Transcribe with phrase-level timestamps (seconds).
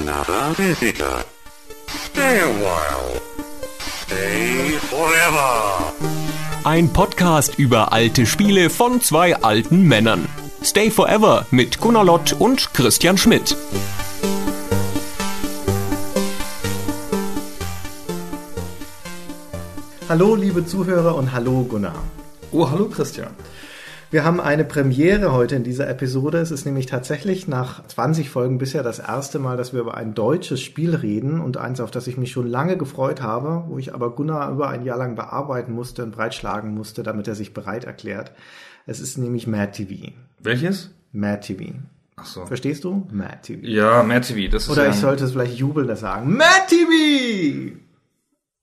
[0.00, 1.24] another visitor.
[1.86, 3.20] Stay a while.
[4.04, 5.92] Stay forever.
[6.64, 10.28] Ein Podcast über alte Spiele von zwei alten Männern.
[10.62, 13.56] Stay Forever mit Gunnar Lott und Christian Schmidt.
[20.08, 22.02] Hallo, liebe Zuhörer und hallo, Gunnar.
[22.52, 23.30] Oh, hallo Christian.
[24.08, 26.38] Wir haben eine Premiere heute in dieser Episode.
[26.38, 30.14] Es ist nämlich tatsächlich nach 20 Folgen bisher das erste Mal, dass wir über ein
[30.14, 33.94] deutsches Spiel reden und eins, auf das ich mich schon lange gefreut habe, wo ich
[33.94, 37.84] aber Gunnar über ein Jahr lang bearbeiten musste und breitschlagen musste, damit er sich bereit
[37.84, 38.30] erklärt.
[38.86, 40.12] Es ist nämlich Mad TV.
[40.38, 40.90] Welches?
[41.10, 41.74] Mad TV.
[42.14, 42.46] Ach so.
[42.46, 43.08] Verstehst du?
[43.10, 43.66] Mad TV.
[43.66, 46.36] Ja, Mad TV, das ist Oder ich sollte es vielleicht jubelnder sagen.
[46.36, 47.76] Mad TV!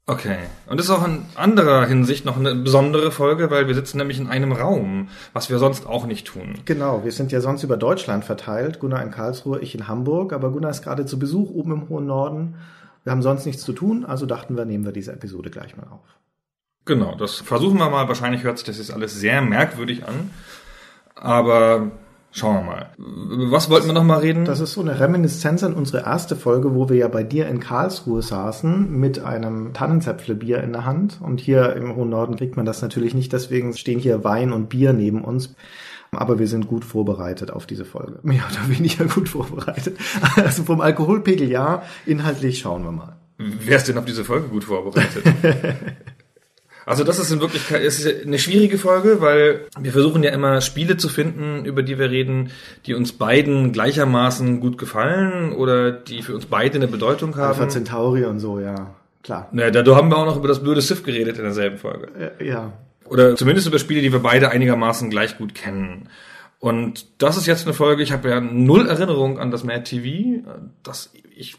[0.05, 0.38] Okay.
[0.67, 4.20] Und das ist auch in anderer Hinsicht noch eine besondere Folge, weil wir sitzen nämlich
[4.20, 6.55] in einem Raum, was wir sonst auch nicht tun.
[6.66, 8.80] Genau, wir sind ja sonst über Deutschland verteilt.
[8.80, 10.34] Gunnar in Karlsruhe, ich in Hamburg.
[10.34, 12.55] Aber Gunnar ist gerade zu Besuch oben im hohen Norden.
[13.05, 15.88] Wir haben sonst nichts zu tun, also dachten wir, nehmen wir diese Episode gleich mal
[15.89, 16.20] auf.
[16.86, 18.08] Genau, das versuchen wir mal.
[18.09, 20.31] Wahrscheinlich hört sich das jetzt alles sehr merkwürdig an.
[21.16, 21.92] Aber
[22.34, 22.89] schauen wir mal.
[23.52, 24.44] Was wollten wir noch mal reden?
[24.45, 27.59] Das ist so eine Reminiszenz an unsere erste Folge, wo wir ja bei dir in
[27.59, 31.20] Karlsruhe saßen mit einem Tannenzäpflebier in der Hand.
[31.22, 34.67] Und hier im hohen Norden kriegt man das natürlich nicht, deswegen stehen hier Wein und
[34.70, 35.56] Bier neben uns.
[36.11, 38.20] Aber wir sind gut vorbereitet auf diese Folge.
[38.23, 39.98] Mehr oder weniger gut vorbereitet.
[40.36, 43.17] Also vom Alkoholpegel ja, inhaltlich schauen wir mal.
[43.38, 45.23] Wer ist denn auf diese Folge gut vorbereitet?
[46.86, 50.98] Also das ist in Wirklichkeit ist eine schwierige Folge, weil wir versuchen ja immer Spiele
[50.98, 52.52] zu finden, über die wir reden,
[52.86, 57.50] die uns beiden gleichermaßen gut gefallen oder die für uns beide eine Bedeutung haben.
[57.50, 59.50] Alpha Centauri und so, ja, klar.
[59.52, 62.34] Naja, da haben wir auch noch über das blöde Sith geredet in derselben Folge.
[62.44, 62.73] Ja.
[63.06, 66.09] Oder zumindest über Spiele, die wir beide einigermaßen gleich gut kennen.
[66.59, 70.48] Und das ist jetzt eine Folge, ich habe ja null Erinnerung an das Mad TV,
[70.81, 71.58] das ich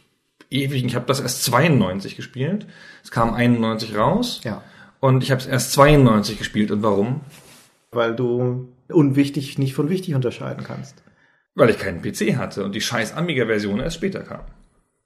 [0.50, 2.66] ewig, ich habe das erst 92 gespielt.
[3.02, 4.40] Es kam 91 raus.
[4.44, 4.62] Ja.
[5.04, 6.70] Und ich habe es erst 92 gespielt.
[6.70, 7.20] Und warum?
[7.90, 11.02] Weil du unwichtig nicht von wichtig unterscheiden kannst.
[11.54, 14.40] Weil ich keinen PC hatte und die scheiß Amiga-Version erst später kam.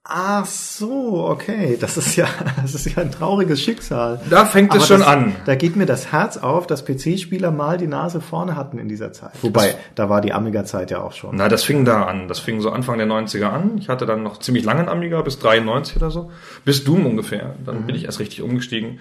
[0.04, 1.76] Ach so, okay.
[1.78, 2.28] Das ist ja,
[2.62, 4.20] das ist ja ein trauriges Schicksal.
[4.30, 5.34] Da fängt es schon das, an.
[5.46, 9.12] Da geht mir das Herz auf, dass PC-Spieler mal die Nase vorne hatten in dieser
[9.12, 9.32] Zeit.
[9.42, 11.34] Wobei, da war die Amiga-Zeit ja auch schon.
[11.34, 12.28] Na, das fing da an.
[12.28, 13.76] Das fing so Anfang der 90er an.
[13.78, 16.30] Ich hatte dann noch ziemlich lange einen Amiga, bis 93 oder so.
[16.64, 17.56] Bis Doom ungefähr.
[17.66, 19.00] Dann bin ich erst richtig umgestiegen.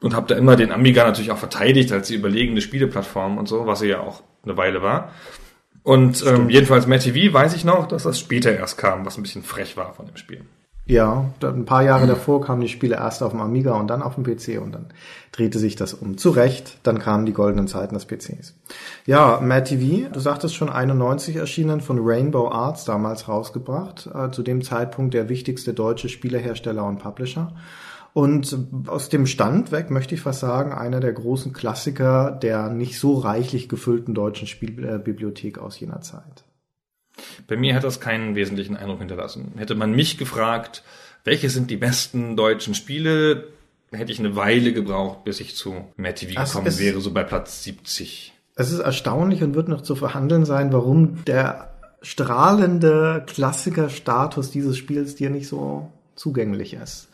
[0.00, 3.66] Und habe da immer den Amiga natürlich auch verteidigt als die überlegene Spieleplattform und so,
[3.66, 5.12] was sie ja auch eine Weile war.
[5.82, 9.22] Und ähm, jedenfalls Mad TV weiß ich noch, dass das später erst kam, was ein
[9.22, 10.44] bisschen frech war von dem Spiel.
[10.88, 14.14] Ja, ein paar Jahre davor kamen die Spiele erst auf dem Amiga und dann auf
[14.14, 14.86] dem PC und dann
[15.32, 16.16] drehte sich das um.
[16.16, 18.54] Zu Recht, dann kamen die goldenen Zeiten des PCs.
[19.04, 24.42] Ja, Mad TV, du sagtest schon 91 erschienen, von Rainbow Arts damals rausgebracht, äh, zu
[24.42, 27.52] dem Zeitpunkt der wichtigste deutsche Spielehersteller und Publisher.
[28.14, 32.98] Und aus dem Stand weg möchte ich fast sagen, einer der großen Klassiker der nicht
[32.98, 36.44] so reichlich gefüllten deutschen Spielbibliothek aus jener Zeit.
[37.46, 39.52] Bei mir hat das keinen wesentlichen Eindruck hinterlassen.
[39.56, 40.82] Hätte man mich gefragt,
[41.24, 43.48] welche sind die besten deutschen Spiele,
[43.92, 47.12] hätte ich eine Weile gebraucht, bis ich zu Mad TV Ach, gekommen es- wäre, so
[47.12, 48.32] bei Platz 70.
[48.54, 51.70] Es ist erstaunlich und wird noch zu verhandeln sein, warum der
[52.02, 57.07] strahlende Klassikerstatus dieses Spiels dir nicht so zugänglich ist.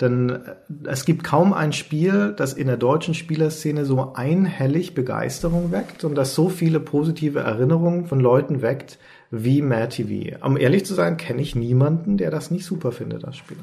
[0.00, 0.38] Denn äh,
[0.84, 6.14] es gibt kaum ein Spiel, das in der deutschen Spielerszene so einhellig Begeisterung weckt und
[6.14, 8.98] das so viele positive Erinnerungen von Leuten weckt
[9.30, 10.44] wie Mad TV.
[10.44, 13.58] Um ehrlich zu sein, kenne ich niemanden, der das nicht super findet, das Spiel.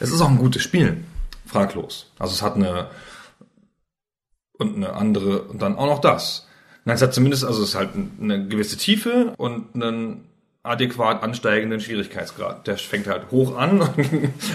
[0.00, 0.98] Es ist auch ein gutes Spiel,
[1.46, 2.12] fraglos.
[2.18, 2.88] Also es hat eine
[4.58, 6.46] und eine andere und dann auch noch das.
[6.84, 10.28] Nein, es hat zumindest, also es ist halt eine gewisse Tiefe und einen
[10.64, 12.66] adäquat ansteigenden Schwierigkeitsgrad.
[12.66, 14.08] Der fängt halt hoch an und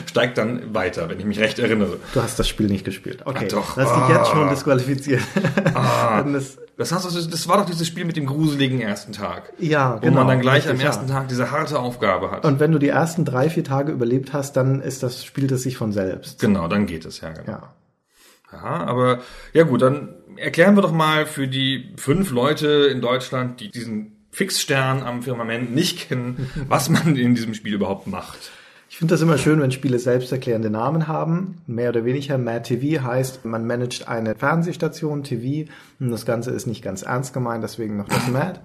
[0.07, 1.97] steigt dann weiter, wenn ich mich recht erinnere.
[2.13, 3.21] Du hast das Spiel nicht gespielt.
[3.25, 3.75] Okay, Ah, doch.
[3.75, 4.49] du hast dich jetzt schon Ah.
[4.49, 5.21] disqualifiziert.
[5.75, 9.11] Ah, Und das, das, hast du, das war doch dieses Spiel mit dem gruseligen ersten
[9.13, 9.53] Tag.
[9.59, 10.15] ja, Wo genau.
[10.17, 10.87] man dann gleich am richtig, ja.
[10.87, 12.43] ersten Tag diese harte Aufgabe hat.
[12.43, 15.61] Und wenn du die ersten drei, vier Tage überlebt hast, dann ist das, spielt es
[15.63, 16.39] sich von selbst.
[16.41, 17.51] genau, dann geht es, ja, genau.
[17.51, 17.73] Ja.
[18.51, 19.19] Ja, aber
[19.53, 24.18] ja gut, dann erklären wir doch mal für die fünf Leute in Deutschland, die diesen
[24.39, 28.51] Fixstern am Firmament nicht kennen, was man in diesem Spiel überhaupt macht.
[28.89, 31.57] Ich finde das immer schön, wenn Spiele selbsterklärende Namen haben.
[31.67, 32.37] Mehr oder weniger.
[32.37, 35.69] Mad TV heißt, man managt eine Fernsehstation, TV.
[35.99, 38.61] Und das Ganze ist nicht ganz ernst gemeint, deswegen noch das Mad.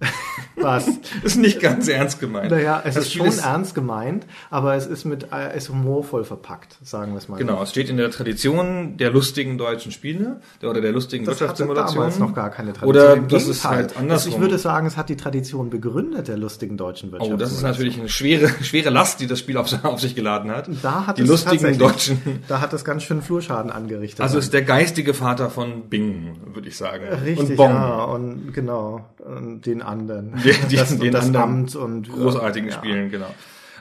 [0.56, 0.86] Was?
[1.22, 2.50] Ist nicht ganz ernst gemeint.
[2.50, 6.24] Naja, es Das ist Spiel schon ernst gemeint, aber es ist mit, äh, ist humorvoll
[6.24, 7.38] verpackt, sagen wir es mal.
[7.38, 11.40] Genau, es steht in der Tradition der lustigen deutschen Spiele der- oder der lustigen Das
[11.40, 11.96] Wirtschaftssimulation.
[11.96, 12.88] damals noch gar keine Tradition.
[12.90, 14.34] Oder Im das ist halt andersrum.
[14.34, 17.40] Ich würde sagen, es hat die Tradition begründet der lustigen deutschen Oh, Wirtschaft.
[17.40, 20.68] das ist natürlich eine schwere, schwere Last, die das Spiel auf, auf sich geladen hat.
[20.82, 22.20] da hat die es lustigen Deutschen.
[22.48, 24.20] Da hat es ganz schön Flurschaden angerichtet.
[24.20, 27.04] Also ist der geistige Vater von Bing, würde ich sagen.
[27.24, 27.70] Richtig, und Bong.
[27.72, 30.34] ja, und genau, und den anderen.
[30.44, 32.74] Die- die- das, den und das anderen Amt und großartigen ja.
[32.76, 33.32] Spielen, genau.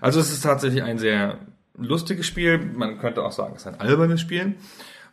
[0.02, 1.38] Also es ist tatsächlich ein sehr
[1.78, 2.58] lustiges Spiel.
[2.58, 4.56] Man könnte auch sagen, es ist ein albernes Spiel.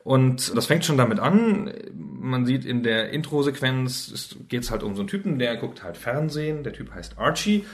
[0.04, 1.72] Und das fängt schon damit an.
[1.94, 5.96] Man sieht in der Intro-Sequenz, geht es halt um so einen Typen, der guckt halt
[5.96, 6.62] Fernsehen.
[6.62, 7.64] Der Typ heißt Archie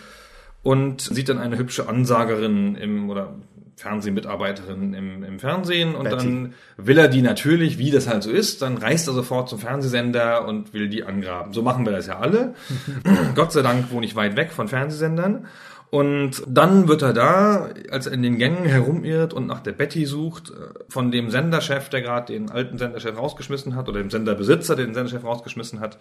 [0.63, 3.35] und sieht dann eine hübsche Ansagerin im oder
[3.77, 6.17] Fernsehmitarbeiterin im, im Fernsehen und Betty.
[6.17, 9.59] dann will er die natürlich, wie das halt so ist, dann reist er sofort zum
[9.59, 11.53] Fernsehsender und will die angraben.
[11.53, 12.55] So machen wir das ja alle.
[13.35, 15.47] Gott sei Dank wohne ich weit weg von Fernsehsendern.
[15.91, 20.07] Und dann wird er da, als er in den Gängen herumirrt und nach der Betty
[20.07, 20.55] sucht, äh,
[20.89, 24.95] von dem Senderchef, der gerade den alten Senderchef rausgeschmissen hat, oder dem Senderbesitzer, der den
[24.95, 25.99] Senderchef rausgeschmissen hat,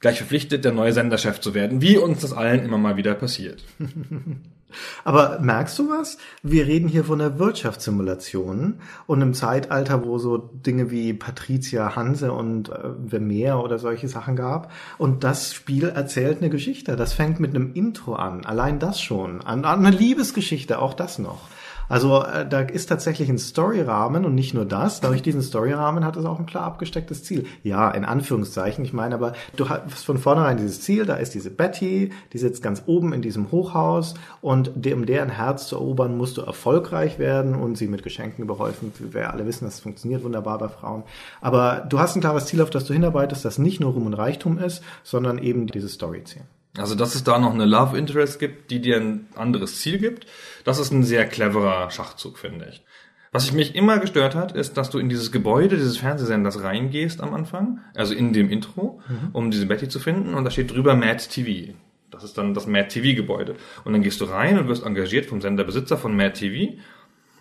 [0.00, 3.62] gleich verpflichtet, der neue Senderchef zu werden, wie uns das allen immer mal wieder passiert.
[5.04, 6.18] Aber merkst du was?
[6.42, 12.32] Wir reden hier von einer Wirtschaftssimulation und im Zeitalter, wo so Dinge wie Patricia Hanse
[12.32, 14.70] und äh, Vermeer oder solche Sachen gab.
[14.98, 16.96] Und das Spiel erzählt eine Geschichte.
[16.96, 18.44] Das fängt mit einem Intro an.
[18.44, 19.40] Allein das schon.
[19.42, 21.48] An, an eine Liebesgeschichte, auch das noch.
[21.92, 25.02] Also äh, da ist tatsächlich ein Storyrahmen und nicht nur das.
[25.02, 27.44] Durch diesen Storyrahmen hat es auch ein klar abgestecktes Ziel.
[27.64, 28.82] Ja, in Anführungszeichen.
[28.82, 32.62] Ich meine aber, du hast von vornherein dieses Ziel, da ist diese Betty, die sitzt
[32.62, 37.54] ganz oben in diesem Hochhaus und um deren Herz zu erobern, musst du erfolgreich werden
[37.54, 38.90] und sie mit Geschenken überhäufen.
[38.98, 41.02] Wir alle wissen, das funktioniert wunderbar bei Frauen.
[41.42, 44.14] Aber du hast ein klares Ziel, auf das du hinarbeitest, das nicht nur Ruhm und
[44.14, 46.44] Reichtum ist, sondern eben dieses Story-Ziel.
[46.76, 50.26] Also, dass es da noch eine Love Interest gibt, die dir ein anderes Ziel gibt,
[50.64, 52.82] das ist ein sehr cleverer Schachzug, finde ich.
[53.30, 57.22] Was ich mich immer gestört hat, ist, dass du in dieses Gebäude dieses Fernsehsenders reingehst
[57.22, 59.00] am Anfang, also in dem Intro,
[59.32, 61.72] um diese Betty zu finden, und da steht drüber Mad TV.
[62.10, 63.56] Das ist dann das Mad TV Gebäude.
[63.84, 66.74] Und dann gehst du rein und wirst engagiert vom Senderbesitzer von Mad TV.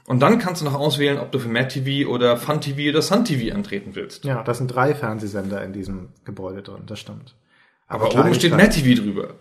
[0.07, 3.01] Und dann kannst du noch auswählen, ob du für Mad TV oder Fun TV oder
[3.01, 4.23] Sun TV antreten willst.
[4.23, 7.35] Ja, das sind drei Fernsehsender in diesem Gebäude drin, das stimmt.
[7.91, 8.83] Aber oben steht Kleinigkeit.
[8.85, 9.35] Mad TV drüber.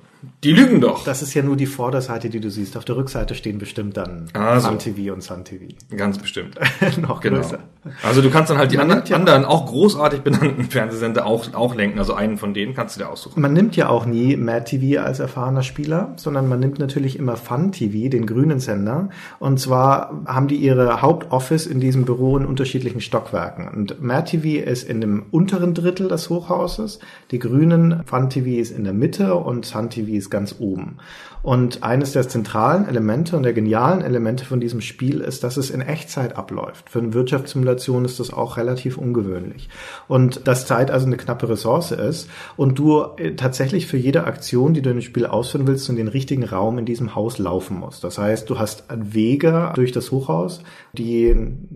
[0.45, 1.05] Die lügen doch.
[1.05, 2.77] Das ist ja nur die Vorderseite, die du siehst.
[2.77, 4.69] Auf der Rückseite stehen bestimmt dann Ah, so.
[4.69, 5.65] Fun TV und Sun TV.
[5.97, 6.57] Ganz bestimmt.
[7.01, 7.37] Noch Genau.
[7.41, 7.59] größer.
[8.03, 11.75] Also du kannst dann halt die anderen, ja- anderen auch großartig benannten Fernsehsender auch, auch
[11.75, 11.99] lenken.
[11.99, 13.41] Also einen von denen kannst du dir aussuchen.
[13.41, 17.37] Man nimmt ja auch nie Mad TV als erfahrener Spieler, sondern man nimmt natürlich immer
[17.37, 19.09] Fun TV, den grünen Sender.
[19.39, 23.69] Und zwar haben die ihre Hauptoffice in diesem Büro in unterschiedlichen Stockwerken.
[23.69, 26.99] Und Mad TV ist in dem unteren Drittel des Hochhauses,
[27.31, 30.99] die grünen Fun TV ist in der Mitte und Sun TV ist ganz oben.
[31.43, 35.71] Und eines der zentralen Elemente und der genialen Elemente von diesem Spiel ist, dass es
[35.71, 36.91] in Echtzeit abläuft.
[36.91, 39.69] Für eine Wirtschaftssimulation ist das auch relativ ungewöhnlich.
[40.07, 44.75] Und dass Zeit also eine knappe Ressource ist und du äh, tatsächlich für jede Aktion,
[44.75, 48.05] die du dem Spiel ausführen willst, in den richtigen Raum in diesem Haus laufen musst.
[48.05, 50.63] Das heißt, du hast Wege durch das Hochhaus,
[50.93, 51.35] die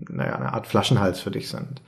[0.09, 1.81] naja, eine Art Flaschenhals für dich sind.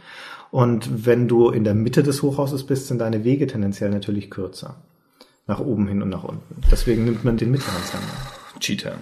[0.52, 4.76] Und wenn du in der Mitte des Hochhauses bist, sind deine Wege tendenziell natürlich kürzer.
[5.48, 6.62] Nach oben hin und nach unten.
[6.70, 8.08] Deswegen nimmt man den mittleren Sender.
[8.60, 8.98] Cheater.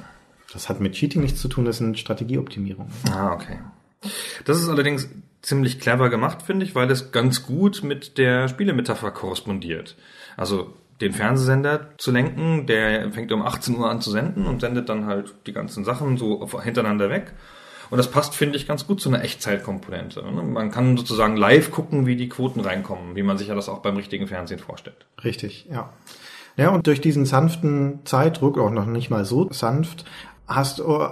[0.53, 2.92] Das hat mit Cheating nichts zu tun, das sind Strategieoptimierungen.
[3.12, 3.57] Ah, okay.
[4.45, 5.09] Das ist allerdings
[5.42, 9.95] ziemlich clever gemacht, finde ich, weil es ganz gut mit der Spielemetapher korrespondiert.
[10.38, 14.88] Also den Fernsehsender zu lenken, der fängt um 18 Uhr an zu senden und sendet
[14.89, 17.33] dann halt die ganzen Sachen so hintereinander weg.
[17.90, 20.23] Und das passt, finde ich, ganz gut zu einer Echtzeitkomponente.
[20.23, 20.42] ne?
[20.42, 23.80] Man kann sozusagen live gucken, wie die Quoten reinkommen, wie man sich ja das auch
[23.80, 25.06] beim richtigen Fernsehen vorstellt.
[25.23, 25.94] Richtig, ja.
[26.57, 30.06] Ja, und durch diesen sanften Zeitdruck, auch noch nicht mal so sanft,
[30.47, 31.07] hast du,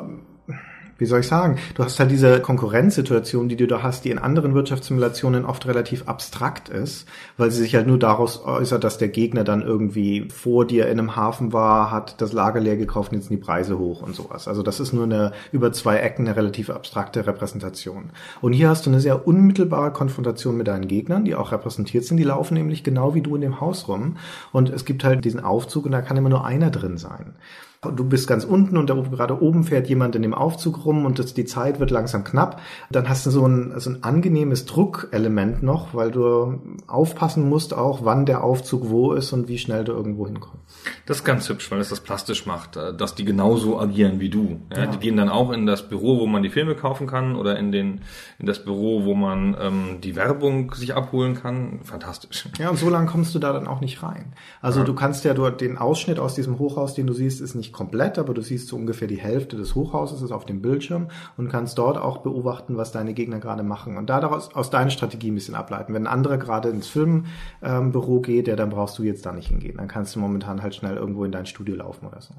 [1.03, 4.19] wie soll ich sagen, du hast halt diese Konkurrenzsituation, die du da hast, die in
[4.19, 9.09] anderen Wirtschaftssimulationen oft relativ abstrakt ist, weil sie sich halt nur daraus äußert, dass der
[9.09, 13.17] Gegner dann irgendwie vor dir in einem Hafen war, hat das Lager leer gekauft und
[13.17, 14.47] jetzt sind die Preise hoch und sowas.
[14.47, 18.11] Also das ist nur eine über zwei Ecken eine relativ abstrakte Repräsentation.
[18.39, 22.15] Und hier hast du eine sehr unmittelbare Konfrontation mit deinen Gegnern, die auch repräsentiert sind.
[22.15, 24.15] Die laufen nämlich genau wie du in dem Haus rum.
[24.53, 27.35] Und es gibt halt diesen Aufzug und da kann immer nur einer drin sein.
[27.91, 31.19] Du bist ganz unten und da gerade oben fährt jemand in dem Aufzug rum und
[31.19, 32.61] das, die Zeit wird langsam knapp,
[32.91, 38.05] dann hast du so ein, so ein angenehmes Druckelement noch, weil du aufpassen musst auch,
[38.05, 40.63] wann der Aufzug wo ist und wie schnell du irgendwo hinkommst.
[41.05, 44.29] Das ist ganz hübsch, weil es das plastisch macht, äh, dass die genauso agieren wie
[44.29, 44.59] du.
[44.71, 44.85] Ja, Ja.
[44.87, 47.71] Die gehen dann auch in das Büro, wo man die Filme kaufen kann oder in
[47.71, 48.01] den
[48.39, 51.79] in das Büro, wo man ähm, die Werbung sich abholen kann.
[51.83, 52.47] Fantastisch.
[52.59, 54.33] Ja, und so lang kommst du da dann auch nicht rein.
[54.61, 57.72] Also du kannst ja dort den Ausschnitt aus diesem Hochhaus, den du siehst, ist nicht
[57.73, 61.49] komplett, aber du siehst so ungefähr die Hälfte des Hochhauses ist auf dem Bildschirm und
[61.49, 65.35] kannst dort auch beobachten, was deine Gegner gerade machen und daraus aus deiner Strategie ein
[65.35, 65.93] bisschen ableiten.
[65.93, 69.49] Wenn ein anderer gerade ins Filmbüro ähm, geht, ja, dann brauchst du jetzt da nicht
[69.49, 69.77] hingehen.
[69.77, 72.33] Dann kannst du momentan halt schnell irgendwo in dein Studio laufen oder so.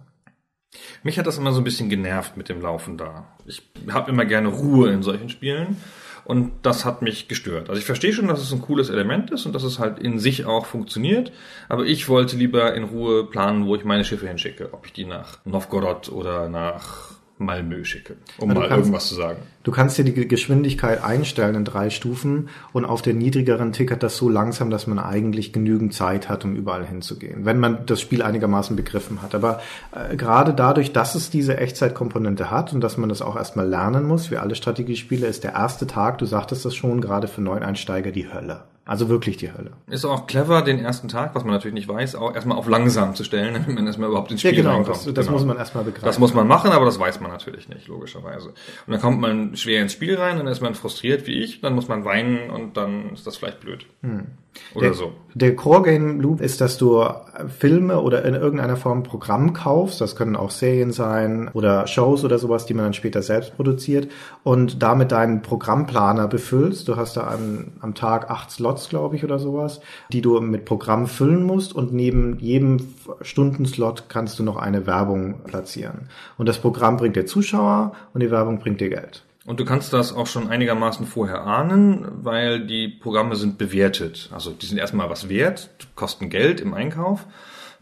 [1.02, 3.26] Mich hat das immer so ein bisschen genervt mit dem Laufen da.
[3.46, 3.62] Ich
[3.92, 5.76] habe immer gerne Ruhe in solchen Spielen
[6.25, 7.69] und das hat mich gestört.
[7.69, 10.19] Also ich verstehe schon, dass es ein cooles Element ist und dass es halt in
[10.19, 11.33] sich auch funktioniert,
[11.69, 15.04] aber ich wollte lieber in Ruhe planen, wo ich meine Schiffe hinschicke, ob ich die
[15.04, 19.38] nach Novgorod oder nach Malmö schicke, um Ja, mal kannst- irgendwas zu sagen.
[19.64, 24.02] Du kannst dir die Ge- Geschwindigkeit einstellen in drei Stufen und auf der niedrigeren tickert
[24.04, 28.00] das so langsam, dass man eigentlich genügend Zeit hat, um überall hinzugehen, wenn man das
[28.00, 29.34] Spiel einigermaßen begriffen hat.
[29.34, 29.60] Aber
[29.92, 34.04] äh, gerade dadurch, dass es diese Echtzeitkomponente hat und dass man das auch erstmal lernen
[34.06, 38.12] muss, wie alle Strategiespiele, ist der erste Tag, du sagtest das schon, gerade für Neueinsteiger
[38.12, 38.64] die Hölle.
[38.86, 39.72] Also wirklich die Hölle.
[39.86, 43.14] Ist auch clever, den ersten Tag, was man natürlich nicht weiß, auch erstmal auf langsam
[43.14, 44.88] zu stellen, damit man erstmal überhaupt ins Spiel reinkommt.
[44.88, 45.30] das, das Genau.
[45.38, 46.04] muss man erstmal begreifen.
[46.06, 48.48] Das muss man machen, aber das weiß man natürlich nicht, logischerweise.
[48.50, 51.74] Und dann kommt man schwer ins Spiel rein, dann ist man frustriert wie ich, dann
[51.74, 53.86] muss man weinen und dann ist das vielleicht blöd.
[54.75, 55.12] Oder der, so.
[55.34, 57.04] Der Core Game Loop ist, dass du
[57.58, 60.00] Filme oder in irgendeiner Form Programm kaufst.
[60.00, 64.08] Das können auch Serien sein oder Shows oder sowas, die man dann später selbst produziert
[64.42, 66.88] und damit deinen Programmplaner befüllst.
[66.88, 69.80] Du hast da am, am Tag acht Slots, glaube ich, oder sowas,
[70.12, 72.78] die du mit Programm füllen musst und neben jedem
[73.20, 76.08] Stundenslot kannst du noch eine Werbung platzieren.
[76.38, 79.24] Und das Programm bringt dir Zuschauer und die Werbung bringt dir Geld.
[79.46, 84.30] Und du kannst das auch schon einigermaßen vorher ahnen, weil die Programme sind bewertet.
[84.32, 87.26] Also die sind erstmal was wert, kosten Geld im Einkauf.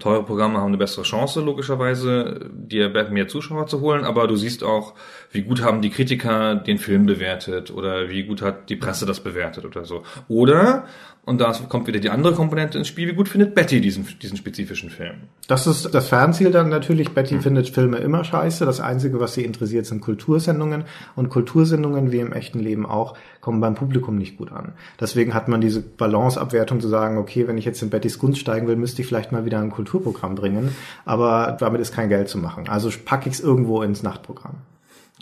[0.02, 4.64] Teure Programme haben eine bessere Chance, logischerweise, dir mehr Zuschauer zu holen, aber du siehst
[4.64, 4.94] auch,
[5.30, 9.20] wie gut haben die Kritiker den Film bewertet oder wie gut hat die Presse das
[9.20, 10.02] bewertet oder so.
[10.26, 10.86] Oder,
[11.24, 14.36] und da kommt wieder die andere Komponente ins Spiel, wie gut findet Betty diesen, diesen
[14.36, 15.14] spezifischen Film.
[15.46, 17.10] Das ist das Fernziel dann natürlich.
[17.10, 18.66] Betty findet Filme immer scheiße.
[18.66, 20.82] Das Einzige, was sie interessiert, sind Kultursendungen.
[21.14, 24.72] Und Kultursendungen, wie im echten Leben auch, kommen beim Publikum nicht gut an.
[25.00, 28.66] Deswegen hat man diese Balanceabwertung zu sagen, okay, wenn ich jetzt in Bettys Gunst steigen
[28.66, 30.74] will, müsste ich vielleicht mal wieder ein Kulturprogramm bringen.
[31.04, 32.68] Aber damit ist kein Geld zu machen.
[32.68, 34.56] Also packe ich es irgendwo ins Nachtprogramm.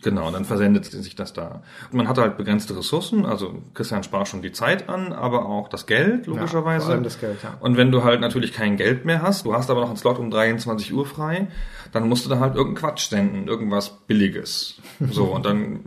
[0.03, 1.61] Genau, dann versendet sich das da.
[1.91, 5.69] Und man hat halt begrenzte Ressourcen, also Christian spart schon die Zeit an, aber auch
[5.69, 6.87] das Geld, logischerweise.
[6.87, 7.59] vor allem das Geld, ja.
[7.61, 10.19] Und wenn du halt natürlich kein Geld mehr hast, du hast aber noch einen Slot
[10.19, 11.49] um 23 Uhr frei,
[11.93, 14.81] dann musst du da halt irgendeinen Quatsch senden, irgendwas Billiges.
[15.11, 15.81] So, und dann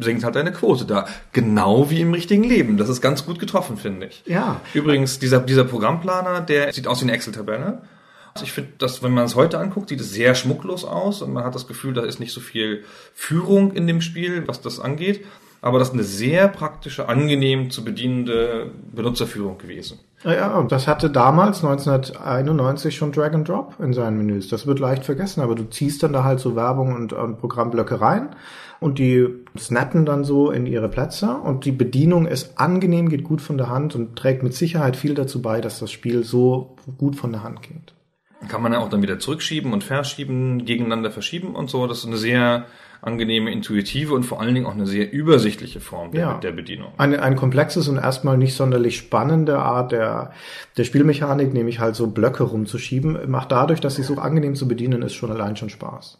[0.00, 1.06] sinkt halt deine Quote da.
[1.32, 2.76] Genau wie im richtigen Leben.
[2.76, 4.22] Das ist ganz gut getroffen, finde ich.
[4.26, 4.60] Ja.
[4.72, 7.82] Übrigens, dieser, dieser Programmplaner, der sieht aus wie eine Excel-Tabelle.
[8.34, 11.32] Also Ich finde, dass wenn man es heute anguckt, sieht es sehr schmucklos aus und
[11.32, 12.84] man hat das Gefühl, da ist nicht so viel
[13.14, 15.24] Führung in dem Spiel, was das angeht.
[15.62, 19.98] Aber das ist eine sehr praktische, angenehm zu bedienende Benutzerführung gewesen.
[20.24, 24.48] Ja, und das hatte damals 1991 schon Drag and Drop in seinen Menüs.
[24.48, 28.00] Das wird leicht vergessen, aber du ziehst dann da halt so Werbung und, und Programmblöcke
[28.00, 28.30] rein
[28.80, 29.26] und die
[29.58, 33.68] snappen dann so in ihre Plätze und die Bedienung ist angenehm, geht gut von der
[33.68, 37.42] Hand und trägt mit Sicherheit viel dazu bei, dass das Spiel so gut von der
[37.42, 37.94] Hand geht.
[38.48, 41.86] Kann man ja auch dann wieder zurückschieben und verschieben, gegeneinander verschieben und so.
[41.86, 42.66] Das ist eine sehr
[43.02, 46.38] angenehme, intuitive und vor allen Dingen auch eine sehr übersichtliche Form der, Ja.
[46.38, 46.92] der Bedienung.
[46.98, 50.32] Eine, ein komplexes und erstmal nicht sonderlich spannende Art der,
[50.76, 55.02] der Spielmechanik, nämlich halt so Blöcke rumzuschieben, macht dadurch, dass sie so angenehm zu bedienen
[55.02, 56.18] ist, schon allein schon Spaß.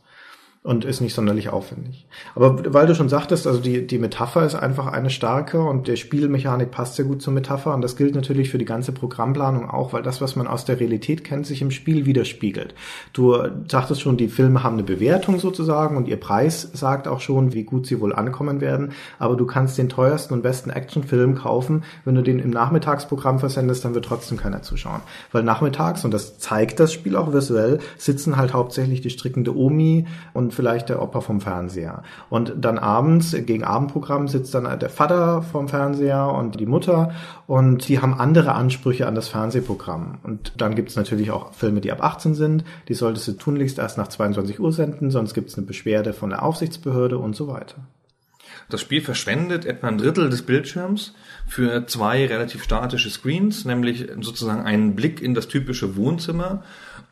[0.62, 2.06] Und ist nicht sonderlich aufwendig.
[2.34, 5.96] Aber weil du schon sagtest, also die, die Metapher ist einfach eine starke und der
[5.96, 9.94] Spielmechanik passt sehr gut zur Metapher und das gilt natürlich für die ganze Programmplanung auch,
[9.94, 12.74] weil das, was man aus der Realität kennt, sich im Spiel widerspiegelt.
[13.14, 13.38] Du
[13.68, 17.64] sagtest schon, die Filme haben eine Bewertung sozusagen und ihr Preis sagt auch schon, wie
[17.64, 22.16] gut sie wohl ankommen werden, aber du kannst den teuersten und besten Actionfilm kaufen, wenn
[22.16, 25.00] du den im Nachmittagsprogramm versendest, dann wird trotzdem keiner zuschauen.
[25.32, 30.06] Weil nachmittags, und das zeigt das Spiel auch visuell, sitzen halt hauptsächlich die strickende Omi
[30.34, 32.02] und vielleicht der Opa vom Fernseher.
[32.28, 37.12] Und dann abends, gegen Abendprogramm, sitzt dann der Vater vom Fernseher und die Mutter
[37.46, 40.18] und die haben andere Ansprüche an das Fernsehprogramm.
[40.22, 43.98] Und dann gibt's natürlich auch Filme, die ab 18 sind, die solltest du tunlichst erst
[43.98, 47.76] nach 22 Uhr senden, sonst gibt's eine Beschwerde von der Aufsichtsbehörde und so weiter.
[48.70, 51.14] Das Spiel verschwendet etwa ein Drittel des Bildschirms
[51.46, 56.62] für zwei relativ statische Screens, nämlich sozusagen einen Blick in das typische Wohnzimmer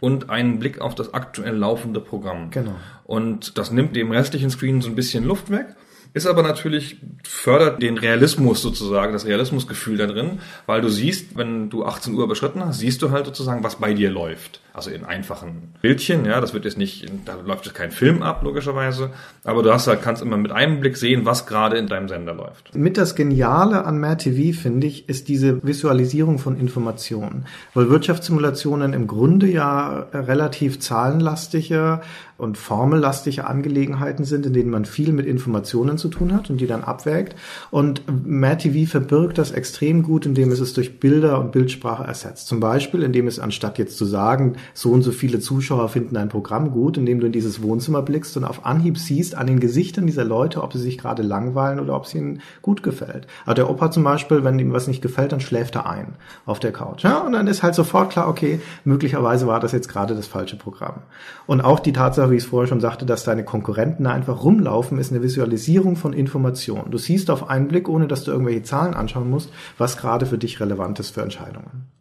[0.01, 2.51] und einen Blick auf das aktuell laufende Programm.
[2.51, 2.75] Genau.
[3.05, 5.67] Und das nimmt dem restlichen Screen so ein bisschen Luft weg.
[6.15, 11.69] Ist aber natürlich, fördert den Realismus sozusagen, das Realismusgefühl da drin, weil du siehst, wenn
[11.69, 14.61] du 18 Uhr überschritten hast, siehst du halt sozusagen, was bei dir läuft.
[14.79, 18.45] Also in einfachen Bildchen, ja, das wird jetzt nicht, da läuft jetzt kein Film ab,
[18.45, 19.11] logischerweise,
[19.43, 22.33] aber du hast halt, kannst immer mit einem Blick sehen, was gerade in deinem Sender
[22.33, 22.77] läuft.
[22.77, 27.47] Mit das Geniale an Mad TV, finde ich, ist diese Visualisierung von Informationen.
[27.75, 32.01] Weil Wirtschaftssimulationen im Grunde ja relativ zahlenlastige
[32.39, 36.69] und formellastige Angelegenheiten sind, in denen man viel mit Informationen zu tun hat und die
[36.69, 37.35] dann abwägt.
[37.73, 42.47] Und Mad TV verbirgt das extrem gut, indem es es durch Bilder und Bildsprache ersetzt.
[42.47, 46.29] Zum Beispiel, indem es anstatt jetzt zu sagen, so und so viele Zuschauer finden ein
[46.29, 50.07] Programm gut, indem du in dieses Wohnzimmer blickst und auf Anhieb siehst an den Gesichtern
[50.07, 53.27] dieser Leute, ob sie sich gerade langweilen oder ob es ihnen gut gefällt.
[53.45, 56.15] Aber der Opa zum Beispiel, wenn ihm was nicht gefällt, dann schläft er ein
[56.47, 57.05] auf der Couch.
[57.05, 60.57] Ja, und dann ist halt sofort klar, okay, möglicherweise war das jetzt gerade das falsche
[60.57, 61.03] Programm.
[61.47, 64.45] Und auch die Tatsache, wie ich es vorher schon sagte, dass deine Konkurrenten da einfach
[64.45, 66.91] rumlaufen, ist eine Visualisierung von Informationen.
[66.91, 70.39] Du siehst auf einen Blick, ohne dass du irgendwelche Zahlen anschauen musst, was gerade für
[70.39, 71.98] dich relevant ist für Entscheidungen.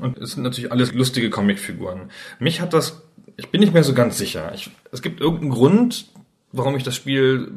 [0.00, 2.10] Und es sind natürlich alles lustige Comicfiguren.
[2.38, 3.02] Mich hat das,
[3.36, 4.52] ich bin nicht mehr so ganz sicher.
[4.54, 6.06] Ich, es gibt irgendeinen Grund,
[6.52, 7.52] warum ich das Spiel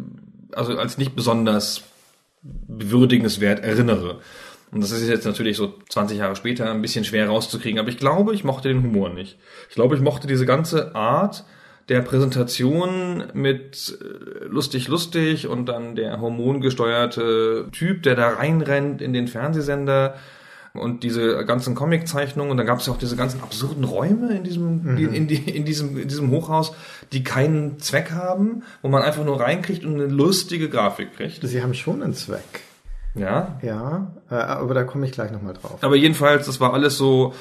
[0.51, 1.83] also als nicht besonders
[2.41, 4.19] bewürdigenswert erinnere.
[4.71, 7.97] Und das ist jetzt natürlich so 20 Jahre später ein bisschen schwer rauszukriegen, aber ich
[7.97, 9.37] glaube, ich mochte den Humor nicht.
[9.69, 11.45] Ich glaube, ich mochte diese ganze Art
[11.87, 19.13] der Präsentation mit äh, lustig lustig und dann der hormongesteuerte Typ, der da reinrennt in
[19.13, 20.15] den Fernsehsender
[20.77, 24.43] und diese ganzen Comiczeichnungen und dann gab es ja auch diese ganzen absurden Räume in
[24.43, 25.13] diesem Mhm.
[25.13, 26.73] in, die, in diesem in diesem Hochhaus,
[27.11, 31.39] die keinen Zweck haben, wo man einfach nur reinkriegt und eine lustige Grafik kriegt.
[31.47, 32.61] Sie haben schon einen Zweck.
[33.15, 35.77] Ja, Ja, äh, aber da komme ich gleich nochmal drauf.
[35.81, 37.33] aber jedenfalls, das war alles so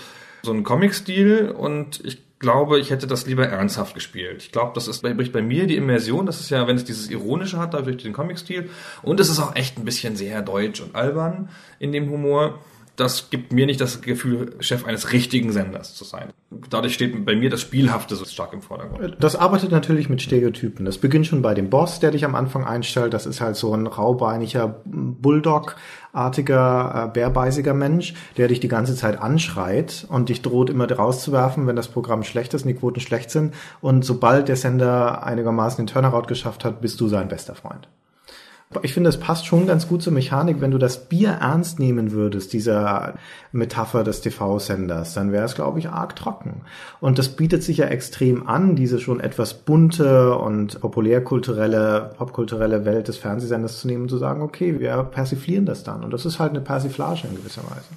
[0.42, 4.42] so ein Comic-Stil und ich glaube, ich hätte das lieber ernsthaft gespielt.
[4.42, 6.26] Ich glaube, das ist bei, bricht bei mir die Immersion.
[6.26, 8.68] Das ist ja, wenn es dieses Ironische hat, dadurch den Comic-Stil.
[9.02, 11.48] Und es ist auch echt ein bisschen sehr deutsch und albern
[11.78, 12.58] in dem Humor.
[12.96, 16.28] Das gibt mir nicht das Gefühl, Chef eines richtigen Senders zu sein.
[16.70, 19.16] Dadurch steht bei mir das Spielhafte so stark im Vordergrund.
[19.18, 20.86] Das arbeitet natürlich mit Stereotypen.
[20.86, 23.12] Das beginnt schon bei dem Boss, der dich am Anfang einstellt.
[23.12, 29.20] Das ist halt so ein raubeiniger Bulldog-artiger, äh, bärbeißiger Mensch, der dich die ganze Zeit
[29.20, 33.32] anschreit und dich droht immer rauszuwerfen, wenn das Programm schlecht ist und die Quoten schlecht
[33.32, 33.54] sind.
[33.80, 37.88] Und sobald der Sender einigermaßen den Turnaround geschafft hat, bist du sein bester Freund.
[38.82, 40.60] Ich finde, es passt schon ganz gut zur Mechanik.
[40.60, 43.14] Wenn du das Bier ernst nehmen würdest, dieser
[43.52, 46.62] Metapher des TV-Senders, dann wäre es, glaube ich, arg trocken.
[47.00, 53.08] Und das bietet sich ja extrem an, diese schon etwas bunte und populärkulturelle, popkulturelle Welt
[53.08, 56.04] des Fernsehsenders zu nehmen und zu sagen, okay, wir persiflieren das dann.
[56.04, 57.88] Und das ist halt eine Persiflage in gewisser Weise.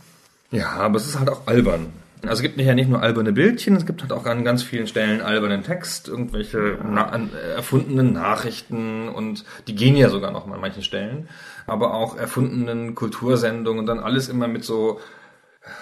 [0.51, 1.88] Ja, aber es ist halt auch albern.
[2.23, 4.88] Also es gibt ja nicht nur alberne Bildchen, es gibt halt auch an ganz vielen
[4.88, 10.56] Stellen albernen Text, irgendwelche na an- erfundenen Nachrichten und die gehen ja sogar noch mal
[10.56, 11.30] an manchen Stellen,
[11.67, 14.99] aber auch erfundenen Kultursendungen und dann alles immer mit so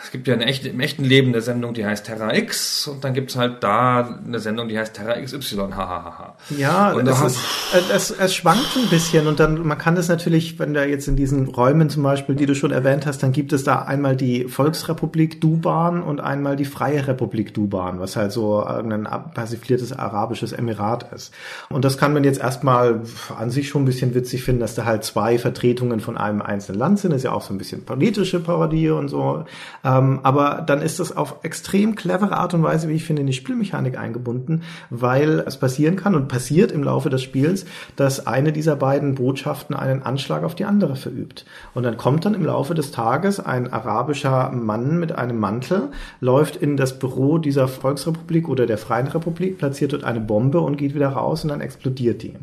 [0.04, 3.04] es gibt ja eine echte, im echten Leben eine Sendung, die heißt Terra X und
[3.04, 6.36] dann gibt's halt da eine Sendung, die heißt Terra XY, hahaha.
[6.58, 7.40] Ja, Und es, ist,
[7.74, 11.08] äh, es, es schwankt ein bisschen und dann, man kann das natürlich, wenn da jetzt
[11.08, 14.16] in diesen Räumen zum Beispiel, die du schon erwähnt hast, dann gibt es da einmal
[14.16, 19.92] die Volksrepublik Duban und einmal die Freie Republik Duban, was halt so irgendein ab- persifliertes
[19.94, 21.34] arabisches Emirat ist.
[21.70, 23.02] Und das kann man jetzt erstmal
[23.38, 26.80] an sich schon ein bisschen witzig finden, dass da halt zwei Vertretungen von einem einzelnen
[26.80, 29.46] Land sind, ist ja auch so ein bisschen politische Parodie und so.
[29.84, 33.28] Ähm, aber dann ist das auf extrem clevere Art und Weise, wie ich finde, in
[33.28, 38.52] die Spielmechanik eingebunden, weil es passieren kann und passiert im Laufe des Spiels, dass eine
[38.52, 41.46] dieser beiden Botschaften einen Anschlag auf die andere verübt.
[41.74, 46.56] Und dann kommt dann im Laufe des Tages ein arabischer Mann mit einem Mantel, läuft
[46.56, 50.96] in das Büro dieser Volksrepublik oder der Freien Republik, platziert dort eine Bombe und geht
[50.96, 52.34] wieder raus und dann explodiert die.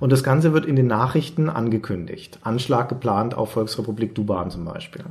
[0.00, 2.38] Und das Ganze wird in den Nachrichten angekündigt.
[2.42, 5.04] Anschlag geplant auf Volksrepublik Duban zum Beispiel.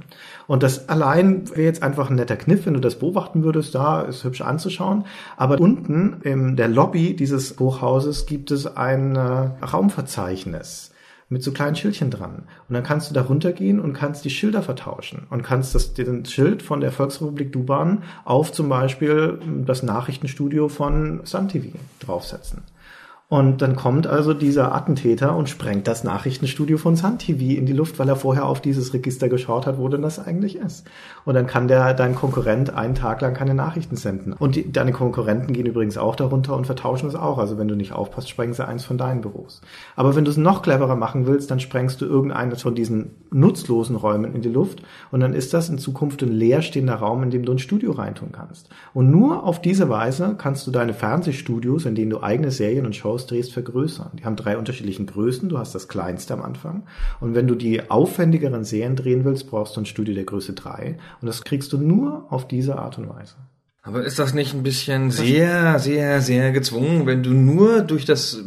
[0.47, 4.01] Und das allein wäre jetzt einfach ein netter Kniff, wenn du das beobachten würdest, da
[4.01, 5.05] ist hübsch anzuschauen.
[5.37, 10.91] Aber unten in der Lobby dieses Hochhauses gibt es ein äh, Raumverzeichnis
[11.29, 12.43] mit so kleinen Schildchen dran.
[12.67, 16.25] Und dann kannst du da runtergehen und kannst die Schilder vertauschen und kannst das, den
[16.25, 21.69] Schild von der Volksrepublik Duban auf zum Beispiel das Nachrichtenstudio von Sun TV
[22.01, 22.63] draufsetzen.
[23.31, 27.71] Und dann kommt also dieser Attentäter und sprengt das Nachrichtenstudio von Sun TV in die
[27.71, 30.85] Luft, weil er vorher auf dieses Register geschaut hat, wo denn das eigentlich ist.
[31.23, 34.33] Und dann kann der, dein Konkurrent einen Tag lang keine Nachrichten senden.
[34.33, 37.37] Und die, deine Konkurrenten gehen übrigens auch darunter und vertauschen es auch.
[37.37, 39.61] Also wenn du nicht aufpasst, sprengen sie eins von deinen Büros.
[39.95, 43.95] Aber wenn du es noch cleverer machen willst, dann sprengst du irgendeines von diesen nutzlosen
[43.95, 47.45] Räumen in die Luft und dann ist das in Zukunft ein leerstehender Raum, in dem
[47.45, 48.67] du ein Studio reintun kannst.
[48.93, 52.93] Und nur auf diese Weise kannst du deine Fernsehstudios, in denen du eigene Serien und
[52.93, 54.11] Shows drehst, vergrößern.
[54.19, 55.49] Die haben drei unterschiedlichen Größen.
[55.49, 56.83] Du hast das kleinste am Anfang.
[57.19, 60.97] Und wenn du die aufwendigeren Serien drehen willst, brauchst du ein Studio der Größe drei.
[61.21, 63.35] Und das kriegst du nur auf diese Art und Weise.
[63.83, 68.43] Aber ist das nicht ein bisschen sehr, sehr, sehr gezwungen, wenn du nur durch das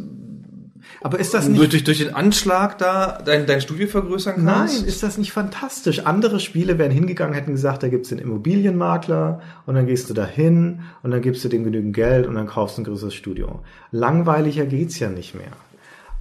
[1.05, 4.79] aber ist das nicht durch, durch, den Anschlag da dein, dein Studio vergrößern kannst?
[4.79, 5.99] Nein, ist das nicht fantastisch?
[5.99, 10.25] Andere Spiele wären hingegangen, hätten gesagt, da gibt's den Immobilienmakler und dann gehst du da
[10.25, 13.59] hin und dann gibst du dem genügend Geld und dann kaufst du ein größeres Studio.
[13.91, 15.51] Langweiliger geht's ja nicht mehr.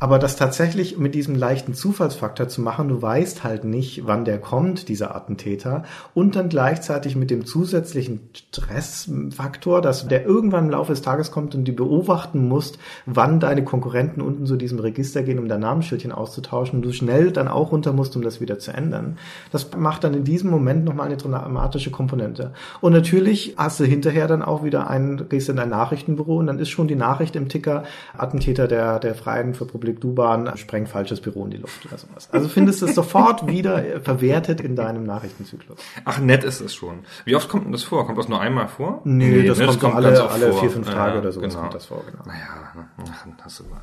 [0.04, 4.38] Aber das tatsächlich mit diesem leichten Zufallsfaktor zu machen, du weißt halt nicht, wann der
[4.38, 10.92] kommt, dieser Attentäter, und dann gleichzeitig mit dem zusätzlichen Stressfaktor, dass der irgendwann im Laufe
[10.92, 15.38] des Tages kommt und du beobachten musst, wann deine Konkurrenten unten zu diesem Register gehen,
[15.38, 18.72] um dein Namensschildchen auszutauschen, und du schnell dann auch runter musst, um das wieder zu
[18.74, 19.16] ändern.
[19.52, 22.52] Das macht dann in diesem Moment nochmal eine dramatische Komponente.
[22.82, 26.58] Und natürlich hast du hinterher dann auch wieder ein, gehst in dein Nachrichtenbüro und dann
[26.58, 31.20] ist schon die Nachricht im Ticker, Attentäter der, der Freien Republik Republik Duban sprengt falsches
[31.20, 32.28] Büro in die Luft oder sowas.
[32.30, 35.78] Also findest du es sofort wieder verwertet in deinem Nachrichtenzyklus.
[36.04, 37.00] Ach, nett ist es schon.
[37.24, 38.07] Wie oft kommt denn das vor?
[38.07, 39.00] Kommt das nur einmal vor?
[39.04, 41.61] Nee, nee das, das, kommt, kommt alle, alle vier, fünf Tage ja, oder sowas genau.
[41.61, 42.24] kommt das vor, genau.
[42.26, 43.83] Naja, ach, hast du mal.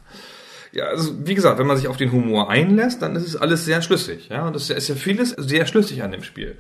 [0.74, 3.66] Ja, also wie gesagt, wenn man sich auf den Humor einlässt, dann ist es alles
[3.66, 4.30] sehr schlüssig.
[4.30, 6.58] Ja, und das ist ja vieles sehr schlüssig an dem Spiel.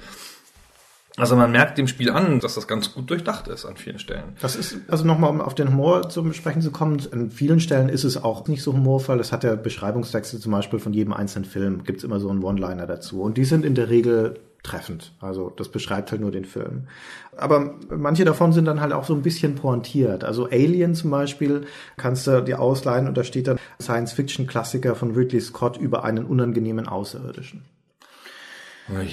[1.17, 4.35] Also man merkt dem Spiel an, dass das ganz gut durchdacht ist an vielen Stellen.
[4.41, 7.89] Das ist, also nochmal, um auf den Humor zu sprechen zu kommen, an vielen Stellen
[7.89, 9.19] ist es auch nicht so humorvoll.
[9.19, 12.87] Es hat ja Beschreibungstexte zum Beispiel von jedem einzelnen Film, gibt's immer so einen One-Liner
[12.87, 13.21] dazu.
[13.21, 15.13] Und die sind in der Regel treffend.
[15.19, 16.87] Also das beschreibt halt nur den Film.
[17.35, 20.23] Aber manche davon sind dann halt auch so ein bisschen pointiert.
[20.23, 21.65] Also Alien zum Beispiel
[21.97, 26.87] kannst du dir ausleihen und da steht dann Science-Fiction-Klassiker von Ridley Scott über einen unangenehmen
[26.87, 27.63] Außerirdischen.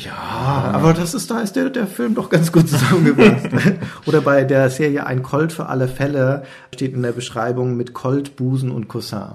[0.04, 3.48] Ja, aber das ist, da ist der, der Film doch ganz gut zusammengefasst.
[4.06, 8.36] Oder bei der Serie Ein Colt für alle Fälle steht in der Beschreibung mit Colt,
[8.36, 9.34] Busen und Cousin.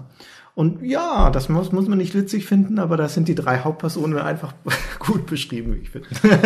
[0.56, 4.20] Und ja, das muss, muss man nicht witzig finden, aber da sind die drei Hauptpersonen
[4.20, 4.54] einfach
[5.00, 6.10] gut beschrieben, wie ich finde.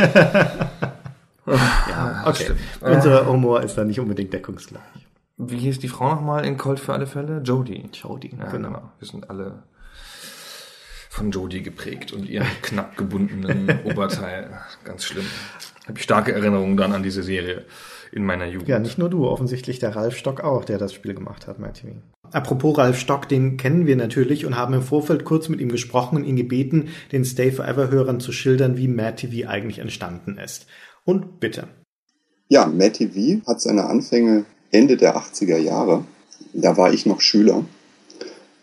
[1.48, 2.52] ja, okay.
[2.82, 4.82] Unser Humor ist da nicht unbedingt deckungsgleich.
[5.38, 7.42] Wie hieß die Frau nochmal in Colt für alle Fälle?
[7.44, 7.90] Jodie.
[7.94, 8.70] Jodie, ja, genau.
[8.70, 8.92] genau.
[9.00, 9.64] Wir sind alle
[11.18, 14.50] von Jodie geprägt und ihren knapp gebundenen Oberteil.
[14.84, 15.26] Ganz schlimm.
[15.88, 17.66] Habe ich starke Erinnerungen dann an diese Serie
[18.12, 18.70] in meiner Jugend.
[18.70, 21.88] Ja, nicht nur du, offensichtlich der Ralf Stock auch, der das Spiel gemacht hat, MyTV.
[22.32, 26.18] Apropos Ralf Stock, den kennen wir natürlich und haben im Vorfeld kurz mit ihm gesprochen
[26.18, 30.68] und ihn gebeten, den Stay Forever Hörern zu schildern, wie Mad TV eigentlich entstanden ist.
[31.04, 31.68] Und bitte.
[32.50, 36.06] Ja, Mad TV hat seine Anfänge Ende der 80er Jahre.
[36.54, 37.64] Da war ich noch Schüler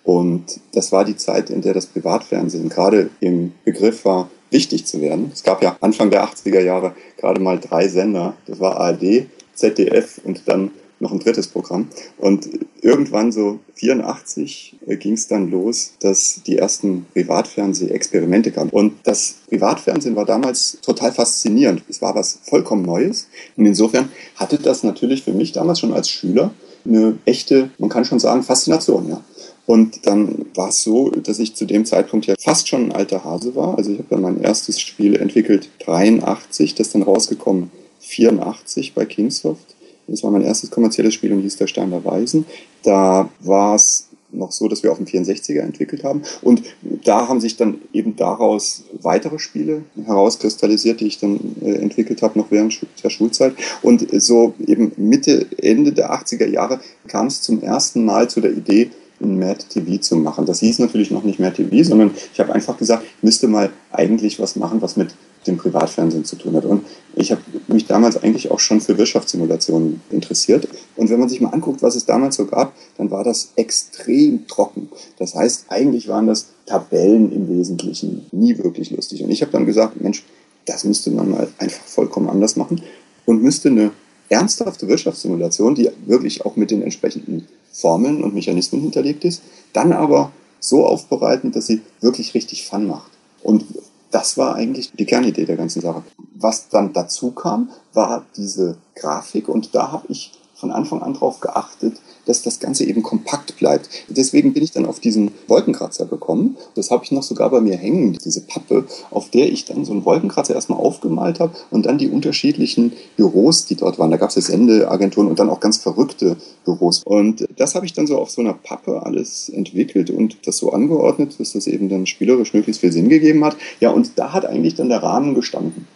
[0.04, 5.00] und das war die Zeit, in der das Privatfernsehen gerade im Begriff war, wichtig zu
[5.00, 5.30] werden.
[5.32, 8.34] Es gab ja Anfang der 80er Jahre gerade mal drei Sender.
[8.46, 11.88] Das war ARD, ZDF und dann noch ein drittes Programm.
[12.18, 12.48] Und
[12.80, 18.70] irgendwann so 84 ging es dann los, dass die ersten Privatfernseh-Experimente kamen.
[18.70, 21.82] Und das Privatfernsehen war damals total faszinierend.
[21.88, 23.28] Es war was vollkommen Neues.
[23.56, 26.52] Und insofern hatte das natürlich für mich damals schon als Schüler
[26.86, 29.08] eine echte, man kann schon sagen, Faszination.
[29.08, 29.24] Ja.
[29.66, 33.24] Und dann war es so, dass ich zu dem Zeitpunkt ja fast schon ein alter
[33.24, 33.78] Hase war.
[33.78, 39.74] Also ich habe dann mein erstes Spiel entwickelt, 83, das dann rausgekommen, 84 bei Kingsoft.
[40.06, 42.44] Das war mein erstes kommerzielles Spiel und hieß der Stein der Weisen.
[42.82, 46.22] Da war es noch so, dass wir auf dem 64er entwickelt haben.
[46.42, 52.20] Und da haben sich dann eben daraus weitere Spiele herauskristallisiert, die ich dann äh, entwickelt
[52.22, 53.54] habe, noch während der Schulzeit.
[53.82, 58.52] Und so eben Mitte, Ende der 80er Jahre kam es zum ersten Mal zu der
[58.52, 60.46] Idee, Mad TV zu machen.
[60.46, 64.40] Das hieß natürlich noch nicht Mad TV, sondern ich habe einfach gesagt, müsste mal eigentlich
[64.40, 65.14] was machen, was mit
[65.46, 66.64] dem Privatfernsehen zu tun hat.
[66.64, 70.68] Und ich habe mich damals eigentlich auch schon für Wirtschaftssimulationen interessiert.
[70.96, 74.46] Und wenn man sich mal anguckt, was es damals so gab, dann war das extrem
[74.46, 74.88] trocken.
[75.18, 79.22] Das heißt, eigentlich waren das Tabellen im Wesentlichen nie wirklich lustig.
[79.22, 80.24] Und ich habe dann gesagt, Mensch,
[80.66, 82.80] das müsste man mal einfach vollkommen anders machen
[83.26, 83.90] und müsste eine
[84.28, 90.32] ernsthafte Wirtschaftssimulation, die wirklich auch mit den entsprechenden Formeln und Mechanismen hinterlegt ist, dann aber
[90.60, 93.10] so aufbereiten, dass sie wirklich richtig Fun macht.
[93.42, 93.64] Und
[94.10, 96.04] das war eigentlich die Kernidee der ganzen Sache.
[96.34, 101.40] Was dann dazu kam, war diese Grafik und da habe ich von Anfang an darauf
[101.40, 103.88] geachtet, dass das Ganze eben kompakt bleibt.
[104.08, 106.56] Deswegen bin ich dann auf diesen Wolkenkratzer gekommen.
[106.74, 109.92] Das habe ich noch sogar bei mir hängen, diese Pappe, auf der ich dann so
[109.92, 114.10] einen Wolkenkratzer erstmal aufgemalt habe und dann die unterschiedlichen Büros, die dort waren.
[114.10, 117.02] Da gab es Sendeagenturen und dann auch ganz verrückte Büros.
[117.04, 120.72] Und das habe ich dann so auf so einer Pappe alles entwickelt und das so
[120.72, 123.56] angeordnet, dass das eben dann spielerisch möglichst viel Sinn gegeben hat.
[123.80, 125.86] Ja, und da hat eigentlich dann der Rahmen gestanden.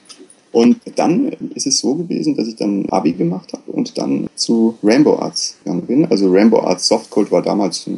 [0.51, 4.77] Und dann ist es so gewesen, dass ich dann Abi gemacht habe und dann zu
[4.83, 6.07] Rainbow Arts gegangen bin.
[6.07, 7.89] Also Rainbow Arts Softcode war damals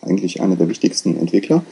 [0.00, 1.62] eigentlich einer der wichtigsten Entwickler.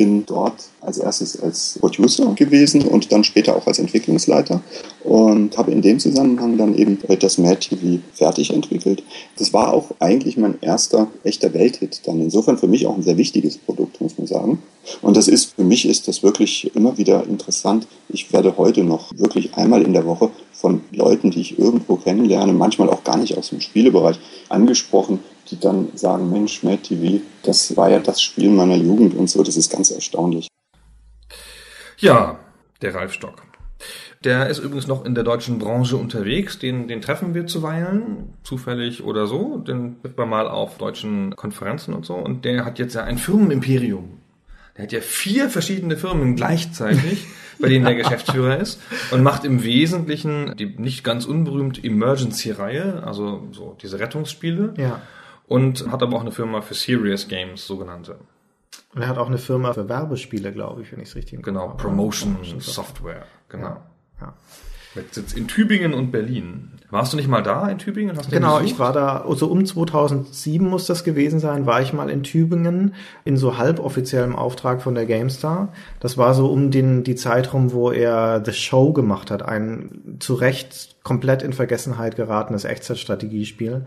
[0.00, 4.62] Bin dort als erstes als Producer gewesen und dann später auch als Entwicklungsleiter
[5.04, 9.02] und habe in dem Zusammenhang dann eben das Mad TV fertig entwickelt.
[9.36, 12.22] Das war auch eigentlich mein erster echter Welthit dann.
[12.22, 14.62] Insofern für mich auch ein sehr wichtiges Produkt, muss man sagen.
[15.02, 17.86] Und das ist, für mich ist das wirklich immer wieder interessant.
[18.08, 22.54] Ich werde heute noch wirklich einmal in der Woche von Leuten, die ich irgendwo kennenlerne,
[22.54, 25.18] manchmal auch gar nicht aus dem Spielebereich, angesprochen,
[25.50, 29.42] die dann sagen, Mensch, Mad TV, das war ja das Spiel meiner Jugend und so,
[29.42, 30.48] das ist ganz erstaunlich.
[31.98, 32.38] Ja,
[32.82, 33.42] der Ralf Stock.
[34.24, 36.58] Der ist übrigens noch in der deutschen Branche unterwegs.
[36.58, 39.56] Den, den treffen wir zuweilen, zufällig oder so.
[39.58, 42.14] Den trifft man mal auf deutschen Konferenzen und so.
[42.14, 44.18] Und der hat jetzt ja ein Firmenimperium.
[44.76, 47.26] Der hat ja vier verschiedene Firmen gleichzeitig,
[47.58, 53.48] bei denen der Geschäftsführer ist und macht im Wesentlichen die nicht ganz unberühmte Emergency-Reihe, also
[53.52, 54.74] so diese Rettungsspiele.
[54.76, 55.00] Ja.
[55.50, 58.18] Und hat aber auch eine Firma für Serious Games, sogenannte.
[58.94, 61.70] Und er hat auch eine Firma für Werbespiele, glaube ich, wenn ich es richtig Genau,
[61.70, 61.76] habe.
[61.76, 63.78] Promotion Promotion Software, genau.
[64.20, 64.34] Ja.
[64.94, 66.70] Mit Sitz in Tübingen und Berlin.
[66.90, 68.16] Warst du nicht mal da in Tübingen?
[68.30, 72.22] Genau, ich war da, also um 2007 muss das gewesen sein, war ich mal in
[72.22, 75.72] Tübingen in so halboffiziellem Auftrag von der GameStar.
[75.98, 80.34] Das war so um den, die Zeitraum, wo er The Show gemacht hat, ein zu
[80.34, 83.86] Recht komplett in Vergessenheit geratenes Echtzeitstrategiespiel.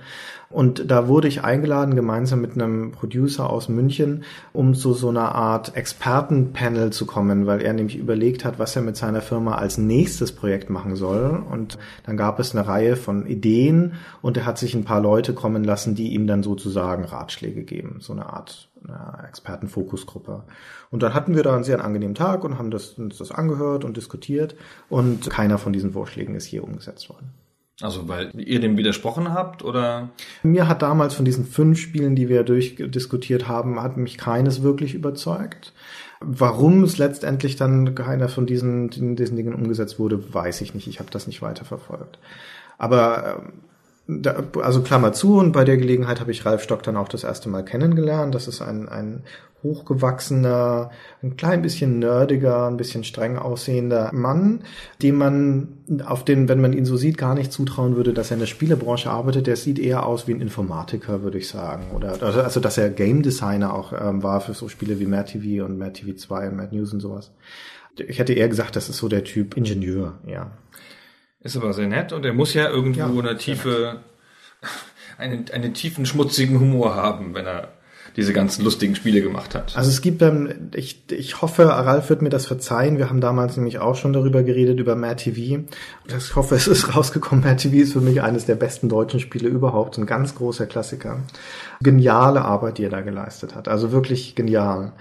[0.50, 5.34] Und da wurde ich eingeladen, gemeinsam mit einem Producer aus München, um zu so einer
[5.34, 9.78] Art Expertenpanel zu kommen, weil er nämlich überlegt hat, was er mit seiner Firma als
[9.78, 11.44] nächstes Projekt machen soll.
[11.50, 15.34] Und dann gab es eine Reihe von Ideen und er hat sich ein paar Leute
[15.34, 17.98] kommen lassen, die ihm dann sozusagen Ratschläge geben.
[18.00, 20.44] So eine Art eine Expertenfokusgruppe.
[20.92, 23.84] Und dann hatten wir da einen sehr angenehmen Tag und haben das, uns das angehört
[23.84, 24.56] und diskutiert
[24.90, 27.32] und keiner von diesen Vorschlägen ist hier umgesetzt worden.
[27.82, 30.10] Also weil ihr dem widersprochen habt oder?
[30.44, 34.94] Mir hat damals von diesen fünf Spielen, die wir durchdiskutiert haben, hat mich keines wirklich
[34.94, 35.74] überzeugt.
[36.22, 40.88] Warum es letztendlich dann keiner von diesen, diesen Dingen umgesetzt wurde, weiß ich nicht.
[40.88, 42.20] Ich habe das nicht weiterverfolgt.
[42.78, 43.54] Aber ähm,
[44.08, 47.24] da, also Klammer zu, und bei der Gelegenheit habe ich Ralf Stock dann auch das
[47.24, 48.36] erste Mal kennengelernt.
[48.36, 49.24] Das ist ein, ein
[49.64, 50.92] hochgewachsener,
[51.24, 54.64] ein klein bisschen nerdiger, ein bisschen streng aussehender Mann,
[55.02, 55.68] dem man
[56.06, 58.48] auf den, wenn man ihn so sieht, gar nicht zutrauen würde, dass er in der
[58.48, 59.48] Spielebranche arbeitet.
[59.48, 61.92] Der sieht eher aus wie ein Informatiker, würde ich sagen.
[61.96, 65.32] Oder also, also dass er Game Designer auch ähm, war für so Spiele wie Mad
[65.32, 67.32] TV und Mad TV 2 und Mad News und sowas.
[67.98, 70.52] Ich hätte eher gesagt, das ist so der Typ Ingenieur, ja.
[71.44, 74.00] Ist aber sehr nett und er muss ja irgendwo Ja, eine tiefe,
[75.18, 77.70] einen, einen tiefen, schmutzigen Humor haben, wenn er
[78.16, 79.76] diese ganzen lustigen Spiele gemacht hat.
[79.76, 82.98] Also es gibt dann, ich, ich hoffe, Ralf wird mir das verzeihen.
[82.98, 85.56] Wir haben damals nämlich auch schon darüber geredet, über Mad TV.
[85.56, 85.74] Und
[86.16, 87.44] ich hoffe, es ist rausgekommen.
[87.44, 89.98] Mad TV ist für mich eines der besten deutschen Spiele überhaupt.
[89.98, 91.22] Ein ganz großer Klassiker.
[91.82, 93.68] Geniale Arbeit, die er da geleistet hat.
[93.68, 94.94] Also wirklich genial.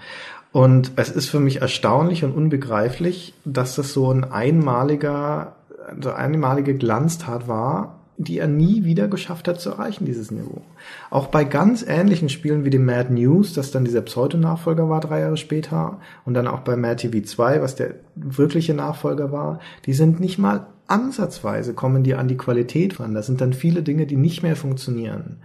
[0.51, 5.55] Und es ist für mich erstaunlich und unbegreiflich, dass das so ein einmaliger,
[6.01, 10.61] so einmalige Glanztat war, die er nie wieder geschafft hat zu erreichen, dieses Niveau.
[11.09, 15.21] Auch bei ganz ähnlichen Spielen wie dem Mad News, das dann dieser Pseudonachfolger war drei
[15.21, 19.93] Jahre später, und dann auch bei Mad TV 2, was der wirkliche Nachfolger war, die
[19.93, 23.13] sind nicht mal ansatzweise, kommen die an die Qualität ran.
[23.13, 25.37] Das sind dann viele Dinge, die nicht mehr funktionieren.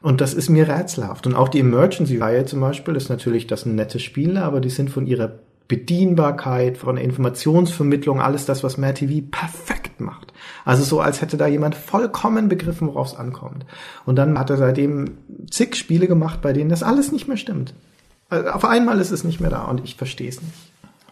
[0.00, 1.26] Und das ist mir rätselhaft.
[1.26, 4.90] Und auch die Emergency-Reihe zum Beispiel ist natürlich das ein nettes Spiel, aber die sind
[4.90, 5.32] von ihrer
[5.68, 10.32] Bedienbarkeit, von Informationsvermittlung, alles das, was MairTV perfekt macht.
[10.64, 13.66] Also so, als hätte da jemand vollkommen begriffen, worauf es ankommt.
[14.04, 15.18] Und dann hat er seitdem
[15.50, 17.74] zig Spiele gemacht, bei denen das alles nicht mehr stimmt.
[18.28, 20.54] Also auf einmal ist es nicht mehr da und ich verstehe es nicht.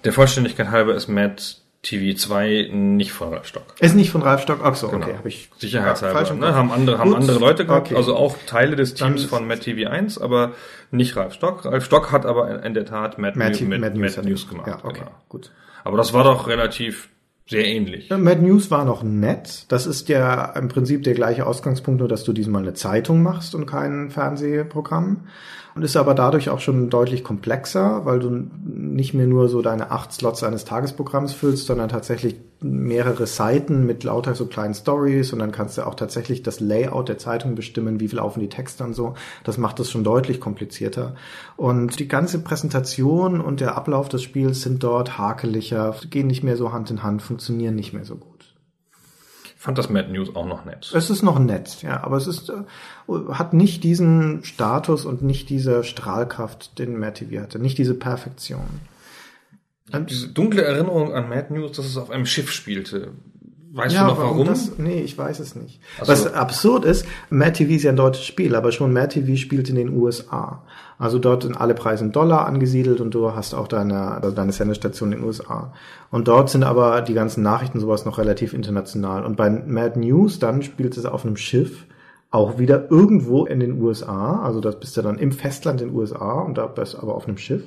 [0.05, 3.75] Der Vollständigkeit halber ist Matt TV2 nicht von Ralf Stock.
[3.79, 4.61] Ist nicht von Ralf Stock?
[4.63, 5.05] Ach so, genau.
[5.07, 5.17] okay.
[5.17, 6.23] Hab ich Sicherheitshalber.
[6.23, 6.55] Ja, ne?
[6.55, 7.97] Haben, andere, haben andere Leute gehabt, okay.
[7.97, 10.53] also auch Teile des Teams von Matt TV1, aber
[10.91, 11.65] nicht Ralf Stock.
[11.65, 14.49] Ralf Stock hat aber in der Tat Matt, Matt, New, Matt, Matt News, Matt News
[14.49, 14.67] gemacht.
[14.67, 15.11] Ja, okay, genau.
[15.29, 15.53] gut.
[15.85, 17.11] Aber das war doch relativ
[17.47, 18.09] sehr ähnlich.
[18.11, 19.67] Matt News war noch nett.
[19.69, 23.55] Das ist ja im Prinzip der gleiche Ausgangspunkt, nur dass du diesmal eine Zeitung machst
[23.55, 25.29] und kein Fernsehprogramm.
[25.75, 29.91] Und ist aber dadurch auch schon deutlich komplexer, weil du nicht mehr nur so deine
[29.91, 35.41] acht Slots eines Tagesprogramms füllst, sondern tatsächlich mehrere Seiten mit lauter so kleinen Stories und
[35.41, 38.85] dann kannst du auch tatsächlich das Layout der Zeitung bestimmen, wie viel laufen die Texte
[38.85, 39.15] und so.
[39.43, 41.17] Das macht es schon deutlich komplizierter.
[41.57, 46.57] Und die ganze Präsentation und der Ablauf des Spiels sind dort hakeliger, gehen nicht mehr
[46.57, 48.34] so Hand in Hand, funktionieren nicht mehr so gut.
[49.65, 50.93] Fand das Mad News auch noch nett.
[50.95, 52.65] Es ist noch nett, ja, aber es ist, äh,
[53.31, 58.67] hat nicht diesen Status und nicht diese Strahlkraft, den Mad TV hatte, nicht diese Perfektion.
[60.07, 63.13] Diese dunkle Erinnerung an Mad News, dass es auf einem Schiff spielte.
[63.75, 64.47] Weißt ja, du noch warum?
[64.47, 65.81] Das, nee, ich weiß es nicht.
[66.01, 66.07] So.
[66.07, 69.69] Was absurd ist, Mad TV ist ja ein deutsches Spiel, aber schon Mad TV spielt
[69.69, 70.63] in den USA.
[70.97, 74.53] Also dort sind alle Preise in Dollar angesiedelt und du hast auch deine, also deine
[74.53, 75.73] Sendestation in den USA.
[76.13, 79.25] Und dort sind aber die ganzen Nachrichten sowas noch relativ international.
[79.25, 81.85] Und bei Mad News dann spielt es auf einem Schiff,
[82.35, 85.97] auch wieder irgendwo in den USA, also das bist du dann im Festland in den
[85.97, 87.63] USA und da bist du aber auf einem Schiff.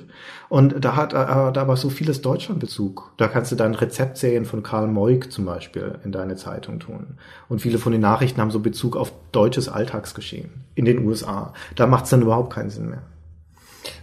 [0.50, 3.12] Und da hat äh, da aber so vieles Deutschlandbezug.
[3.16, 7.16] Da kannst du dann Rezeptserien von Karl Moik zum Beispiel in deine Zeitung tun.
[7.48, 11.54] Und viele von den Nachrichten haben so Bezug auf deutsches Alltagsgeschehen in den USA.
[11.74, 13.02] Da macht es dann überhaupt keinen Sinn mehr.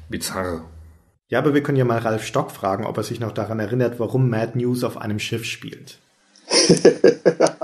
[0.09, 0.61] Bizarr.
[1.29, 3.99] Ja, aber wir können ja mal Ralf Stock fragen, ob er sich noch daran erinnert,
[3.99, 5.99] warum Mad News auf einem Schiff spielt.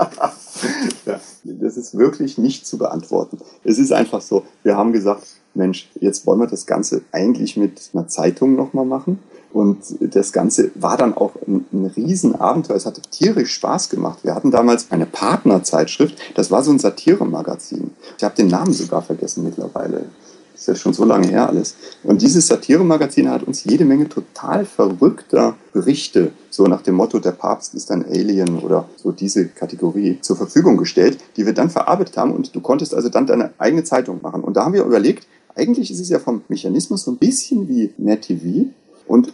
[1.74, 3.38] Das ist wirklich nicht zu beantworten.
[3.64, 7.90] Es ist einfach so, wir haben gesagt, Mensch, jetzt wollen wir das Ganze eigentlich mit
[7.94, 9.20] einer Zeitung nochmal machen.
[9.54, 12.76] Und das Ganze war dann auch ein, ein Riesenabenteuer.
[12.76, 14.18] Es hatte tierisch Spaß gemacht.
[14.22, 16.18] Wir hatten damals eine Partnerzeitschrift.
[16.34, 17.90] Das war so ein Satiremagazin.
[18.18, 20.06] Ich habe den Namen sogar vergessen mittlerweile.
[20.62, 21.74] Ist ja schon so lange her alles.
[22.04, 27.32] Und dieses Satiremagazin hat uns jede Menge total verrückter Berichte, so nach dem Motto, der
[27.32, 32.16] Papst ist ein Alien oder so diese Kategorie zur Verfügung gestellt, die wir dann verarbeitet
[32.16, 34.44] haben und du konntest also dann deine eigene Zeitung machen.
[34.44, 37.92] Und da haben wir überlegt, eigentlich ist es ja vom Mechanismus so ein bisschen wie
[37.98, 38.68] Mad TV.
[39.08, 39.32] Und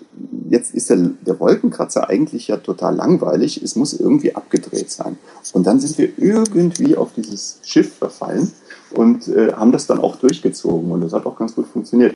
[0.48, 3.62] jetzt ist der, der Wolkenkratzer eigentlich ja total langweilig.
[3.62, 5.18] Es muss irgendwie abgedreht sein.
[5.52, 8.50] Und dann sind wir irgendwie auf dieses Schiff verfallen
[8.92, 10.90] und äh, haben das dann auch durchgezogen.
[10.90, 12.14] Und das hat auch ganz gut funktioniert.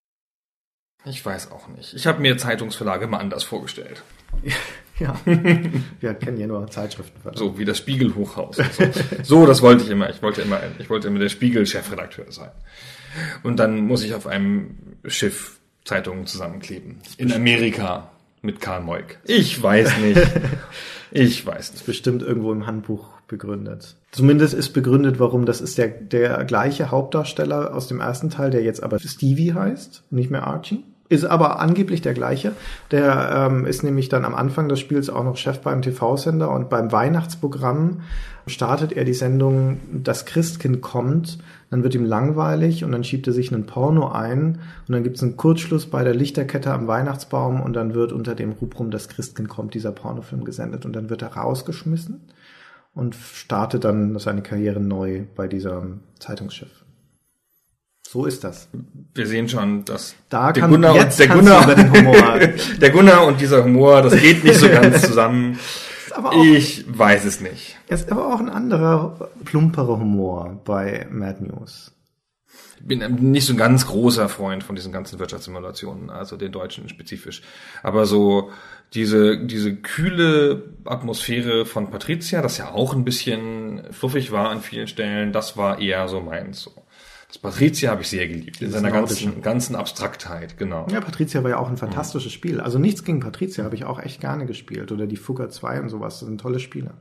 [1.05, 1.95] Ich weiß auch nicht.
[1.95, 4.03] Ich habe mir Zeitungsverlage mal anders vorgestellt.
[4.99, 7.19] Ja, wir kennen ja nur Zeitschriften.
[7.35, 8.57] So wie das Spiegelhochhaus.
[8.57, 8.85] So.
[9.23, 10.11] so, das wollte ich immer.
[10.11, 12.51] Ich wollte immer, ich wollte immer der Spiegel-Chefredakteur sein.
[13.43, 17.01] Und dann muss ich auf einem Schiff Zeitungen zusammenkleben.
[17.17, 18.11] In Amerika
[18.43, 19.19] mit Karl Moik.
[19.25, 20.21] Ich weiß nicht.
[21.15, 21.85] Ich weiß nicht.
[21.85, 23.97] bestimmt irgendwo im Handbuch begründet.
[24.13, 28.63] Zumindest ist begründet, warum das ist der, der gleiche Hauptdarsteller aus dem ersten Teil, der
[28.63, 30.85] jetzt aber Stevie heißt, nicht mehr Archie.
[31.09, 32.53] Ist aber angeblich der gleiche.
[32.91, 36.69] Der ähm, ist nämlich dann am Anfang des Spiels auch noch Chef beim TV-Sender und
[36.69, 38.01] beim Weihnachtsprogramm
[38.47, 41.39] startet er die Sendung Das Christkind kommt,
[41.71, 45.17] dann wird ihm langweilig und dann schiebt er sich einen Porno ein und dann gibt
[45.17, 49.09] es einen Kurzschluss bei der Lichterkette am Weihnachtsbaum und dann wird unter dem Rubrum Das
[49.09, 52.21] Christkind kommt dieser Pornofilm gesendet und dann wird er rausgeschmissen
[52.95, 56.85] und startet dann seine Karriere neu bei diesem Zeitungsschiff.
[58.07, 58.69] So ist das.
[59.15, 61.75] Wir sehen schon, dass Da der Gunnar und der Gunnar,
[62.81, 65.59] der Gunnar und dieser Humor, das geht nicht so ganz zusammen.
[66.15, 67.79] Auch, Ich weiß es nicht.
[67.89, 71.93] ist aber auch ein anderer, plumperer Humor bei Mad News.
[72.79, 76.89] Ich bin nicht so ein ganz großer Freund von diesen ganzen Wirtschaftssimulationen, also den deutschen
[76.89, 77.43] spezifisch.
[77.83, 78.51] Aber so
[78.95, 84.89] diese, diese kühle Atmosphäre von Patricia, das ja auch ein bisschen fluffig war an vielen
[84.89, 86.63] Stellen, das war eher so meins.
[86.63, 86.73] So.
[87.33, 90.87] Das Patricia habe ich sehr geliebt, in seiner ganzen, ganzen Abstraktheit, genau.
[90.93, 92.61] Ja, Patricia war ja auch ein fantastisches Spiel.
[92.61, 94.93] Also nichts gegen Patricia habe ich auch echt gerne gespielt.
[94.93, 96.21] Oder die Fugger 2 und sowas.
[96.21, 96.93] Das sind tolle Spiele.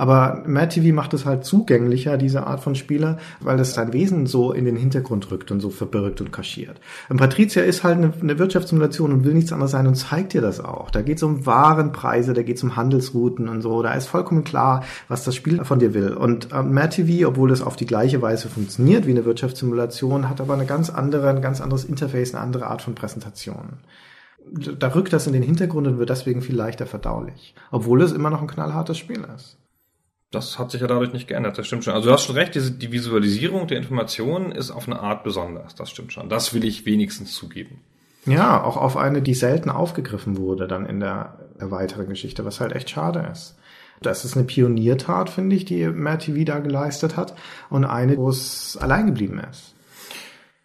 [0.00, 4.24] Aber Mad TV macht es halt zugänglicher, diese Art von Spieler, weil es sein Wesen
[4.24, 6.80] so in den Hintergrund rückt und so verbirgt und kaschiert.
[7.10, 10.58] Und Patricia ist halt eine, Wirtschaftssimulation und will nichts anderes sein und zeigt dir das
[10.58, 10.90] auch.
[10.90, 13.82] Da geht es um Warenpreise, da geht es um Handelsrouten und so.
[13.82, 16.14] Da ist vollkommen klar, was das Spiel von dir will.
[16.14, 20.40] Und ähm, Mad TV, obwohl es auf die gleiche Weise funktioniert wie eine Wirtschaftssimulation, hat
[20.40, 23.80] aber eine ganz andere, ein ganz anderes Interface, eine andere Art von Präsentation
[24.52, 27.54] da rückt das in den Hintergrund und wird deswegen viel leichter verdaulich.
[27.70, 29.59] Obwohl es immer noch ein knallhartes Spiel ist.
[30.30, 31.94] Das hat sich ja dadurch nicht geändert, das stimmt schon.
[31.94, 35.74] Also du hast schon recht, diese, die Visualisierung der Informationen ist auf eine Art besonders,
[35.74, 36.28] das stimmt schon.
[36.28, 37.80] Das will ich wenigstens zugeben.
[38.26, 42.72] Ja, auch auf eine, die selten aufgegriffen wurde dann in der, weiteren Geschichte, was halt
[42.72, 43.56] echt schade ist.
[44.00, 47.34] Das ist eine Pioniertat, finde ich, die Mad TV da geleistet hat
[47.68, 49.74] und eine, wo es allein geblieben ist.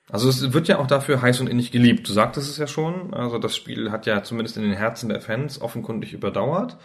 [0.10, 2.08] Also es wird ja auch dafür heiß und innig geliebt.
[2.08, 3.13] Du sagtest es ja schon.
[3.13, 6.78] Also das Spiel hat ja zumindest in den Herzen der Fans offenkundig überdauert.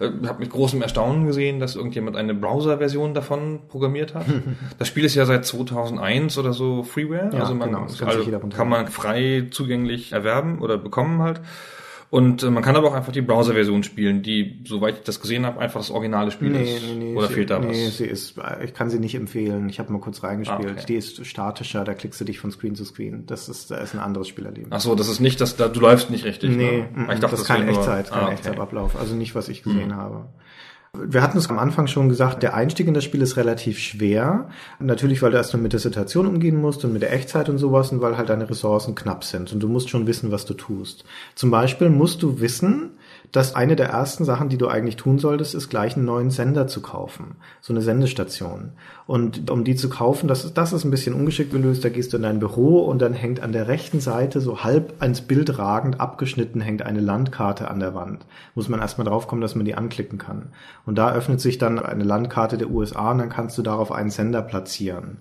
[0.00, 4.24] Ich habe mit großem Erstaunen gesehen, dass irgendjemand eine Browser-Version davon programmiert hat.
[4.78, 7.30] das Spiel ist ja seit 2001 oder so Freeware.
[7.32, 11.42] Ja, also man genau, das kann also kann man frei zugänglich erwerben oder bekommen halt.
[12.10, 15.46] Und äh, man kann aber auch einfach die Browser-Version spielen, die, soweit ich das gesehen
[15.46, 16.82] habe, einfach das originale Spiel ist.
[17.16, 17.98] Oder sie, fehlt da nee, was?
[17.98, 19.68] sie ist, ich kann sie nicht empfehlen.
[19.68, 20.68] Ich habe mal kurz reingespielt.
[20.68, 20.84] Ah, okay.
[20.88, 23.26] Die ist statischer, da klickst du dich von Screen zu Screen.
[23.26, 24.72] Das ist, da ist ein anderes Spielerleben.
[24.72, 26.50] Ach so, das ist nicht, dass da, du läufst nicht richtig.
[26.50, 27.02] Nee, ne?
[27.02, 28.34] Ich dachte, das ist kein Echtzeit, kein Ah, okay.
[28.34, 28.96] Echtzeitablauf.
[28.96, 30.26] Also nicht, was ich gesehen habe.
[30.92, 34.48] Wir hatten es am Anfang schon gesagt, der Einstieg in das Spiel ist relativ schwer.
[34.80, 37.58] Natürlich, weil du erst mal mit der Situation umgehen musst und mit der Echtzeit und
[37.58, 40.54] sowas und weil halt deine Ressourcen knapp sind und du musst schon wissen, was du
[40.54, 41.04] tust.
[41.36, 42.90] Zum Beispiel musst du wissen,
[43.32, 46.66] dass eine der ersten Sachen, die du eigentlich tun solltest, ist gleich einen neuen Sender
[46.66, 47.36] zu kaufen.
[47.60, 48.72] So eine Sendestation.
[49.06, 52.12] Und um die zu kaufen, das ist, das ist ein bisschen ungeschickt, du da gehst
[52.12, 55.58] du in dein Büro und dann hängt an der rechten Seite so halb ans Bild
[55.58, 58.26] ragend abgeschnitten hängt eine Landkarte an der Wand.
[58.54, 60.48] Muss man erstmal drauf kommen, dass man die anklicken kann.
[60.84, 64.10] Und da öffnet sich dann eine Landkarte der USA und dann kannst du darauf einen
[64.10, 65.18] Sender platzieren.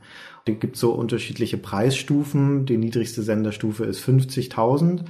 [0.54, 2.66] Es gibt so unterschiedliche Preisstufen.
[2.66, 5.02] Die niedrigste Senderstufe ist 50.000.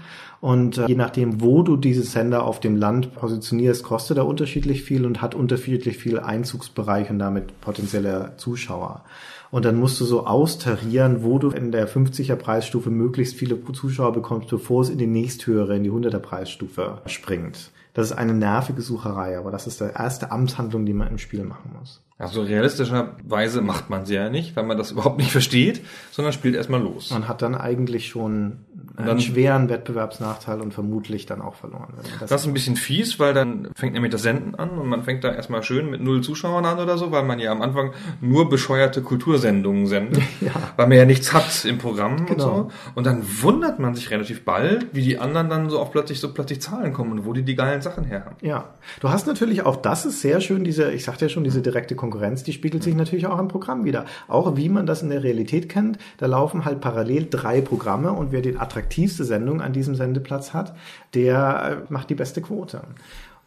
[0.42, 4.84] Und äh, je nachdem, wo du diese Sender auf dem Land positionierst, kostet er unterschiedlich
[4.84, 9.04] viel und hat unterschiedlich viel Einzugsbereich und damit potenzielle Zuschauer.
[9.52, 14.14] Und dann musst du so austarieren, wo du in der 50er Preisstufe möglichst viele Zuschauer
[14.14, 17.72] bekommst, bevor es in die nächsthöhere, in die 100er Preisstufe springt.
[17.94, 21.44] Das ist eine nervige Sucherei, aber das ist die erste Amtshandlung, die man im Spiel
[21.44, 22.02] machen muss.
[22.20, 26.56] Also realistischerweise macht man sie ja nicht, weil man das überhaupt nicht versteht, sondern spielt
[26.56, 27.12] erstmal los.
[27.12, 28.58] Man hat dann eigentlich schon
[28.98, 31.94] einen dann- schweren Wettbewerbsnachteil und vermutlich dann auch verloren.
[31.96, 34.88] Wenn man Das ist ein bisschen fies, weil dann fängt nämlich das Senden an und
[34.88, 37.62] man fängt da erstmal schön mit null Zuschauern an oder so, weil man ja am
[37.62, 40.22] Anfang nur bescheuerte Kultursendungen sendet,
[40.76, 42.44] weil man ja nichts hat im Programm und Genau.
[42.44, 42.72] so.
[42.96, 46.34] Und dann wundert man sich relativ bald, wie die anderen dann so auf plötzlich so
[46.34, 48.36] plötzlich Zahlen kommen und wo die die geilen Sachen her haben.
[48.42, 51.62] Ja, du hast natürlich auch, das ist sehr schön, diese, ich sagte ja schon, diese
[51.62, 52.09] direkte Konkurrenz,
[52.44, 54.06] die spiegelt sich natürlich auch im Programm wieder.
[54.28, 58.32] Auch wie man das in der Realität kennt, da laufen halt parallel drei Programme und
[58.32, 60.76] wer die attraktivste Sendung an diesem Sendeplatz hat,
[61.14, 62.82] der äh, macht die beste Quote.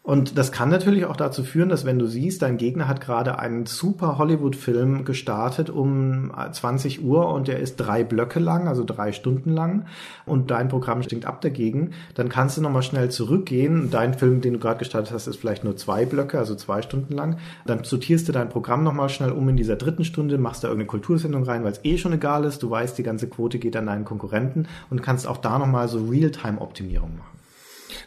[0.05, 3.39] Und das kann natürlich auch dazu führen, dass wenn du siehst, dein Gegner hat gerade
[3.39, 9.13] einen super Hollywood-Film gestartet um 20 Uhr und der ist drei Blöcke lang, also drei
[9.13, 9.87] Stunden lang
[10.27, 13.91] und dein Programm stinkt ab dagegen, dann kannst du nochmal schnell zurückgehen.
[13.93, 17.15] Dein Film, den du gerade gestartet hast, ist vielleicht nur zwei Blöcke, also zwei Stunden
[17.15, 17.37] lang.
[17.65, 20.89] Dann sortierst du dein Programm nochmal schnell um in dieser dritten Stunde, machst da irgendeine
[20.89, 22.61] Kultursendung rein, weil es eh schon egal ist.
[22.65, 26.05] Du weißt, die ganze Quote geht an deinen Konkurrenten und kannst auch da nochmal so
[26.05, 27.42] Realtime-Optimierung machen.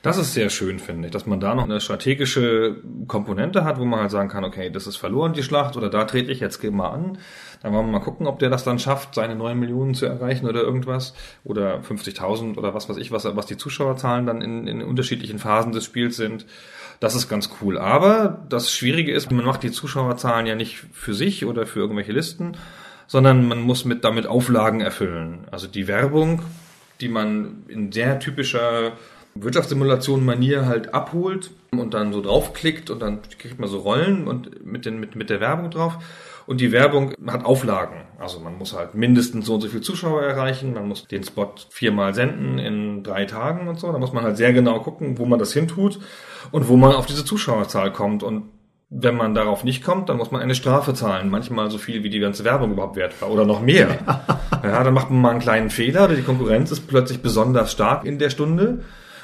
[0.02, 2.78] Das ist sehr schön, finde ich, dass man da noch eine strategische
[3.08, 6.06] Komponente hat, wo man halt sagen kann, okay, das ist verloren, die Schlacht, oder da
[6.06, 7.18] trete ich jetzt mal an.
[7.62, 10.48] Dann wollen wir mal gucken, ob der das dann schafft, seine 9 Millionen zu erreichen
[10.48, 11.14] oder irgendwas.
[11.44, 15.72] Oder 50.000 oder was weiß ich, was, was die Zuschauerzahlen dann in, in unterschiedlichen Phasen
[15.72, 16.46] des Spiels sind.
[17.00, 17.78] Das ist ganz cool.
[17.78, 22.12] Aber das Schwierige ist, man macht die Zuschauerzahlen ja nicht für sich oder für irgendwelche
[22.12, 22.58] Listen,
[23.08, 25.48] sondern man muss mit damit Auflagen erfüllen.
[25.52, 26.42] Also die Werbung,
[27.02, 28.94] die man in sehr typischer
[29.38, 34.86] Wirtschaftssimulation-Manier halt abholt und dann so draufklickt und dann kriegt man so Rollen und mit,
[34.86, 35.98] den, mit, mit der Werbung drauf.
[36.48, 38.04] Und die Werbung hat Auflagen.
[38.20, 41.54] Also man muss halt mindestens so und so viele Zuschauer erreichen, man muss den Spot
[41.70, 43.92] viermal senden in drei Tagen und so.
[43.92, 46.00] Da muss man halt sehr genau gucken, wo man das hintut
[46.52, 48.22] und wo man auf diese Zuschauerzahl kommt.
[48.22, 48.44] Und
[48.90, 51.30] wenn man darauf nicht kommt, dann muss man eine Strafe zahlen.
[51.30, 53.32] Manchmal so viel, wie die ganze Werbung überhaupt wert war.
[53.32, 54.00] Oder noch mehr.
[54.64, 58.04] Ja, dann macht man mal einen kleinen Fehler oder die Konkurrenz ist plötzlich besonders stark
[58.04, 58.80] in der Stunde.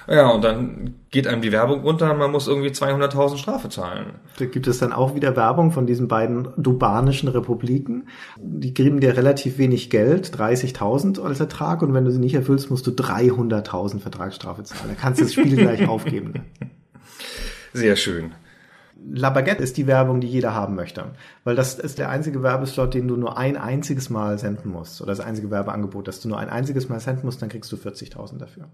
[0.07, 4.13] Ja, und dann geht einem die Werbung runter und man muss irgendwie 200.000 Strafe zahlen.
[4.39, 8.07] Da gibt es dann auch wieder Werbung von diesen beiden dubanischen Republiken.
[8.37, 12.71] Die geben dir relativ wenig Geld, 30.000 als Ertrag, und wenn du sie nicht erfüllst,
[12.71, 14.89] musst du 300.000 Vertragsstrafe zahlen.
[14.89, 16.31] Da kannst du das Spiel gleich aufgeben.
[16.31, 16.43] Ne?
[17.73, 18.31] Sehr schön.
[19.13, 21.05] La Baguette ist die Werbung, die jeder haben möchte.
[21.43, 25.01] Weil das ist der einzige Werbeslot, den du nur ein einziges Mal senden musst.
[25.01, 27.77] Oder das einzige Werbeangebot, das du nur ein einziges Mal senden musst, dann kriegst du
[27.77, 28.67] 40.000 dafür.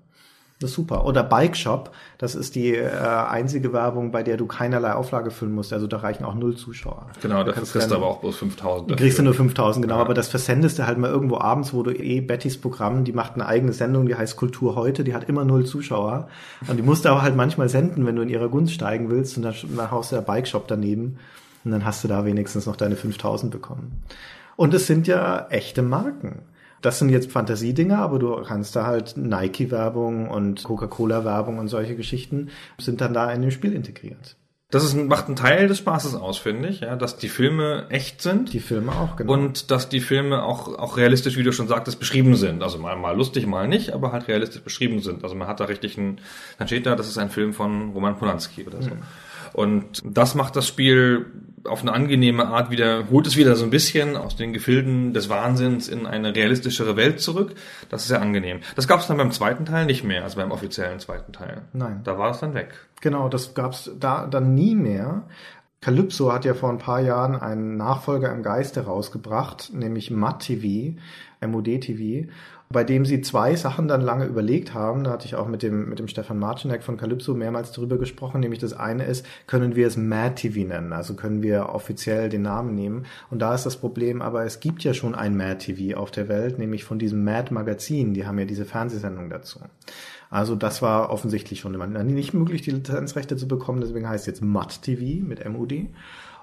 [0.59, 1.05] Das ist super.
[1.05, 5.53] Oder Bike Shop, das ist die äh, einzige Werbung, bei der du keinerlei Auflage füllen
[5.53, 5.71] musst.
[5.71, 7.11] Also da reichen auch null Zuschauer.
[7.21, 8.89] Genau, da kriegst du aber auch bloß 5000.
[8.89, 8.97] dafür.
[8.97, 9.97] Kriegst du nur 5000, genau.
[9.99, 13.35] Aber das versendest du halt mal irgendwo abends, wo du eh Bettys Programm, die macht
[13.35, 16.27] eine eigene Sendung, die heißt Kultur heute, die hat immer null Zuschauer.
[16.67, 19.37] Und die musst du aber halt manchmal senden, wenn du in ihrer Gunst steigen willst.
[19.37, 21.19] Und dann, dann haust du der Bike Shop daneben.
[21.65, 24.01] Und dann hast du da wenigstens noch deine 5000 bekommen.
[24.55, 26.39] Und es sind ja echte Marken.
[26.81, 32.49] Das sind jetzt Fantasiedinger, aber du kannst da halt Nike-Werbung und Coca-Cola-Werbung und solche Geschichten
[32.77, 34.37] sind dann da in dem Spiel integriert.
[34.69, 38.21] Das ist, macht einen Teil des Spaßes aus, finde ich, ja, dass die Filme echt
[38.21, 38.51] sind.
[38.51, 39.31] Die Filme auch, genau.
[39.31, 42.61] Und dass die Filme auch, auch realistisch, wie du schon sagtest, beschrieben sind.
[42.61, 45.23] Also mal, mal lustig, mal nicht, aber halt realistisch beschrieben sind.
[45.23, 46.19] Also man hat da richtig einen,
[46.57, 48.91] dann steht da, das ist ein Film von Roman Polanski oder so.
[49.53, 51.27] Und das macht das Spiel
[51.67, 55.29] auf eine angenehme Art wieder, holt es wieder so ein bisschen aus den Gefilden des
[55.29, 57.55] Wahnsinns in eine realistischere Welt zurück.
[57.89, 58.61] Das ist sehr angenehm.
[58.75, 61.61] Das gab es dann beim zweiten Teil nicht mehr, also beim offiziellen zweiten Teil.
[61.73, 62.01] Nein.
[62.03, 62.73] Da war es dann weg.
[63.01, 65.23] Genau, das gab's da dann nie mehr.
[65.81, 70.97] Calypso hat ja vor ein paar Jahren einen Nachfolger im Geiste rausgebracht, nämlich Mad TV,
[71.45, 72.27] MOD TV,
[72.69, 75.03] bei dem sie zwei Sachen dann lange überlegt haben.
[75.03, 78.41] Da hatte ich auch mit dem, mit dem Stefan Marcinek von Calypso mehrmals darüber gesprochen.
[78.41, 80.91] Nämlich das eine ist, können wir es Mad TV nennen?
[80.91, 83.05] Also können wir offiziell den Namen nehmen?
[83.29, 86.27] Und da ist das Problem, aber es gibt ja schon ein Mad TV auf der
[86.27, 88.13] Welt, nämlich von diesem Mad Magazin.
[88.13, 89.59] Die haben ja diese Fernsehsendung dazu.
[90.29, 93.79] Also das war offensichtlich schon immer nicht möglich, die Lizenzrechte zu bekommen.
[93.79, 95.87] Deswegen heißt es jetzt Mad TV mit MUD.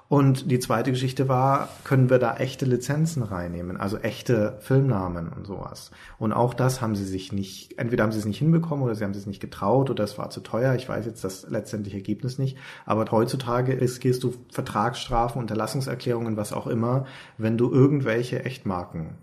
[0.07, 5.47] Und die zweite Geschichte war, können wir da echte Lizenzen reinnehmen, also echte Filmnamen und
[5.47, 5.89] sowas.
[6.19, 9.03] Und auch das haben sie sich nicht, entweder haben sie es nicht hinbekommen oder sie
[9.03, 10.75] haben es nicht getraut oder es war zu teuer.
[10.75, 12.55] Ich weiß jetzt das letztendliche Ergebnis nicht.
[12.85, 17.05] Aber heutzutage riskierst du Vertragsstrafen, Unterlassungserklärungen, was auch immer,
[17.39, 19.15] wenn du irgendwelche Echtmarken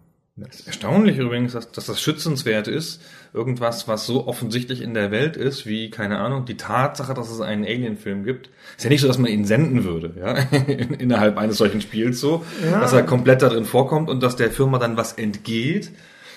[0.64, 3.02] Erstaunlich übrigens, dass, dass das schützenswert ist.
[3.34, 7.42] Irgendwas, was so offensichtlich in der Welt ist, wie, keine Ahnung, die Tatsache, dass es
[7.42, 8.48] einen Alien-Film gibt.
[8.78, 10.32] Ist ja nicht so, dass man ihn senden würde, ja,
[10.98, 12.80] innerhalb eines solchen Spiels so, ja.
[12.80, 15.90] dass er komplett da drin vorkommt und dass der Firma dann was entgeht.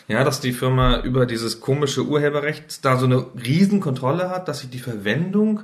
[0.08, 4.68] Ja, dass die Firma über dieses komische Urheberrecht da so eine Riesenkontrolle hat, dass sie
[4.68, 5.64] die Verwendung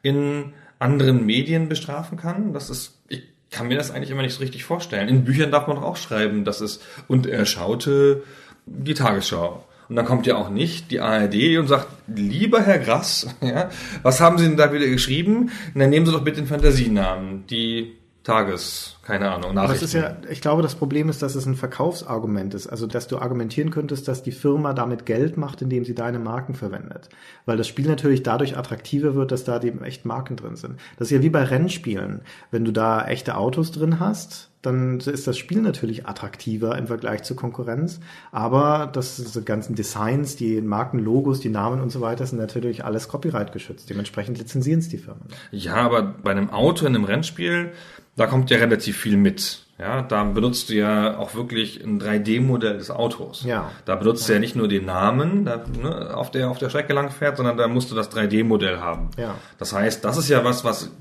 [0.00, 2.54] in anderen Medien bestrafen kann.
[2.54, 5.08] Das ist, ich kann mir das eigentlich immer nicht so richtig vorstellen.
[5.08, 8.24] In Büchern darf man doch auch schreiben, dass es, und er schaute
[8.66, 9.64] die Tagesschau.
[9.88, 13.70] Und dann kommt ja auch nicht die ARD und sagt, lieber Herr Grass, ja,
[14.02, 15.52] was haben Sie denn da wieder geschrieben?
[15.74, 19.58] Und dann nehmen Sie doch bitte den Fantasienamen, die Tages, keine Ahnung, Nachrichten.
[19.58, 22.66] Aber es ist ja, ich glaube, das Problem ist, dass es ein Verkaufsargument ist.
[22.66, 26.54] Also, dass du argumentieren könntest, dass die Firma damit Geld macht, indem sie deine Marken
[26.54, 27.10] verwendet.
[27.44, 30.80] Weil das Spiel natürlich dadurch attraktiver wird, dass da die echt Marken drin sind.
[30.98, 32.22] Das ist ja wie bei Rennspielen.
[32.50, 37.22] Wenn du da echte Autos drin hast, dann ist das Spiel natürlich attraktiver im Vergleich
[37.22, 38.00] zur Konkurrenz.
[38.32, 43.08] Aber das die ganzen Designs, die Markenlogos, die Namen und so weiter sind natürlich alles
[43.08, 43.90] Copyright geschützt.
[43.90, 45.24] Dementsprechend lizenzieren es die Firmen.
[45.50, 47.72] Ja, aber bei einem Auto in einem Rennspiel
[48.16, 49.60] da kommt ja relativ viel mit.
[49.78, 53.42] Ja, da benutzt du ja auch wirklich ein 3D-Modell des Autos.
[53.44, 53.72] Ja.
[53.86, 56.92] Da benutzt du ja nicht nur den Namen, da, ne, auf der auf der Strecke
[56.92, 59.10] lang fährt, sondern da musst du das 3D-Modell haben.
[59.18, 59.34] Ja.
[59.58, 60.92] Das heißt, das ist ja was, was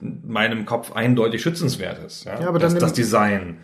[0.00, 2.24] in meinem Kopf eindeutig schützenswert ist.
[2.24, 3.58] Ja, ja aber dann das, das Design.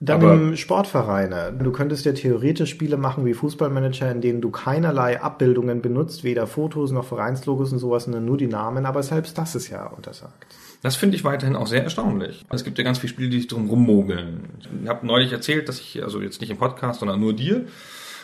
[0.00, 1.52] Dann aber im Sportvereine.
[1.58, 6.46] Du könntest ja theoretisch Spiele machen wie Fußballmanager, in denen du keinerlei Abbildungen benutzt, weder
[6.46, 10.46] Fotos noch Vereinslogos und sowas, sondern nur die Namen, aber selbst das ist ja untersagt.
[10.82, 12.44] Das finde ich weiterhin auch sehr erstaunlich.
[12.50, 14.44] Es gibt ja ganz viele Spiele, die sich drum rummogeln.
[14.84, 17.66] Ich habe neulich erzählt, dass ich, also jetzt nicht im Podcast, sondern nur dir,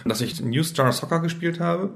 [0.05, 1.91] dass ich New Star Soccer gespielt habe,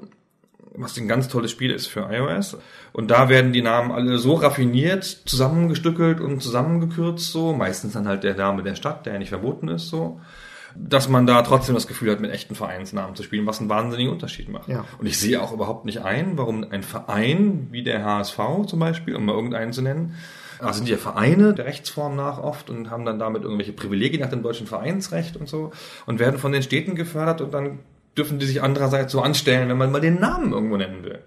[0.74, 2.56] was ein ganz tolles Spiel ist für iOS.
[2.92, 7.52] Und da werden die Namen alle so raffiniert zusammengestückelt und zusammengekürzt so.
[7.52, 10.20] Meistens dann halt der Name der Stadt, der ja nicht verboten ist so
[10.76, 14.12] dass man da trotzdem das Gefühl hat, mit echten Vereinsnamen zu spielen, was einen wahnsinnigen
[14.12, 14.68] Unterschied macht.
[14.68, 14.84] Ja.
[14.98, 19.16] Und ich sehe auch überhaupt nicht ein, warum ein Verein wie der HSV zum Beispiel,
[19.16, 20.14] um mal irgendeinen zu nennen,
[20.60, 24.30] also sind ja Vereine der Rechtsform nach oft und haben dann damit irgendwelche Privilegien nach
[24.30, 25.72] dem deutschen Vereinsrecht und so
[26.06, 27.78] und werden von den Städten gefördert und dann
[28.18, 31.22] dürfen die sich andererseits so anstellen, wenn man mal den Namen irgendwo nennen will.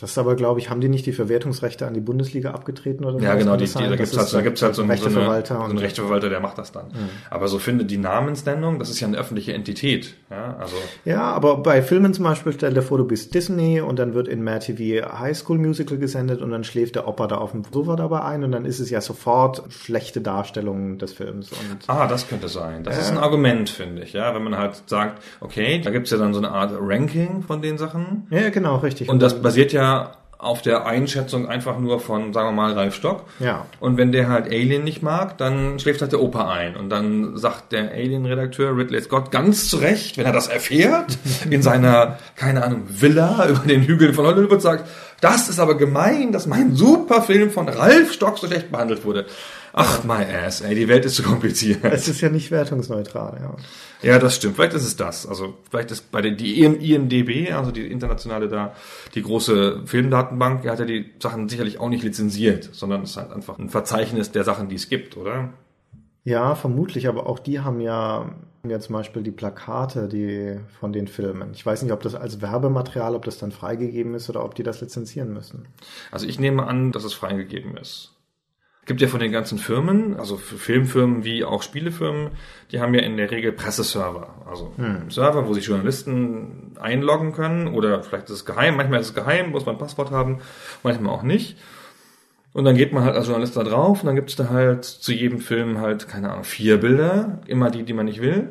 [0.00, 3.22] Das ist aber, glaube ich, haben die nicht die Verwertungsrechte an die Bundesliga abgetreten oder
[3.22, 5.78] Ja, genau, die, die, da gibt's halt, da gibt's halt so einen Rechteverwalter, so einen
[5.78, 6.86] Rechteverwalter, der macht das dann.
[6.86, 7.10] Mhm.
[7.28, 10.14] Aber so findet die Namensnennung, das ist ja eine öffentliche Entität.
[10.30, 13.98] Ja, also ja, aber bei Filmen zum Beispiel, stell dir vor, du bist Disney und
[13.98, 17.36] dann wird in Mad TV High School Musical gesendet und dann schläft der Opa da
[17.36, 21.50] auf dem Sofa dabei ein und dann ist es ja sofort schlechte Darstellung des Films.
[21.88, 22.84] Ah, das könnte sein.
[22.84, 26.10] Das äh, ist ein Argument, finde ich, ja, wenn man halt sagt, okay, da gibt's
[26.10, 28.26] ja dann so eine Art Ranking von den Sachen.
[28.30, 29.10] Ja, genau, richtig.
[29.10, 29.89] Und das basiert ja
[30.40, 33.24] auf der Einschätzung einfach nur von, sagen wir mal, Ralf Stock.
[33.40, 33.66] Ja.
[33.78, 36.76] Und wenn der halt Alien nicht mag, dann schläft halt der Opa ein.
[36.76, 41.18] Und dann sagt der Alien-Redakteur Ridley Scott ganz zu Recht, wenn er das erfährt,
[41.50, 44.88] in seiner, keine Ahnung, Villa über den Hügeln von Hollywood sagt,
[45.20, 49.26] das ist aber gemein, dass mein super Film von Ralf Stock so schlecht behandelt wurde.
[49.72, 51.84] Ach, my ass, ey, die Welt ist zu kompliziert.
[51.84, 53.56] Es ist ja nicht wertungsneutral, ja.
[54.02, 54.56] Ja, das stimmt.
[54.56, 55.26] Vielleicht ist es das.
[55.26, 58.74] Also, vielleicht ist bei den, die IMDB, also die internationale da,
[59.14, 63.16] die große Filmdatenbank, die hat ja die Sachen sicherlich auch nicht lizenziert, sondern es ist
[63.16, 65.50] halt einfach ein Verzeichnis der Sachen, die es gibt, oder?
[66.24, 68.30] Ja, vermutlich, aber auch die haben ja,
[68.66, 71.52] ja zum Beispiel die Plakate, die von den Filmen.
[71.54, 74.62] Ich weiß nicht, ob das als Werbematerial, ob das dann freigegeben ist oder ob die
[74.62, 75.68] das lizenzieren müssen.
[76.10, 78.16] Also ich nehme an, dass es freigegeben ist
[78.90, 82.32] gibt ja von den ganzen Firmen, also Filmfirmen wie auch Spielefirmen,
[82.72, 84.34] die haben ja in der Regel Presseserver.
[84.50, 85.12] Also hm.
[85.12, 89.52] Server, wo sich Journalisten einloggen können oder vielleicht ist es geheim, manchmal ist es geheim,
[89.52, 90.40] muss man ein Passwort haben,
[90.82, 91.56] manchmal auch nicht.
[92.52, 95.12] Und dann geht man halt als Journalist da drauf und dann gibt's da halt zu
[95.12, 98.48] jedem Film halt, keine Ahnung, vier Bilder, immer die, die man nicht will,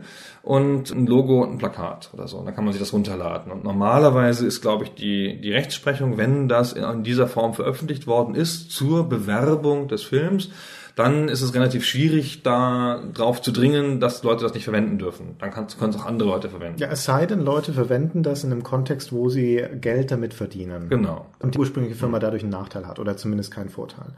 [0.49, 2.37] und ein Logo und ein Plakat oder so.
[2.37, 3.51] Und dann kann man sich das runterladen.
[3.51, 8.33] Und normalerweise ist, glaube ich, die, die Rechtsprechung, wenn das in dieser Form veröffentlicht worden
[8.33, 10.49] ist, zur Bewerbung des Films,
[10.95, 15.35] dann ist es relativ schwierig, da drauf zu dringen, dass Leute das nicht verwenden dürfen.
[15.37, 16.79] Dann können es auch andere Leute verwenden.
[16.79, 20.89] Ja, es sei denn, Leute verwenden das in einem Kontext, wo sie Geld damit verdienen.
[20.89, 21.27] Genau.
[21.37, 24.13] Und die ursprüngliche Firma dadurch einen Nachteil hat oder zumindest keinen Vorteil.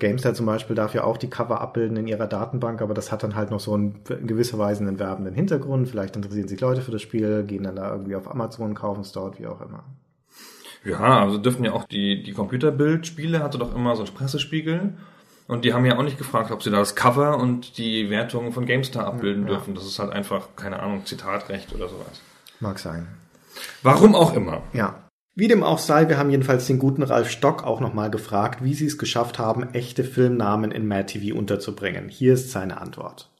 [0.00, 3.22] GameStar zum Beispiel darf ja auch die Cover abbilden in ihrer Datenbank, aber das hat
[3.22, 5.88] dann halt noch so einen in gewisser Weise einen werbenden Hintergrund.
[5.88, 9.12] Vielleicht interessieren sich Leute für das Spiel, gehen dann da irgendwie auf Amazon, kaufen es
[9.12, 9.84] dort, wie auch immer.
[10.84, 14.94] Ja, also dürfen ja auch die, die Computerbildspiele hatte doch immer so einen Pressespiegel
[15.46, 18.52] und die haben ja auch nicht gefragt, ob sie da das Cover und die Wertungen
[18.52, 19.50] von GameStar abbilden ja.
[19.50, 19.74] dürfen.
[19.74, 22.20] Das ist halt einfach, keine Ahnung, Zitatrecht oder sowas.
[22.60, 23.08] Mag sein.
[23.82, 24.62] Warum auch immer.
[24.72, 25.09] Ja.
[25.34, 28.74] Wie dem auch sei, wir haben jedenfalls den guten Ralf Stock auch nochmal gefragt, wie
[28.74, 32.08] sie es geschafft haben, echte Filmnamen in Mad TV unterzubringen.
[32.08, 33.30] Hier ist seine Antwort.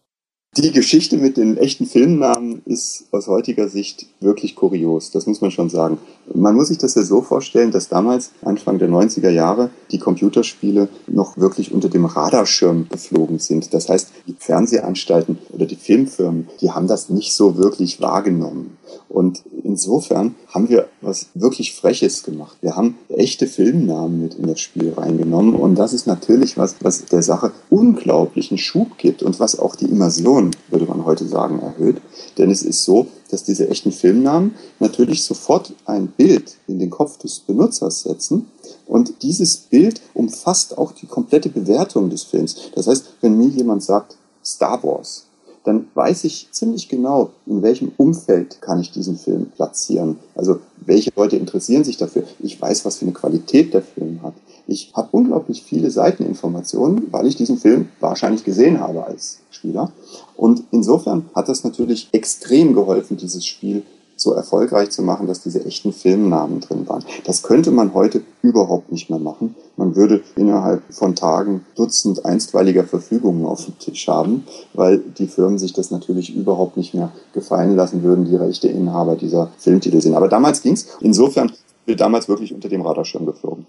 [0.57, 5.53] Die Geschichte mit den echten Filmnamen ist aus heutiger Sicht wirklich kurios, das muss man
[5.53, 5.99] schon sagen.
[6.33, 10.89] Man muss sich das ja so vorstellen, dass damals, Anfang der 90er Jahre, die Computerspiele
[11.09, 13.75] noch wirklich unter dem Radarschirm geflogen sind.
[13.75, 18.77] Das heißt, die Fernsehanstalten oder die Filmfirmen, die haben das nicht so wirklich wahrgenommen.
[19.09, 22.57] Und insofern haben wir was wirklich Freches gemacht.
[22.61, 27.05] Wir haben echte Filmnamen mit in das Spiel reingenommen und das ist natürlich was, was
[27.07, 32.01] der Sache unglaublichen Schub gibt und was auch die Immersion, würde man heute sagen, erhöht.
[32.39, 37.19] Denn es ist so, dass diese echten Filmnamen natürlich sofort ein Bild in den Kopf
[37.19, 38.47] des Benutzers setzen
[38.87, 42.57] und dieses Bild umfasst auch die komplette Bewertung des Films.
[42.75, 45.27] Das heißt, wenn mir jemand sagt Star Wars,
[45.65, 50.19] dann weiß ich ziemlich genau, in welchem Umfeld kann ich diesen Film platzieren.
[50.35, 52.25] Also welche Leute interessieren sich dafür.
[52.39, 54.35] Ich weiß, was für eine Qualität der Film hat.
[54.71, 59.91] Ich habe unglaublich viele Seiteninformationen, weil ich diesen Film wahrscheinlich gesehen habe als Spieler.
[60.37, 63.83] Und insofern hat das natürlich extrem geholfen, dieses Spiel
[64.15, 67.05] so erfolgreich zu machen, dass diese echten Filmnamen drin waren.
[67.25, 69.57] Das könnte man heute überhaupt nicht mehr machen.
[69.77, 75.59] Man würde innerhalb von Tagen Dutzend einstweiliger Verfügungen auf dem Tisch haben, weil die Firmen
[75.59, 80.15] sich das natürlich überhaupt nicht mehr gefallen lassen würden, die Rechteinhaber dieser Filmtitel sind.
[80.15, 80.87] Aber damals ging's.
[81.01, 81.51] Insofern
[81.87, 83.67] wir damals wirklich unter dem Radarschirm geflogen.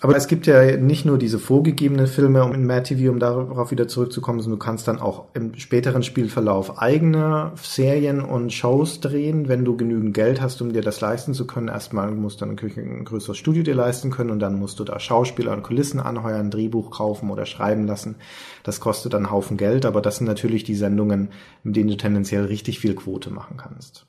[0.00, 3.72] Aber es gibt ja nicht nur diese vorgegebenen Filme um in Mad TV, um darauf
[3.72, 9.48] wieder zurückzukommen, sondern du kannst dann auch im späteren Spielverlauf eigene Serien und Shows drehen,
[9.48, 11.66] wenn du genügend Geld hast, um dir das leisten zu können.
[11.66, 15.00] Erstmal musst du dann ein größeres Studio dir leisten können und dann musst du da
[15.00, 18.16] Schauspieler und Kulissen anheuern, ein Drehbuch kaufen oder schreiben lassen.
[18.62, 21.30] Das kostet dann einen Haufen Geld, aber das sind natürlich die Sendungen,
[21.64, 24.07] mit denen du tendenziell richtig viel Quote machen kannst.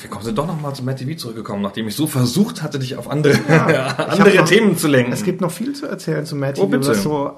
[0.00, 2.78] Wir kommen sind doch noch mal zu Matt TV zurückgekommen, nachdem ich so versucht hatte,
[2.78, 5.12] dich auf andere, ja, andere noch, Themen zu lenken.
[5.12, 6.66] Es gibt noch viel zu erzählen zu Matt TV.
[6.66, 6.94] Oh, bitte.
[6.94, 7.32] So,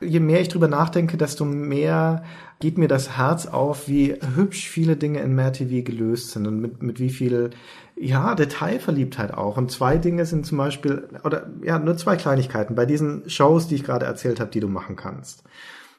[0.00, 2.24] je mehr ich drüber nachdenke, desto mehr
[2.60, 6.60] geht mir das Herz auf, wie hübsch viele Dinge in Matt TV gelöst sind und
[6.60, 7.50] mit, mit wie viel
[7.96, 9.56] ja, Detailverliebtheit auch.
[9.56, 13.76] Und zwei Dinge sind zum Beispiel, oder ja, nur zwei Kleinigkeiten bei diesen Shows, die
[13.76, 15.44] ich gerade erzählt habe, die du machen kannst.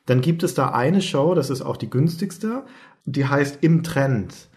[0.05, 2.63] Dann gibt es da eine Show, das ist auch die günstigste,
[3.05, 4.48] die heißt Im Trend.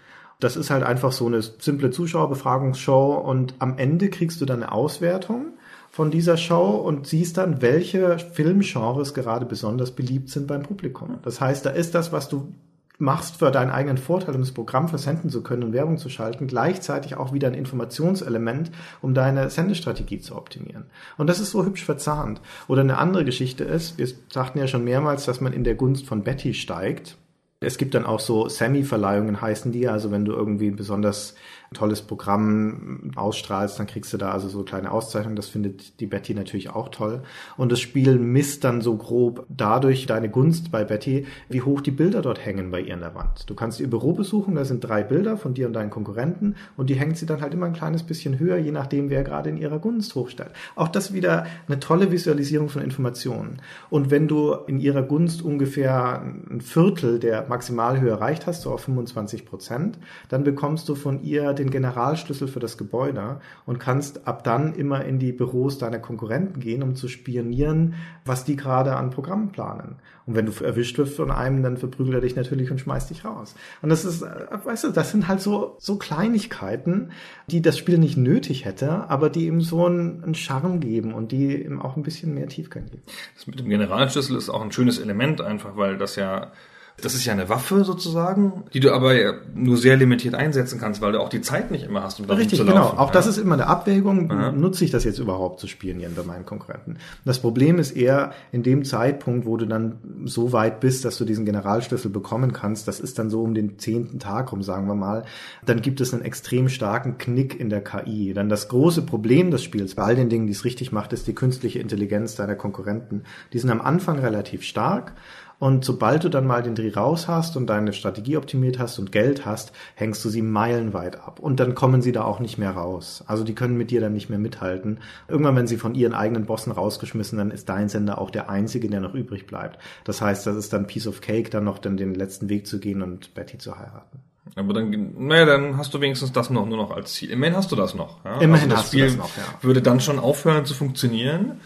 [0.43, 4.73] Das ist halt einfach so eine simple Zuschauerbefragungsshow und am Ende kriegst du dann eine
[4.73, 5.53] Auswertung
[5.91, 11.19] von dieser Show und siehst dann, welche Filmgenres gerade besonders beliebt sind beim Publikum.
[11.23, 12.53] Das heißt, da ist das, was du
[12.99, 16.49] machst für deinen eigenen Vorteil, um das Programm versenden zu können und Werbung zu schalten,
[16.49, 20.87] gleichzeitig auch wieder ein Informationselement, um deine Sendestrategie zu optimieren.
[21.19, 22.41] Und das ist so hübsch verzahnt.
[22.67, 26.07] Oder eine andere Geschichte ist, wir sagten ja schon mehrmals, dass man in der Gunst
[26.07, 27.17] von Betty steigt.
[27.63, 31.35] Es gibt dann auch so Semi-Verleihungen heißen die, also wenn du irgendwie besonders
[31.73, 35.37] tolles Programm ausstrahlst, dann kriegst du da also so kleine Auszeichnungen.
[35.37, 37.23] Das findet die Betty natürlich auch toll.
[37.57, 41.91] Und das Spiel misst dann so grob dadurch deine Gunst bei Betty, wie hoch die
[41.91, 43.49] Bilder dort hängen bei ihr an der Wand.
[43.49, 46.91] Du kannst ihr Büro besuchen, da sind drei Bilder von dir und deinen Konkurrenten und
[46.91, 49.57] die hängt sie dann halt immer ein kleines bisschen höher, je nachdem, wer gerade in
[49.57, 50.51] ihrer Gunst hochstellt.
[50.77, 53.61] Auch das wieder eine tolle Visualisierung von Informationen.
[53.91, 58.83] Und wenn du in ihrer Gunst ungefähr ein Viertel der Maximalhöhe erreicht hast, so auf
[58.83, 59.99] 25 Prozent,
[60.29, 65.05] dann bekommst du von ihr den Generalschlüssel für das Gebäude und kannst ab dann immer
[65.05, 67.95] in die Büros deiner Konkurrenten gehen, um zu spionieren,
[68.25, 69.97] was die gerade an Programmen planen.
[70.27, 73.25] Und wenn du erwischt wirst von einem, dann verprügelt er dich natürlich und schmeißt dich
[73.25, 73.55] raus.
[73.81, 77.11] Und das ist, äh, weißt du, das sind halt so, so Kleinigkeiten,
[77.49, 81.33] die das Spiel nicht nötig hätte, aber die ihm so einen, einen Charme geben und
[81.33, 83.03] die ihm auch ein bisschen mehr Tiefgang geben.
[83.35, 86.53] Das mit dem Generalschlüssel ist auch ein schönes Element einfach, weil das ja
[87.01, 89.15] Das ist ja eine Waffe sozusagen, die du aber
[89.55, 92.35] nur sehr limitiert einsetzen kannst, weil du auch die Zeit nicht immer hast, um da
[92.35, 92.91] Richtig, genau.
[92.91, 93.13] Auch ja.
[93.13, 94.31] das ist immer eine Abwägung.
[94.31, 94.53] Ja.
[94.53, 96.99] Nutze ich das jetzt überhaupt zu spionieren bei meinen Konkurrenten?
[97.25, 101.25] Das Problem ist eher in dem Zeitpunkt, wo du dann so weit bist, dass du
[101.25, 102.87] diesen Generalschlüssel bekommen kannst.
[102.87, 105.25] Das ist dann so um den zehnten Tag rum, sagen wir mal.
[105.65, 108.33] Dann gibt es einen extrem starken Knick in der KI.
[108.35, 111.27] Dann das große Problem des Spiels bei all den Dingen, die es richtig macht, ist
[111.27, 113.25] die künstliche Intelligenz deiner Konkurrenten.
[113.53, 115.15] Die sind am Anfang relativ stark.
[115.63, 119.13] Und sobald du dann mal den Dreh raus hast und deine Strategie optimiert hast und
[119.13, 121.39] Geld hast, hängst du sie meilenweit ab.
[121.39, 123.23] Und dann kommen sie da auch nicht mehr raus.
[123.29, 124.99] Also die können mit dir dann nicht mehr mithalten.
[125.29, 128.91] Irgendwann, wenn sie von ihren eigenen Bossen rausgeschmissen, dann ist dein Sender auch der einzige,
[128.91, 129.79] der noch übrig bleibt.
[130.03, 132.81] Das heißt, das ist dann Piece of Cake, dann noch dann den letzten Weg zu
[132.81, 134.19] gehen und Betty zu heiraten.
[134.57, 137.31] Aber dann, naja, dann hast du wenigstens das noch nur noch als Ziel.
[137.31, 138.25] Immerhin hast du das noch.
[138.25, 138.41] Ja?
[138.41, 139.45] Immerhin das hast du das noch, ja.
[139.63, 141.61] würde dann schon aufhören zu funktionieren,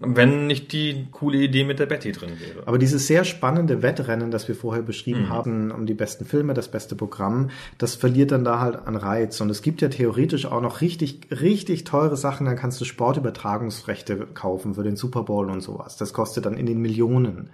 [0.00, 2.66] wenn nicht die coole Idee mit der Betty drin wäre.
[2.66, 6.70] Aber dieses sehr spannende Wettrennen, das wir vorher beschrieben haben, um die besten Filme, das
[6.70, 9.40] beste Programm, das verliert dann da halt an Reiz.
[9.42, 12.46] Und es gibt ja theoretisch auch noch richtig, richtig teure Sachen.
[12.46, 15.98] Dann kannst du Sportübertragungsrechte kaufen für den Super Bowl und sowas.
[15.98, 17.50] Das kostet dann in den Millionen.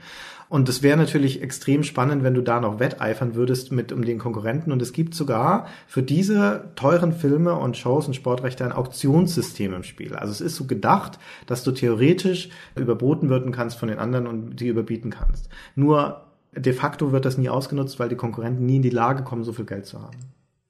[0.48, 4.18] Und es wäre natürlich extrem spannend, wenn du da noch wetteifern würdest mit um den
[4.18, 4.72] Konkurrenten.
[4.72, 9.82] Und es gibt sogar für diese teuren Filme und Shows und Sportrechte ein Auktionssystem im
[9.82, 10.14] Spiel.
[10.14, 14.56] Also es ist so gedacht, dass du theoretisch überboten werden kannst von den anderen und
[14.56, 15.48] die überbieten kannst.
[15.74, 16.22] Nur
[16.54, 19.52] de facto wird das nie ausgenutzt, weil die Konkurrenten nie in die Lage kommen, so
[19.52, 20.16] viel Geld zu haben.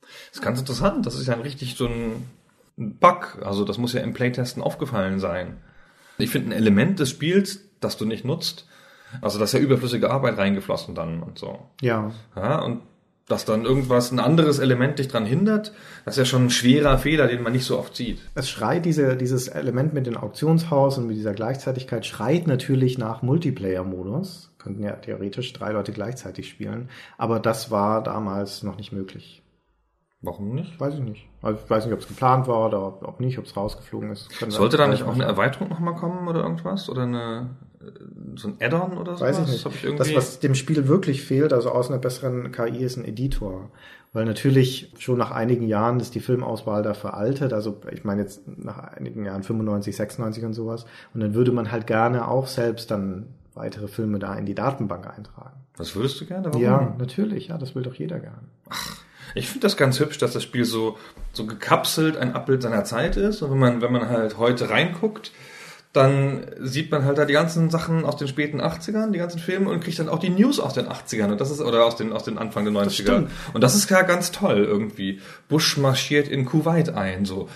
[0.01, 1.05] Das ist ganz interessant.
[1.05, 2.25] Das ist ja ein richtig so ein
[2.79, 3.39] ein Bug.
[3.43, 5.59] Also das muss ja im Playtesten aufgefallen sein.
[6.19, 8.67] Ich finde ein Element des Spiels, das du nicht nutzt,
[9.21, 11.59] also da ist ja überflüssige Arbeit reingeflossen dann und so.
[11.81, 12.83] Ja, Ja, und
[13.29, 15.73] dass dann irgendwas, ein anderes Element dich dran hindert,
[16.05, 18.21] das ist ja schon ein schwerer Fehler, den man nicht so oft sieht.
[18.35, 23.23] Es schreit diese, dieses Element mit dem Auktionshaus und mit dieser Gleichzeitigkeit schreit natürlich nach
[23.23, 24.53] Multiplayer-Modus.
[24.59, 26.89] Könnten ja theoretisch drei Leute gleichzeitig spielen.
[27.19, 29.43] Aber das war damals noch nicht möglich.
[30.23, 30.81] Warum nicht?
[30.81, 31.29] Weiß ich nicht.
[31.43, 34.29] Also ich weiß nicht, ob es geplant war oder ob, nicht, ob es rausgeflogen ist.
[34.49, 36.89] Sollte da nicht auch eine Erweiterung nochmal kommen oder irgendwas?
[36.89, 37.51] Oder eine,
[38.37, 39.25] so ein Add-on oder so?
[39.25, 39.85] Weiß ich nicht.
[39.85, 43.71] Ich das, was dem Spiel wirklich fehlt, also aus einer besseren KI, ist ein Editor.
[44.13, 47.53] Weil natürlich schon nach einigen Jahren ist die Filmauswahl da veraltet.
[47.53, 50.87] Also ich meine jetzt nach einigen Jahren 95, 96 und sowas.
[51.13, 55.07] Und dann würde man halt gerne auch selbst dann weitere Filme da in die Datenbank
[55.07, 55.61] eintragen.
[55.77, 56.47] Was würdest du gerne?
[56.47, 56.63] Warum?
[56.63, 57.49] Ja, natürlich.
[57.49, 58.49] Ja, das will doch jeder gern.
[59.35, 60.97] Ich finde das ganz hübsch, dass das Spiel so,
[61.33, 63.43] so gekapselt ein Abbild seiner Zeit ist.
[63.43, 65.31] Und wenn man, wenn man halt heute reinguckt,
[65.97, 69.71] dann sieht man halt da die ganzen Sachen aus den späten 80ern, die ganzen Filme
[69.71, 72.13] und kriegt dann auch die News aus den 80ern und das ist, oder aus den,
[72.13, 72.91] aus den Anfang der 90er.
[72.91, 73.31] stimmt.
[73.55, 75.21] und das ist ja ganz toll irgendwie.
[75.49, 77.49] Bush marschiert in Kuwait ein, so.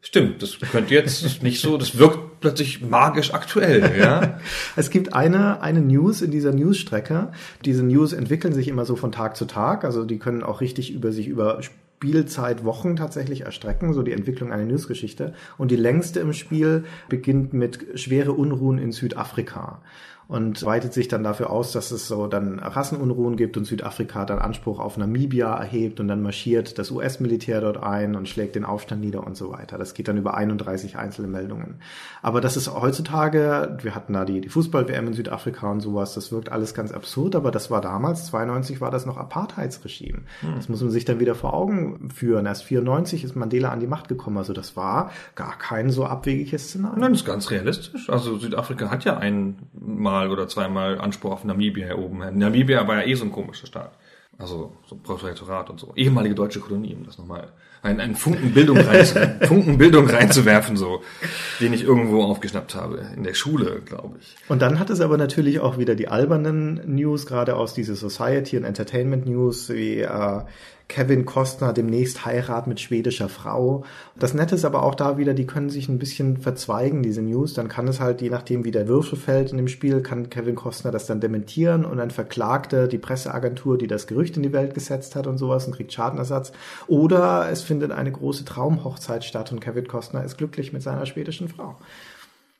[0.00, 4.38] Stimmt, das könnte jetzt nicht so, das wirkt plötzlich magisch aktuell, ja.
[4.76, 7.32] Es gibt eine, eine News in dieser Newsstrecke.
[7.64, 9.84] Diese News entwickeln sich immer so von Tag zu Tag.
[9.84, 11.60] Also die können auch richtig über sich über
[11.98, 15.34] Spielzeit Wochen tatsächlich erstrecken, so die Entwicklung einer Newsgeschichte.
[15.56, 19.82] Und die längste im Spiel beginnt mit schwere Unruhen in Südafrika
[20.28, 24.38] und weitet sich dann dafür aus, dass es so dann Rassenunruhen gibt und Südafrika dann
[24.38, 29.00] Anspruch auf Namibia erhebt und dann marschiert das US-Militär dort ein und schlägt den Aufstand
[29.00, 29.78] nieder und so weiter.
[29.78, 31.76] Das geht dann über 31 einzelne Meldungen.
[32.20, 36.30] Aber das ist heutzutage, wir hatten da die, die Fußball-WM in Südafrika und sowas, das
[36.30, 40.20] wirkt alles ganz absurd, aber das war damals, 92 war das noch Apartheidsregime.
[40.56, 42.44] Das muss man sich dann wieder vor Augen führen.
[42.44, 46.68] Erst 94 ist Mandela an die Macht gekommen, also das war gar kein so abwegiges
[46.68, 47.00] Szenario.
[47.00, 48.10] Nein, das ist ganz realistisch.
[48.10, 52.18] Also Südafrika hat ja einmal oder zweimal Anspruch auf Namibia hier oben.
[52.36, 53.92] Namibia war ja eh so ein komischer Staat.
[54.38, 55.92] Also so Protektorat und so.
[55.96, 57.48] Ehemalige deutsche Kolonie, um das nochmal
[57.82, 59.04] einen, einen Funken Bildung, rein,
[59.42, 61.02] Funken Bildung reinzuwerfen, so,
[61.60, 63.04] den ich irgendwo aufgeschnappt habe.
[63.16, 64.36] In der Schule, glaube ich.
[64.48, 68.56] Und dann hat es aber natürlich auch wieder die albernen News, gerade aus dieser Society
[68.56, 70.40] und Entertainment News, wie äh,
[70.88, 73.84] Kevin Costner demnächst Heirat mit schwedischer Frau.
[74.18, 77.52] Das Nette ist aber auch da wieder, die können sich ein bisschen verzweigen, diese News.
[77.52, 80.54] Dann kann es halt, je nachdem wie der Würfel fällt in dem Spiel, kann Kevin
[80.54, 84.54] Costner das dann dementieren und dann verklagt er die Presseagentur, die das Gerücht in die
[84.54, 86.52] Welt gesetzt hat und sowas und kriegt Schadenersatz.
[86.86, 91.48] Oder es findet eine große Traumhochzeit statt und Kevin Costner ist glücklich mit seiner schwedischen
[91.48, 91.76] Frau.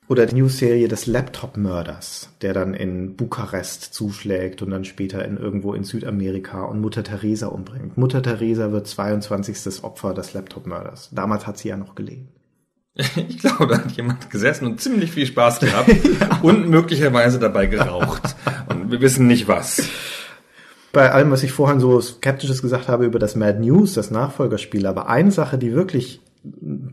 [0.08, 5.74] Oder die News-Serie des Laptop-Mörders, der dann in Bukarest zuschlägt und dann später in irgendwo
[5.74, 7.98] in Südamerika und Mutter Teresa umbringt.
[7.98, 9.84] Mutter Teresa wird 22.
[9.84, 11.10] Opfer des Laptop-Mörders.
[11.12, 12.28] Damals hat sie ja noch gelebt.
[13.28, 15.90] Ich glaube, da hat jemand gesessen und ziemlich viel Spaß gehabt
[16.42, 18.34] und möglicherweise dabei geraucht.
[18.68, 19.82] Und wir wissen nicht was.
[20.92, 24.86] Bei allem, was ich vorhin so skeptisches gesagt habe über das Mad News, das Nachfolgerspiel,
[24.86, 26.20] aber eine Sache, die wirklich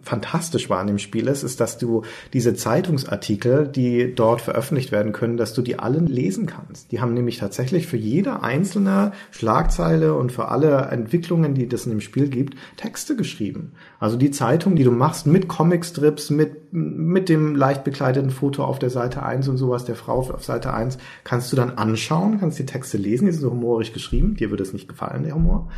[0.02, 5.12] fantastisch war an dem Spiel ist, ist, dass du diese Zeitungsartikel, die dort veröffentlicht werden
[5.12, 6.92] können, dass du die alle lesen kannst.
[6.92, 11.92] Die haben nämlich tatsächlich für jede einzelne Schlagzeile und für alle Entwicklungen, die das in
[11.92, 13.74] dem Spiel gibt, Texte geschrieben.
[14.00, 18.80] Also die Zeitung, die du machst mit Comicstrips, mit, mit dem leicht bekleideten Foto auf
[18.80, 22.60] der Seite 1 und sowas der Frau auf Seite 1, kannst du dann anschauen, kannst
[22.60, 25.70] die Texte lesen, die sind so humorisch geschrieben, dir würde es nicht gefallen, der Humor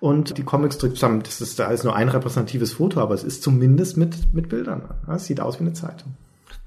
[0.00, 3.42] und die Comicstrips haben, das ist da ist nur ein repräsentatives Foto, aber es ist
[3.42, 4.82] zumindest mit, mit Bildern.
[5.08, 6.14] Es sieht aus wie eine Zeitung.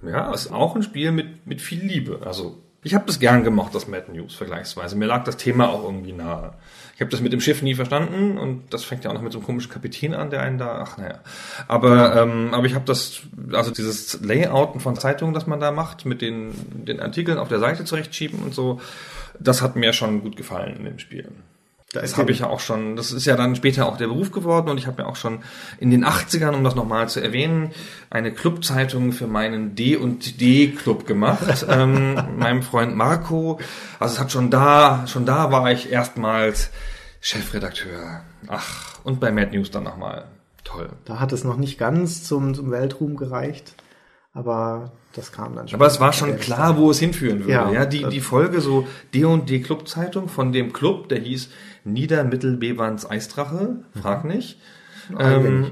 [0.02, 2.22] Ja, ist auch ein Spiel mit, mit viel Liebe.
[2.26, 4.96] Also ich habe das gern gemocht, das Mad News vergleichsweise.
[4.96, 6.54] Mir lag das Thema auch irgendwie nahe.
[6.96, 9.34] Ich habe das mit dem Schiff nie verstanden und das fängt ja auch noch mit
[9.34, 11.20] so einem komischen Kapitän an, der einen da, ach naja.
[11.68, 13.22] Aber, ähm, aber ich habe das,
[13.52, 16.52] also dieses Layouten von Zeitungen, das man da macht, mit den,
[16.86, 18.80] den Artikeln auf der Seite zurechtschieben und so,
[19.40, 21.30] das hat mir schon gut gefallen in dem Spiel.
[21.92, 24.32] Da das habe ich ja auch schon, das ist ja dann später auch der Beruf
[24.32, 25.40] geworden und ich habe ja auch schon
[25.80, 27.72] in den 80ern, um das nochmal zu erwähnen,
[28.12, 33.60] eine Clubzeitung für meinen D und D Club gemacht, ähm, meinem Freund Marco.
[33.98, 36.70] Also es hat schon da, schon da war ich erstmals
[37.22, 38.22] Chefredakteur.
[38.48, 40.26] Ach, und bei Mad News dann nochmal.
[40.64, 40.90] Toll.
[41.06, 43.74] Da hat es noch nicht ganz zum, zum Weltruhm gereicht.
[44.34, 45.80] Aber das kam dann schon.
[45.80, 47.52] Aber es war schon klar, wo es hinführen würde.
[47.52, 51.20] Ja, ja die, die Folge so D und D Club Zeitung von dem Club, der
[51.20, 51.50] hieß
[51.84, 54.60] Niedermittelbewands Eisdrache, frag nicht.
[55.18, 55.72] Ähm,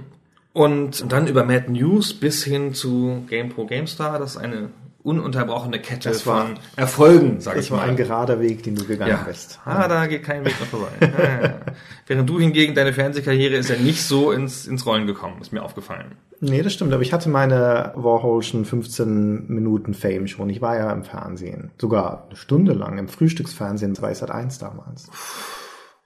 [0.54, 4.70] und dann über Mad News bis hin zu GamePro GameStar, das ist eine
[5.08, 7.78] ununterbrochene Kette war, von Erfolgen, sag ich mal.
[7.78, 9.24] Das war ein gerader Weg, den du gegangen ja.
[9.26, 9.60] bist.
[9.64, 10.88] Ah, da geht kein Weg mehr vorbei.
[11.02, 11.74] ja,
[12.06, 15.64] Während du hingegen, deine Fernsehkarriere ist ja nicht so ins, ins Rollen gekommen, ist mir
[15.64, 16.16] aufgefallen.
[16.42, 20.50] Nee, das stimmt, aber ich hatte meine Warholschen 15 Minuten Fame schon.
[20.50, 21.72] Ich war ja im Fernsehen.
[21.80, 25.10] Sogar eine Stunde lang im Frühstücksfernsehen bei Sat 1 damals.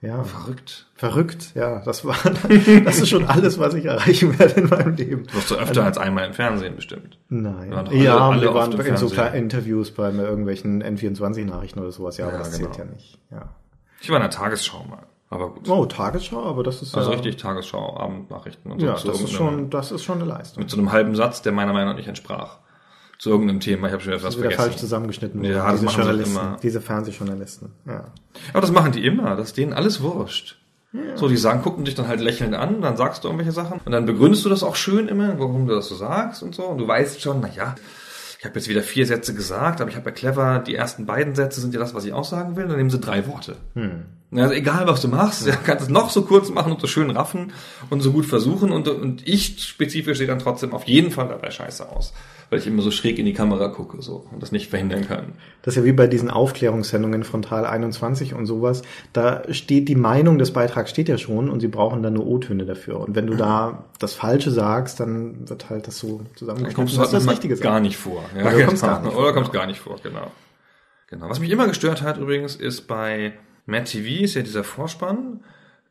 [0.01, 0.23] Ja.
[0.23, 0.87] Verrückt.
[0.95, 1.79] Verrückt, ja.
[1.85, 2.15] Das war,
[2.85, 5.27] das ist schon alles, was ich erreichen werde in meinem Leben.
[5.27, 7.19] Du warst du öfter also, als einmal im Fernsehen bestimmt.
[7.29, 7.71] Nein.
[7.71, 12.17] Alle, ja, alle wir waren in so kleinen Interviews bei irgendwelchen N24-Nachrichten oder sowas.
[12.17, 12.71] Ja, ja aber das genau.
[12.71, 13.19] zählt ja nicht.
[13.29, 13.49] Ja.
[14.01, 15.05] Ich war in der Tagesschau mal.
[15.29, 15.69] Aber gut.
[15.69, 18.85] Oh, Tagesschau, aber das ist also ja, richtig Tagesschau, Abendnachrichten und so.
[18.85, 20.63] Ja, das ist schon, das ist schon eine Leistung.
[20.63, 22.57] Mit so einem halben Satz, der meiner Meinung nach nicht entsprach
[23.21, 23.85] zu irgendeinem Thema.
[23.85, 24.59] Ich habe schon etwas vergessen.
[24.59, 25.43] falsch zusammengeschnitten.
[25.43, 27.69] Ja, diese Journalisten, diese Fernsehjournalisten.
[27.85, 28.05] Ja.
[28.51, 29.35] Aber das machen die immer.
[29.35, 30.57] Das ist denen alles wurscht.
[30.91, 31.15] Ja.
[31.15, 33.91] So, die sagen, gucken dich dann halt lächelnd an, dann sagst du irgendwelche Sachen und
[33.91, 36.63] dann begründest du das auch schön immer, warum du das so sagst und so.
[36.63, 37.75] Und du weißt schon, na ja,
[38.39, 41.35] ich habe jetzt wieder vier Sätze gesagt, aber ich habe ja clever, die ersten beiden
[41.35, 43.57] Sätze sind ja das, was ich aussagen will, dann nehmen sie drei Worte.
[43.75, 44.05] Hm.
[44.33, 45.55] Also egal, was du machst, ja.
[45.65, 47.51] kannst es noch so kurz machen und so schön raffen
[47.89, 51.51] und so gut versuchen und, und ich spezifisch sehe dann trotzdem auf jeden Fall dabei
[51.51, 52.13] scheiße aus
[52.51, 55.33] weil ich immer so schräg in die Kamera gucke so und das nicht verhindern kann.
[55.61, 58.81] Das ist ja wie bei diesen Aufklärungssendungen von Teil 21 und sowas.
[59.13, 62.65] Da steht die Meinung des Beitrags steht ja schon und sie brauchen dann nur O-Töne
[62.65, 62.99] dafür.
[62.99, 66.75] Und wenn du da das Falsche sagst, dann wird halt das so zusammengeschnitten.
[66.75, 68.21] Kommst du halt das Richtige gar nicht vor.
[68.35, 68.65] Ja, oder genau.
[68.65, 70.29] kommst gar nicht oder kommst gar nicht vor, genau.
[71.07, 71.29] Genau.
[71.29, 73.31] Was mich immer gestört hat übrigens ist bei
[73.65, 75.41] Matt TV ist ja dieser Vorspann,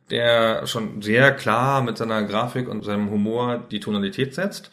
[0.09, 4.71] der schon sehr klar mit seiner Grafik und seinem Humor die Tonalität setzt.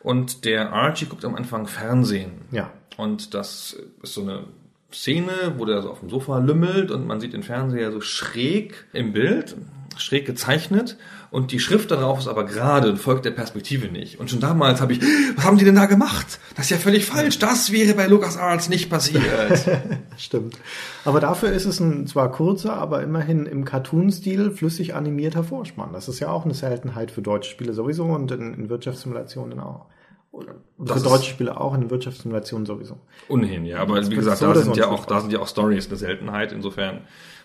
[0.00, 2.32] Und der Archie guckt am Anfang Fernsehen.
[2.50, 2.72] Ja.
[2.96, 4.44] Und das ist so eine
[4.92, 8.86] Szene, wo der so auf dem Sofa lümmelt und man sieht den Fernseher so schräg
[8.92, 9.56] im Bild,
[9.96, 10.96] schräg gezeichnet
[11.30, 14.18] und die Schrift darauf ist aber gerade und folgt der Perspektive nicht.
[14.18, 15.00] Und schon damals habe ich,
[15.36, 16.40] was haben die denn da gemacht?
[16.56, 17.38] Das ist ja völlig falsch.
[17.38, 19.22] Das wäre bei LucasArts nicht passiert.
[20.16, 20.58] Stimmt.
[21.04, 25.92] Aber dafür ist es ein zwar kurzer, aber immerhin im Cartoon-Stil flüssig animierter Vorspann.
[25.92, 29.86] Das ist ja auch eine Seltenheit für deutsche Spiele sowieso und in, in Wirtschaftssimulationen auch.
[30.32, 30.54] Oder
[30.84, 32.98] für deutsche Spiele auch, in Wirtschaftssimulationen sowieso.
[33.28, 33.78] Ohnehin, ja.
[33.78, 36.52] Aber wie gesagt, da sind ja auch, da sind ja auch Stories eine Seltenheit.
[36.52, 37.00] Insofern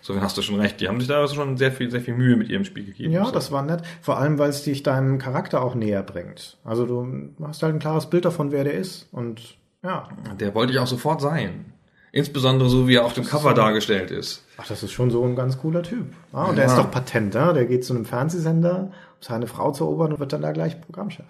[0.06, 0.80] Insofern hast du schon recht.
[0.80, 3.12] Die haben sich da also schon sehr viel, sehr viel Mühe mit ihrem Spiel gegeben.
[3.12, 3.32] Ja, so.
[3.32, 3.82] das war nett.
[4.00, 6.58] Vor allem, weil es dich deinem Charakter auch näher bringt.
[6.62, 9.08] Also du hast halt ein klares Bild davon, wer der ist.
[9.10, 10.08] Und ja.
[10.38, 11.72] Der wollte ich auch sofort sein.
[12.12, 14.44] Insbesondere so, wie er auf dem Cover so, dargestellt ist.
[14.58, 16.06] Ach, das ist schon so ein ganz cooler Typ.
[16.32, 16.54] Ah, und ja.
[16.54, 17.52] der ist doch Patent, ja?
[17.52, 20.80] Der geht zu einem Fernsehsender, um seine Frau zu erobern und wird dann da gleich
[20.80, 21.26] Programmchef.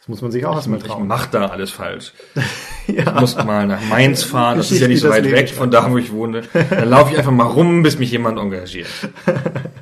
[0.00, 1.02] Das muss man sich auch erstmal trauen.
[1.02, 2.14] Ich mach da alles falsch.
[2.86, 3.02] ja.
[3.02, 5.90] Ich muss mal nach Mainz fahren, das ist ja nicht so weit weg von da,
[5.90, 6.40] wo ich wohne.
[6.70, 8.88] Dann laufe ich einfach mal rum, bis mich jemand engagiert.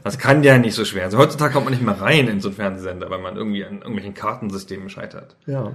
[0.03, 1.05] Das kann ja nicht so schwer sein.
[1.05, 3.77] Also heutzutage kommt man nicht mehr rein in so einen Fernsehsender, weil man irgendwie an
[3.77, 5.37] irgendwelchen Kartensystemen scheitert.
[5.47, 5.73] Ja.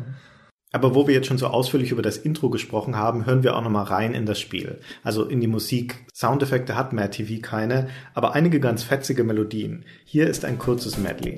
[0.73, 3.61] Aber wo wir jetzt schon so ausführlich über das Intro gesprochen haben, hören wir auch
[3.61, 4.81] nochmal rein in das Spiel.
[5.03, 6.05] Also in die Musik.
[6.13, 9.85] Soundeffekte hat Mad TV keine, aber einige ganz fetzige Melodien.
[10.03, 11.37] Hier ist ein kurzes Medley.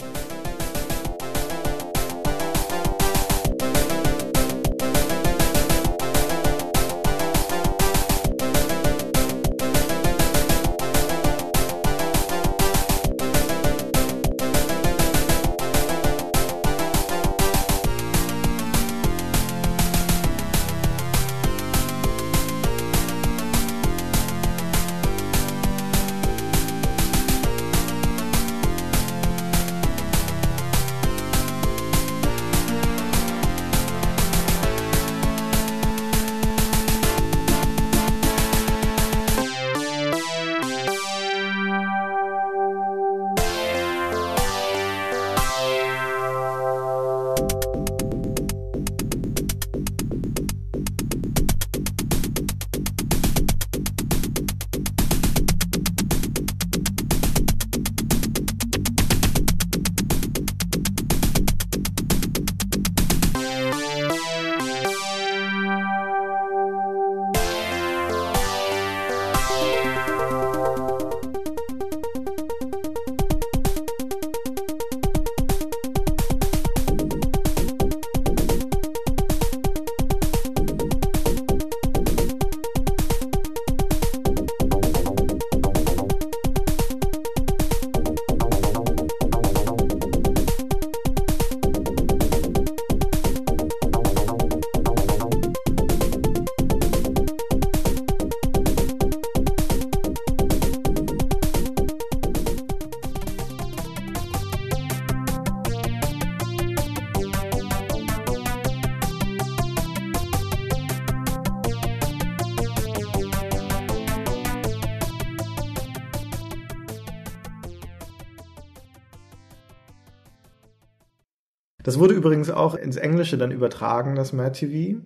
[121.96, 125.00] Das wurde übrigens auch ins Englische dann übertragen, das Mad TV,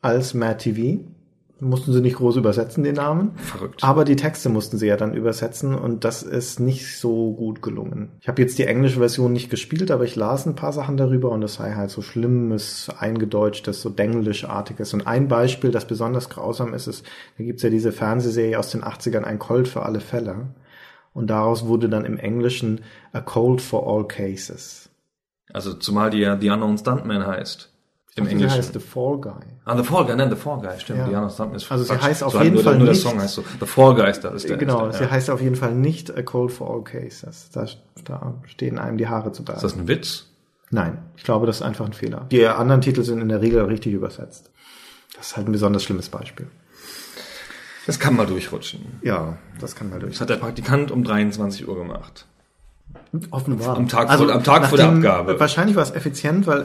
[0.00, 1.02] als Mad TV.
[1.58, 3.32] Mussten sie nicht groß übersetzen, den Namen.
[3.34, 3.82] Verrückt.
[3.82, 8.10] Aber die Texte mussten sie ja dann übersetzen und das ist nicht so gut gelungen.
[8.20, 11.32] Ich habe jetzt die englische Version nicht gespielt, aber ich las ein paar Sachen darüber
[11.32, 14.94] und es sei halt so schlimmes, eingedeutschtes, so denglischartiges.
[14.94, 17.04] Und ein Beispiel, das besonders grausam ist, ist,
[17.38, 20.46] da gibt's ja diese Fernsehserie aus den 80ern, Ein Colt für alle Fälle.
[21.12, 22.82] Und daraus wurde dann im Englischen
[23.12, 24.90] A Cold for All Cases.
[25.56, 27.70] Also zumal die ja The Unknown Stuntman heißt.
[28.16, 28.56] Im Also Englischen.
[28.58, 29.32] heißt The Fall Guy.
[29.64, 30.98] Ah, The Fall Guy, nein, The Fall Guy, stimmt.
[31.00, 31.04] Ja.
[31.06, 32.02] The Unknown Stuntman ist Also sie Quatsch.
[32.02, 33.44] heißt auf So jeden nur, Fall nur der nicht- Song heißt so.
[33.60, 34.28] The Fall Guy ist da.
[34.30, 35.12] Ist der, Genau, ist sie der, ja.
[35.14, 37.48] heißt auf jeden Fall nicht A Cold for All Cases.
[37.52, 37.66] Da,
[38.04, 39.56] da stehen einem die Haare zu Berge.
[39.58, 40.26] Ist das ein Witz?
[40.70, 42.26] Nein, ich glaube, das ist einfach ein Fehler.
[42.30, 44.50] Die anderen Titel sind in der Regel richtig übersetzt.
[45.16, 46.48] Das ist halt ein besonders schlimmes Beispiel.
[47.86, 48.98] Das kann mal durchrutschen.
[49.02, 50.12] Ja, das kann mal durch.
[50.12, 52.26] Das hat der Praktikant um 23 Uhr gemacht.
[53.30, 53.76] Offenbar.
[53.76, 55.38] Am Tag vor- am Tag vor der Abgabe.
[55.40, 56.64] Wahrscheinlich war es effizient, weil äh,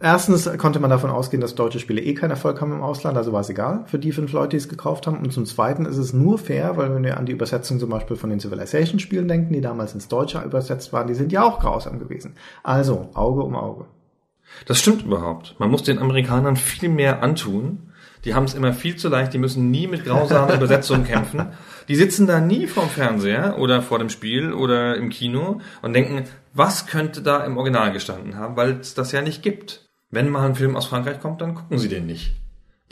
[0.00, 3.32] erstens konnte man davon ausgehen, dass deutsche Spiele eh keinen Erfolg haben im Ausland, also
[3.32, 5.18] war es egal für die fünf Leute, die es gekauft haben.
[5.18, 8.16] Und zum Zweiten ist es nur fair, weil wenn wir an die Übersetzung zum Beispiel
[8.16, 11.98] von den Civilization-Spielen denken, die damals ins Deutsche übersetzt waren, die sind ja auch grausam
[11.98, 12.34] gewesen.
[12.62, 13.84] Also, Auge um Auge.
[14.66, 15.56] Das stimmt überhaupt.
[15.58, 17.87] Man muss den Amerikanern viel mehr antun.
[18.24, 21.46] Die haben es immer viel zu leicht, die müssen nie mit grausamen Übersetzungen kämpfen.
[21.88, 26.24] Die sitzen da nie vorm Fernseher oder vor dem Spiel oder im Kino und denken,
[26.52, 29.86] was könnte da im Original gestanden haben, weil es das ja nicht gibt.
[30.10, 32.34] Wenn mal ein Film aus Frankreich kommt, dann gucken sie den nicht.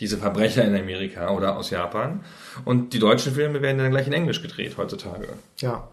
[0.00, 2.20] Diese Verbrecher in Amerika oder aus Japan.
[2.66, 5.28] Und die deutschen Filme werden dann gleich in Englisch gedreht heutzutage.
[5.58, 5.88] Ja.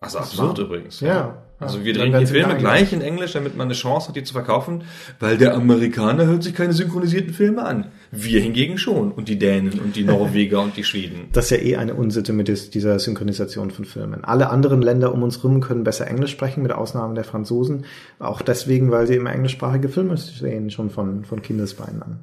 [0.00, 1.00] Also absurd übrigens.
[1.00, 1.38] Ja.
[1.60, 1.84] Also Ja.
[1.84, 4.32] wir Dann drehen die Filme gleich in Englisch, damit man eine Chance hat, die zu
[4.32, 4.82] verkaufen,
[5.20, 7.92] weil der Amerikaner hört sich keine synchronisierten Filme an.
[8.14, 9.12] Wir hingegen schon.
[9.12, 11.28] Und die Dänen und die Norweger und die Schweden.
[11.32, 14.24] Das ist ja eh eine Unsitte mit dieser Synchronisation von Filmen.
[14.24, 17.84] Alle anderen Länder um uns herum können besser Englisch sprechen, mit Ausnahme der Franzosen.
[18.18, 22.20] Auch deswegen, weil sie immer englischsprachige Filme sehen, schon von, von Kindesbeinen an.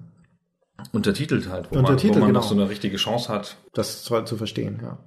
[0.92, 2.40] Untertitelt halt, wo man, Untertitelt, wo man genau.
[2.40, 3.58] noch so eine richtige Chance hat.
[3.74, 4.98] Das soll zu verstehen, ja.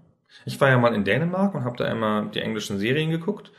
[0.45, 3.53] Ich war ja mal in Dänemark und habe da immer die englischen Serien geguckt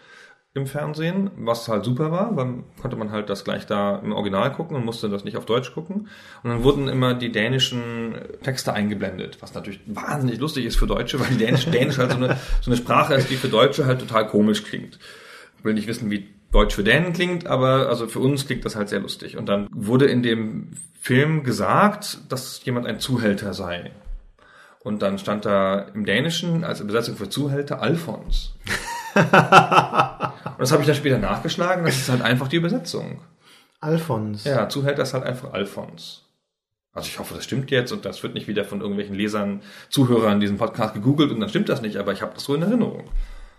[0.56, 4.54] im Fernsehen, was halt super war, weil konnte man halt das gleich da im Original
[4.54, 6.08] gucken und musste das nicht auf Deutsch gucken.
[6.44, 11.20] Und dann wurden immer die dänischen Texte eingeblendet, was natürlich wahnsinnig lustig ist für Deutsche,
[11.20, 14.28] weil Dänisch, Dänisch halt so eine, so eine Sprache ist, die für Deutsche halt total
[14.28, 14.98] komisch klingt.
[15.58, 18.78] Ich will nicht wissen, wie Deutsch für Dänen klingt, aber also für uns klingt das
[18.78, 19.36] halt sehr lustig.
[19.36, 23.92] Und dann wurde in dem Film gesagt, dass jemand ein Zuhälter sei.
[24.80, 28.56] Und dann stand da im Dänischen als Übersetzung für Zuhälter Alfons.
[29.16, 33.22] Und das habe ich dann später nachgeschlagen, das ist halt einfach die Übersetzung.
[33.80, 34.44] Alfons.
[34.44, 36.24] Ja, Zuhälter ist halt einfach Alfons.
[36.94, 40.40] Also ich hoffe, das stimmt jetzt und das wird nicht wieder von irgendwelchen Lesern, Zuhörern
[40.40, 43.10] diesen Podcast gegoogelt und dann stimmt das nicht, aber ich habe das so in Erinnerung.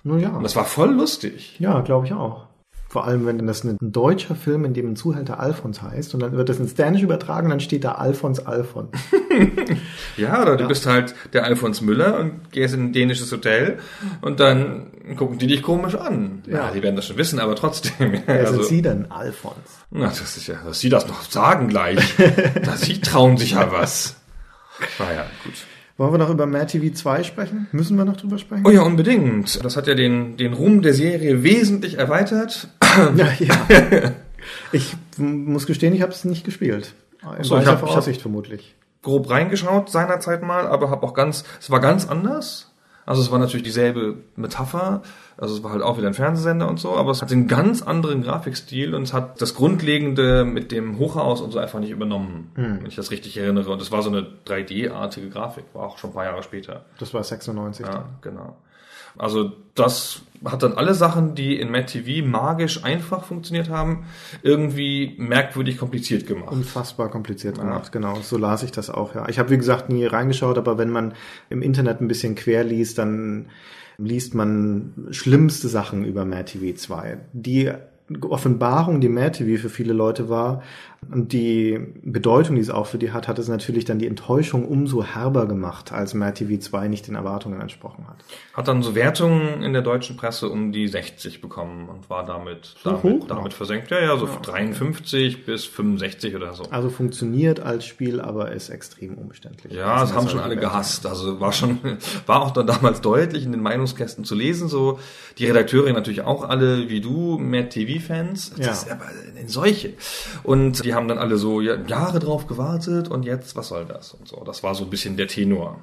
[0.05, 0.31] Nun ja.
[0.31, 1.57] Und das war voll lustig.
[1.59, 2.47] Ja, glaube ich auch.
[2.89, 6.33] Vor allem, wenn das ein deutscher Film, in dem ein Zuhälter Alfons heißt und dann
[6.33, 8.91] wird das ins Dänisch übertragen, dann steht da Alfons Alfons.
[10.17, 13.79] Ja, oder du bist halt der Alfons Müller und gehst in ein dänisches Hotel
[14.23, 16.43] und dann gucken die dich komisch an.
[16.47, 16.71] Ja, Ja.
[16.71, 18.15] die werden das schon wissen, aber trotzdem.
[18.25, 19.11] Wer also, sind Sie denn?
[19.11, 19.57] Alfons.
[19.91, 21.99] na, das ist ja, dass sie das noch sagen gleich.
[22.65, 24.17] dass sie trauen sich ja was.
[24.99, 25.55] Naja, gut.
[25.99, 27.69] Wollen wir noch über Mad TV 2 sprechen?
[27.73, 28.65] Müssen wir noch drüber sprechen?
[28.67, 29.65] Oh ja, unbedingt.
[29.65, 32.69] Das hat ja den, den Ruhm der Serie wesentlich erweitert.
[33.17, 34.13] Ja, ja.
[34.73, 36.93] Ich muss gestehen, ich habe es nicht gespielt.
[37.39, 38.75] In so, ich hab- ich Voraussicht vermutlich.
[39.03, 42.71] grob reingeschaut seinerzeit mal, aber habe auch ganz, es war ganz anders.
[43.07, 45.01] Also es war natürlich dieselbe Metapher,
[45.39, 47.81] also es war halt auch wieder ein Fernsehsender und so, aber es hat einen ganz
[47.83, 52.51] anderen Grafikstil und es hat das Grundlegende mit dem Hochhaus und so einfach nicht übernommen,
[52.57, 52.79] Hm.
[52.81, 53.71] wenn ich das richtig erinnere.
[53.71, 56.85] Und es war so eine 3D-artige Grafik, war auch schon ein paar Jahre später.
[56.99, 58.05] Das war 96 Ja, dann.
[58.23, 58.57] genau.
[59.17, 64.07] Also das hat dann alle Sachen, die in Matt TV magisch einfach funktioniert haben,
[64.43, 66.53] irgendwie merkwürdig kompliziert gemacht.
[66.53, 68.17] Unfassbar kompliziert gemacht, genau.
[68.23, 69.29] So las ich das auch, ja.
[69.29, 71.15] Ich habe, wie gesagt, nie reingeschaut, aber wenn man
[71.51, 73.47] im Internet ein bisschen quer liest, dann
[73.99, 77.19] liest man schlimmste Sachen über Mad TV 2.
[77.33, 77.73] Die
[78.21, 80.63] Offenbarung, die Mad TV für viele Leute war
[81.13, 84.67] und die Bedeutung, die es auch für die hat, hat es natürlich dann die Enttäuschung
[84.67, 88.17] umso herber gemacht, als Mad TV 2 nicht den Erwartungen entsprochen hat.
[88.55, 92.75] Hat dann so Wertungen in der deutschen Presse um die 60 bekommen und war damit,
[92.83, 93.91] So damit, damit versenkt.
[93.91, 96.65] Ja, ja, so 53 bis 65 oder so.
[96.71, 99.73] Also funktioniert als Spiel, aber ist extrem umständlich.
[99.73, 101.07] Ja, das haben schon alle gehasst.
[101.07, 101.79] Also war schon,
[102.27, 104.69] war auch dann damals deutlich in den Meinungskästen zu lesen.
[104.69, 104.99] So
[105.39, 108.51] die Redakteure natürlich auch alle wie du, Mad TV-Fans.
[108.57, 108.73] Das Ja.
[108.73, 109.05] ist aber
[109.37, 109.93] eine Seuche.
[110.43, 114.15] Und die haben dann alle so ja, Jahre drauf gewartet und jetzt, was soll das?
[114.15, 114.43] Und so.
[114.45, 115.79] Das war so ein bisschen der Tenor.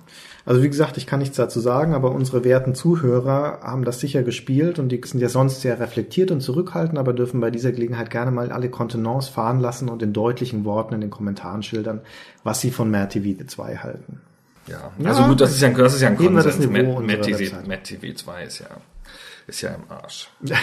[0.45, 4.23] Also wie gesagt, ich kann nichts dazu sagen, aber unsere werten Zuhörer haben das sicher
[4.23, 8.09] gespielt und die sind ja sonst sehr reflektiert und zurückhaltend, aber dürfen bei dieser Gelegenheit
[8.09, 12.01] gerne mal alle Kontenance fahren lassen und in deutlichen Worten in den Kommentaren schildern,
[12.43, 14.19] was sie von Mad TV 2 halten.
[14.67, 16.59] Ja, also gut, das ist ja, ein- das ist ja ein das Konsens.
[16.67, 17.55] Niveau Matt, Matt, TV.
[17.67, 18.67] Matt TV 2 ist ja,
[19.47, 20.29] ist ja im Arsch.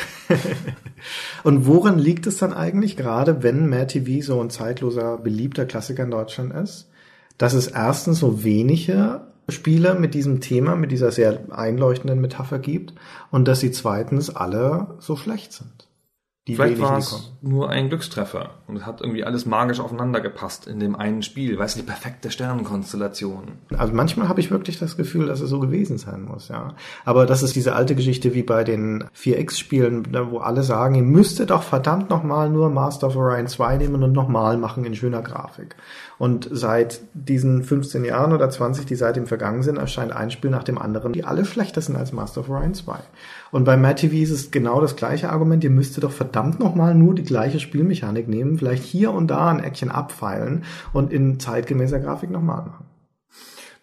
[1.44, 6.04] Und woran liegt es dann eigentlich, gerade wenn Mad TV so ein zeitloser, beliebter Klassiker
[6.04, 6.88] in Deutschland ist,
[7.38, 12.94] dass es erstens so wenige Spiele mit diesem Thema, mit dieser sehr einleuchtenden Metapher gibt
[13.30, 15.88] und dass sie zweitens alle so schlecht sind?
[16.46, 17.24] Die Vielleicht war es kommen.
[17.42, 21.58] Nur ein Glückstreffer und es hat irgendwie alles magisch aufeinander gepasst in dem einen Spiel.
[21.58, 23.52] Weißt du, die perfekte Sternenkonstellation.
[23.76, 26.74] Also manchmal habe ich wirklich das Gefühl, dass es so gewesen sein muss, ja.
[27.04, 31.50] Aber das ist diese alte Geschichte wie bei den 4X-Spielen, wo alle sagen, ihr müsstet
[31.50, 35.76] doch verdammt nochmal nur Master of Orion 2 nehmen und nochmal machen in schöner Grafik.
[36.18, 40.64] Und seit diesen 15 Jahren oder 20, die seitdem vergangen sind, erscheint ein Spiel nach
[40.64, 42.98] dem anderen, die alle schlechter sind als Master of Orion 2.
[43.50, 46.94] Und bei Mad TV ist es genau das gleiche Argument, ihr müsstet doch verdammt nochmal
[46.94, 52.00] nur die gleiche Spielmechanik nehmen, vielleicht hier und da ein Eckchen abfeilen und in zeitgemäßer
[52.00, 52.86] Grafik nochmal machen.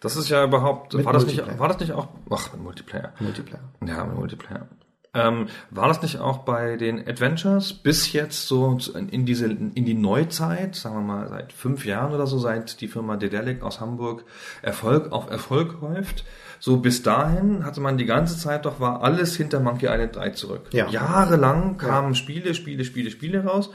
[0.00, 3.14] Das ist ja überhaupt, Mit war das nicht, war das nicht auch, ach, mit Multiplayer.
[3.18, 3.62] Multiplayer.
[3.84, 4.68] Ja, mit Multiplayer.
[5.14, 9.94] Ähm, war das nicht auch bei den Adventures bis jetzt so in diese in die
[9.94, 14.24] Neuzeit, sagen wir mal seit fünf Jahren oder so, seit die Firma Dedelic aus Hamburg
[14.60, 16.24] Erfolg auf Erfolg häuft?
[16.60, 20.30] So bis dahin hatte man die ganze Zeit doch war alles hinter Monkey Island 3
[20.30, 20.62] zurück.
[20.72, 20.88] Ja.
[20.88, 23.70] Jahrelang kamen Spiele, Spiele, Spiele, Spiele raus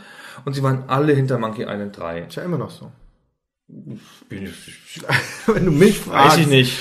[0.45, 2.21] und sie waren alle hinter Monkey Island 3.
[2.21, 2.91] Ist ja immer noch so.
[4.29, 6.77] Wenn du mich Weiß ich nicht.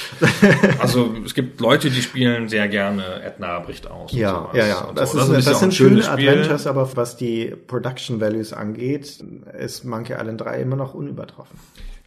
[0.81, 4.13] Also es gibt Leute, die spielen sehr gerne Edna bricht aus.
[4.13, 4.93] und Ja, sowas ja, ja.
[4.95, 5.19] Das, so.
[5.21, 6.29] ist, ja das, auch ein sind schöne Spiel.
[6.29, 9.25] Adventures, aber was die Production Values angeht,
[9.59, 11.59] ist Monkey Island 3 immer noch unübertroffen.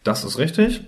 [0.04, 0.82] Das ist richtig.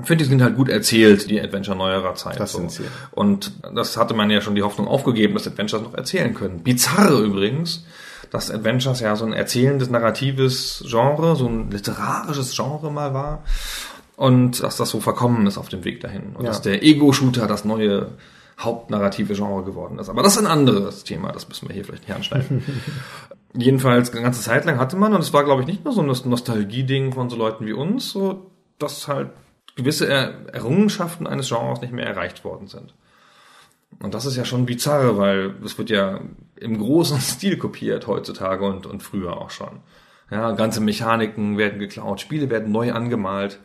[0.00, 2.38] Ich finde, die sind halt gut erzählt, die Adventure neuerer Zeit.
[2.38, 2.84] Das sind sie.
[3.12, 6.62] Und das hatte man ja schon die Hoffnung aufgegeben, dass Adventures noch erzählen können.
[6.62, 7.84] Bizarre übrigens,
[8.30, 13.42] dass Adventures ja so ein erzählendes, narratives Genre, so ein literarisches Genre mal war.
[14.16, 16.34] Und dass das so verkommen ist auf dem Weg dahin.
[16.34, 16.50] Und Ja.
[16.50, 18.08] dass der Ego-Shooter das neue
[18.58, 20.08] hauptnarrative Genre geworden ist.
[20.08, 22.64] Aber das ist ein anderes Thema, das müssen wir hier vielleicht nicht anschneiden.
[23.54, 26.02] Jedenfalls eine ganze Zeit lang hatte man, und es war, glaube ich, nicht nur so
[26.02, 29.30] ein Nostalgie-Ding von so Leuten wie uns, so, dass halt
[29.78, 32.92] gewisse Er- Errungenschaften eines Genres nicht mehr erreicht worden sind.
[34.00, 36.20] Und das ist ja schon bizarr, weil es wird ja
[36.56, 39.80] im großen Stil kopiert heutzutage und, und früher auch schon.
[40.30, 43.60] Ja, ganze Mechaniken werden geklaut, Spiele werden neu angemalt.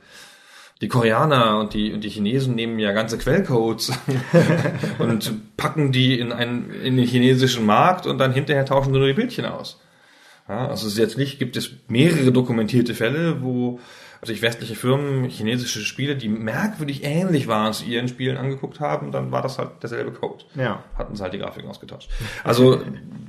[0.82, 3.92] Die Koreaner und die, und die Chinesen nehmen ja ganze Quellcodes
[5.00, 9.08] und packen die in einen, in den chinesischen Markt und dann hinterher tauschen sie nur
[9.08, 9.80] die Bildchen aus.
[10.48, 13.80] Ja, also es ist jetzt nicht, gibt es mehrere dokumentierte Fälle, wo
[14.26, 19.32] sich westliche Firmen chinesische Spiele, die merkwürdig ähnlich waren zu ihren Spielen angeguckt haben, dann
[19.32, 20.44] war das halt derselbe Code.
[20.56, 20.84] Ja.
[20.98, 22.10] Hatten sie halt die Grafiken ausgetauscht.
[22.44, 22.82] Also,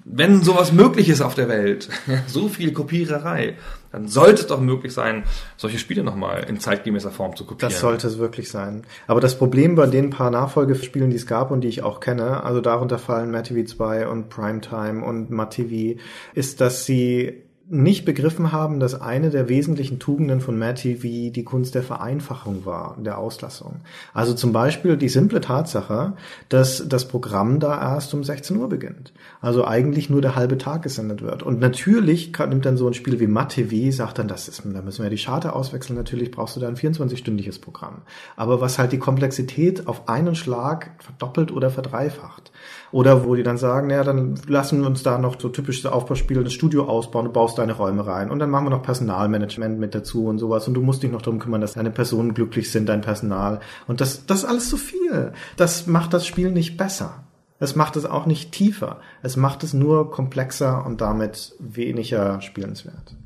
[0.05, 1.89] wenn sowas möglich ist auf der Welt,
[2.27, 3.57] so viel Kopiererei,
[3.93, 5.25] dann sollte es doch möglich sein,
[5.57, 7.71] solche Spiele nochmal in zeitgemäßer Form zu kopieren.
[7.71, 8.83] Das sollte es wirklich sein.
[9.07, 12.43] Aber das Problem bei den paar Nachfolgespielen, die es gab und die ich auch kenne,
[12.43, 16.01] also darunter fallen Matt TV 2 und Primetime und Matt TV,
[16.35, 21.45] ist, dass sie nicht begriffen haben, dass eine der wesentlichen Tugenden von Matt TV die
[21.45, 23.81] Kunst der Vereinfachung war, der Auslassung.
[24.13, 26.13] Also zum Beispiel die simple Tatsache,
[26.51, 29.15] dass das Programm da erst um 16 Uhr beginnt.
[29.41, 31.43] Also eigentlich nur der halbe Tag gesendet wird.
[31.43, 34.83] Und natürlich nimmt dann so ein Spiel wie Matt TV, sagt dann, das ist, da
[34.83, 38.03] müssen wir die Charter auswechseln, natürlich brauchst du da ein 24-stündiges Programm.
[38.37, 42.53] Aber was halt die Komplexität auf einen Schlag verdoppelt oder verdreifacht.
[42.95, 46.45] Oder wo die dann sagen, naja, dann lassen wir uns da noch so typische Aufbauspiele,
[46.45, 49.97] das Studio ausbauen, du baust deine Räume rein und dann machen wir noch Personalmanagement mit
[49.97, 52.89] dazu und sowas und du musst dich noch darum kümmern, dass deine Personen glücklich sind,
[52.89, 53.59] dein Personal.
[53.89, 55.33] Und das, das ist alles zu viel.
[55.57, 57.25] Das macht das Spiel nicht besser.
[57.59, 59.01] Es macht es auch nicht tiefer.
[59.25, 63.17] Es macht es nur komplexer und damit weniger spielenswert.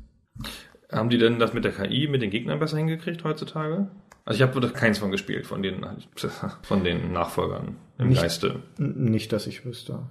[0.91, 3.87] Haben die denn das mit der KI, mit den Gegnern besser hingekriegt heutzutage?
[4.29, 5.83] Also ich habe keins von gespielt, von den,
[6.61, 8.57] von den Nachfolgern im Nicht- Geiste.
[8.77, 10.01] Nicht, dass ich wüsste.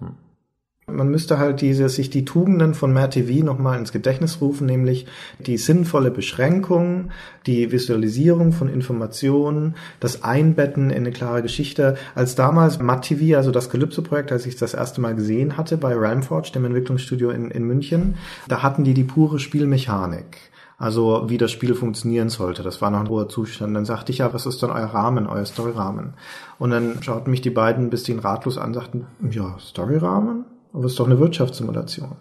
[0.88, 5.06] Man müsste halt diese, sich die Tugenden von Mad TV nochmal ins Gedächtnis rufen, nämlich
[5.38, 7.10] die sinnvolle Beschränkung,
[7.46, 11.96] die Visualisierung von Informationen, das Einbetten in eine klare Geschichte.
[12.16, 15.94] Als damals Mad TV, also das Calypso-Projekt, als ich das erste Mal gesehen hatte bei
[15.94, 18.16] Ramforge, dem Entwicklungsstudio in, in München,
[18.48, 20.38] da hatten die die pure Spielmechanik.
[20.78, 22.62] Also wie das Spiel funktionieren sollte.
[22.62, 23.74] Das war noch ein hoher Zustand.
[23.74, 26.14] Dann sagte ich ja, was ist denn euer Rahmen, euer Storyrahmen?
[26.60, 30.44] Und dann schauten mich die beiden ein bisschen ratlos an, sagten, ja, Storyrahmen?
[30.72, 32.12] Aber es ist doch eine Wirtschaftssimulation.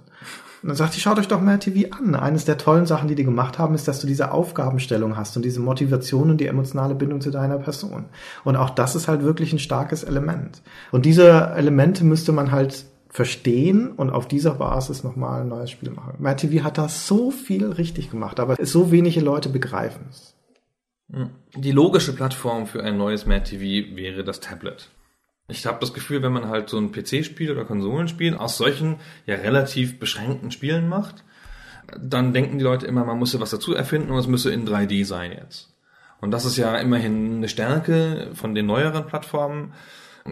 [0.64, 2.16] Und dann sagte ich, schaut euch doch Mad TV an.
[2.16, 5.46] Eines der tollen Sachen, die die gemacht haben, ist, dass du diese Aufgabenstellung hast und
[5.46, 8.06] diese Motivation und die emotionale Bindung zu deiner Person.
[8.44, 10.64] Und auch das ist halt wirklich ein starkes Element.
[10.92, 15.92] Und diese Elemente müsste man halt verstehen und auf dieser Basis nochmal ein neues Spiel
[15.92, 16.16] machen.
[16.20, 20.36] Mad TV hat da so viel richtig gemacht, aber so wenige Leute begreifen es.
[21.56, 24.90] Die logische Plattform für ein neues Mad TV wäre das Tablet.
[25.48, 29.36] Ich habe das Gefühl, wenn man halt so ein PC-Spiel oder Konsolenspiel aus solchen ja
[29.36, 31.24] relativ beschränkten Spielen macht,
[31.98, 35.06] dann denken die Leute immer, man müsse was dazu erfinden und es müsse in 3D
[35.06, 35.74] sein jetzt.
[36.20, 39.74] Und das ist ja immerhin eine Stärke von den neueren Plattformen,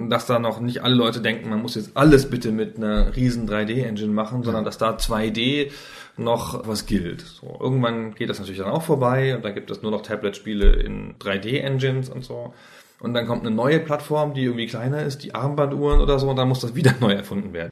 [0.10, 3.50] dass da noch nicht alle Leute denken, man muss jetzt alles bitte mit einer riesen
[3.50, 5.72] 3D-Engine machen, sondern dass da 2D
[6.18, 7.22] noch was gilt.
[7.22, 10.74] So, irgendwann geht das natürlich dann auch vorbei und dann gibt es nur noch Tablet-Spiele
[10.74, 12.54] in 3D-Engines und so.
[13.00, 16.38] Und dann kommt eine neue Plattform, die irgendwie kleiner ist, die Armbanduhren oder so, und
[16.38, 17.72] dann muss das wieder neu erfunden werden.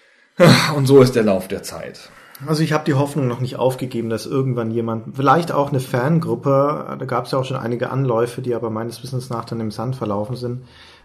[0.76, 2.10] Und so ist der Lauf der Zeit.
[2.46, 6.98] Also ich habe die Hoffnung noch nicht aufgegeben, dass irgendwann jemand, vielleicht auch eine Fangruppe,
[7.00, 9.72] da gab es ja auch schon einige Anläufe, die aber meines Wissens nach dann im
[9.72, 10.64] Sand verlaufen sind,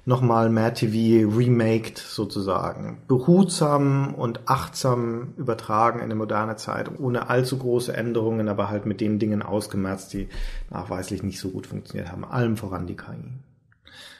[0.09, 3.02] nochmal Mad TV remaked sozusagen.
[3.06, 9.02] Behutsam und achtsam übertragen in eine moderne Zeit, ohne allzu große Änderungen, aber halt mit
[9.02, 10.28] den Dingen ausgemerzt, die
[10.70, 12.24] nachweislich nicht so gut funktioniert haben.
[12.24, 13.35] Allem voran die KI.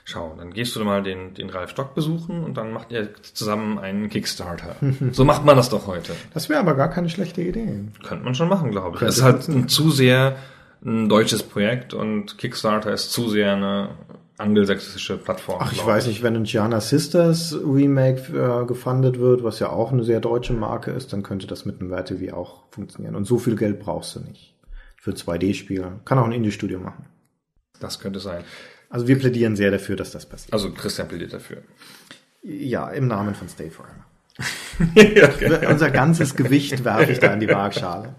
[0.05, 3.79] Schau, dann gehst du mal den, den Ralf Stock besuchen und dann macht ihr zusammen
[3.79, 4.75] einen Kickstarter.
[5.11, 6.13] so macht man das doch heute.
[6.35, 7.85] Das wäre aber gar keine schlechte Idee.
[8.07, 9.01] Könnte man schon machen, glaube ich.
[9.01, 10.37] Das ist halt ein zu sehr
[10.85, 13.89] ein deutsches Projekt und Kickstarter ist zu sehr eine
[14.39, 15.59] angelsächsische Plattform.
[15.61, 19.91] Ach, ich weiß nicht, wenn ein Gianna Sisters Remake äh, gefundet wird, was ja auch
[19.91, 23.15] eine sehr deutsche Marke ist, dann könnte das mit einem WerTV auch funktionieren.
[23.15, 24.55] Und so viel Geld brauchst du nicht.
[24.97, 25.99] Für 2D-Spiel.
[26.05, 27.05] Kann auch ein Indie-Studio machen.
[27.79, 28.43] Das könnte sein.
[28.89, 30.53] Also wir plädieren sehr dafür, dass das passiert.
[30.53, 31.61] Also Christian plädiert dafür.
[32.41, 34.05] Ja, im Namen von Stay Forever.
[34.95, 35.67] okay.
[35.67, 38.15] Unser ganzes Gewicht werfe ich da in die Waagschale.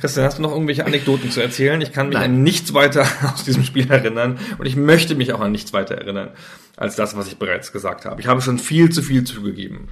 [0.00, 1.80] Christian, hast du noch irgendwelche Anekdoten zu erzählen?
[1.80, 2.32] Ich kann mich Nein.
[2.32, 5.96] an nichts weiter aus diesem Spiel erinnern und ich möchte mich auch an nichts weiter
[5.96, 6.30] erinnern
[6.76, 8.20] als das, was ich bereits gesagt habe.
[8.20, 9.88] Ich habe schon viel zu viel zugegeben.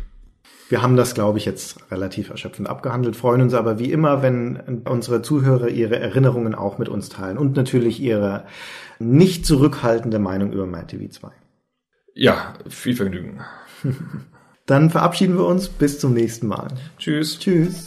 [0.69, 4.83] Wir haben das, glaube ich, jetzt relativ erschöpfend abgehandelt, freuen uns aber wie immer, wenn
[4.87, 8.45] unsere Zuhörer ihre Erinnerungen auch mit uns teilen und natürlich ihre
[8.99, 11.29] nicht zurückhaltende Meinung über MyTV 2.
[12.15, 13.41] Ja, viel Vergnügen.
[14.67, 16.69] Dann verabschieden wir uns bis zum nächsten Mal.
[16.99, 17.39] Tschüss.
[17.39, 17.85] Tschüss.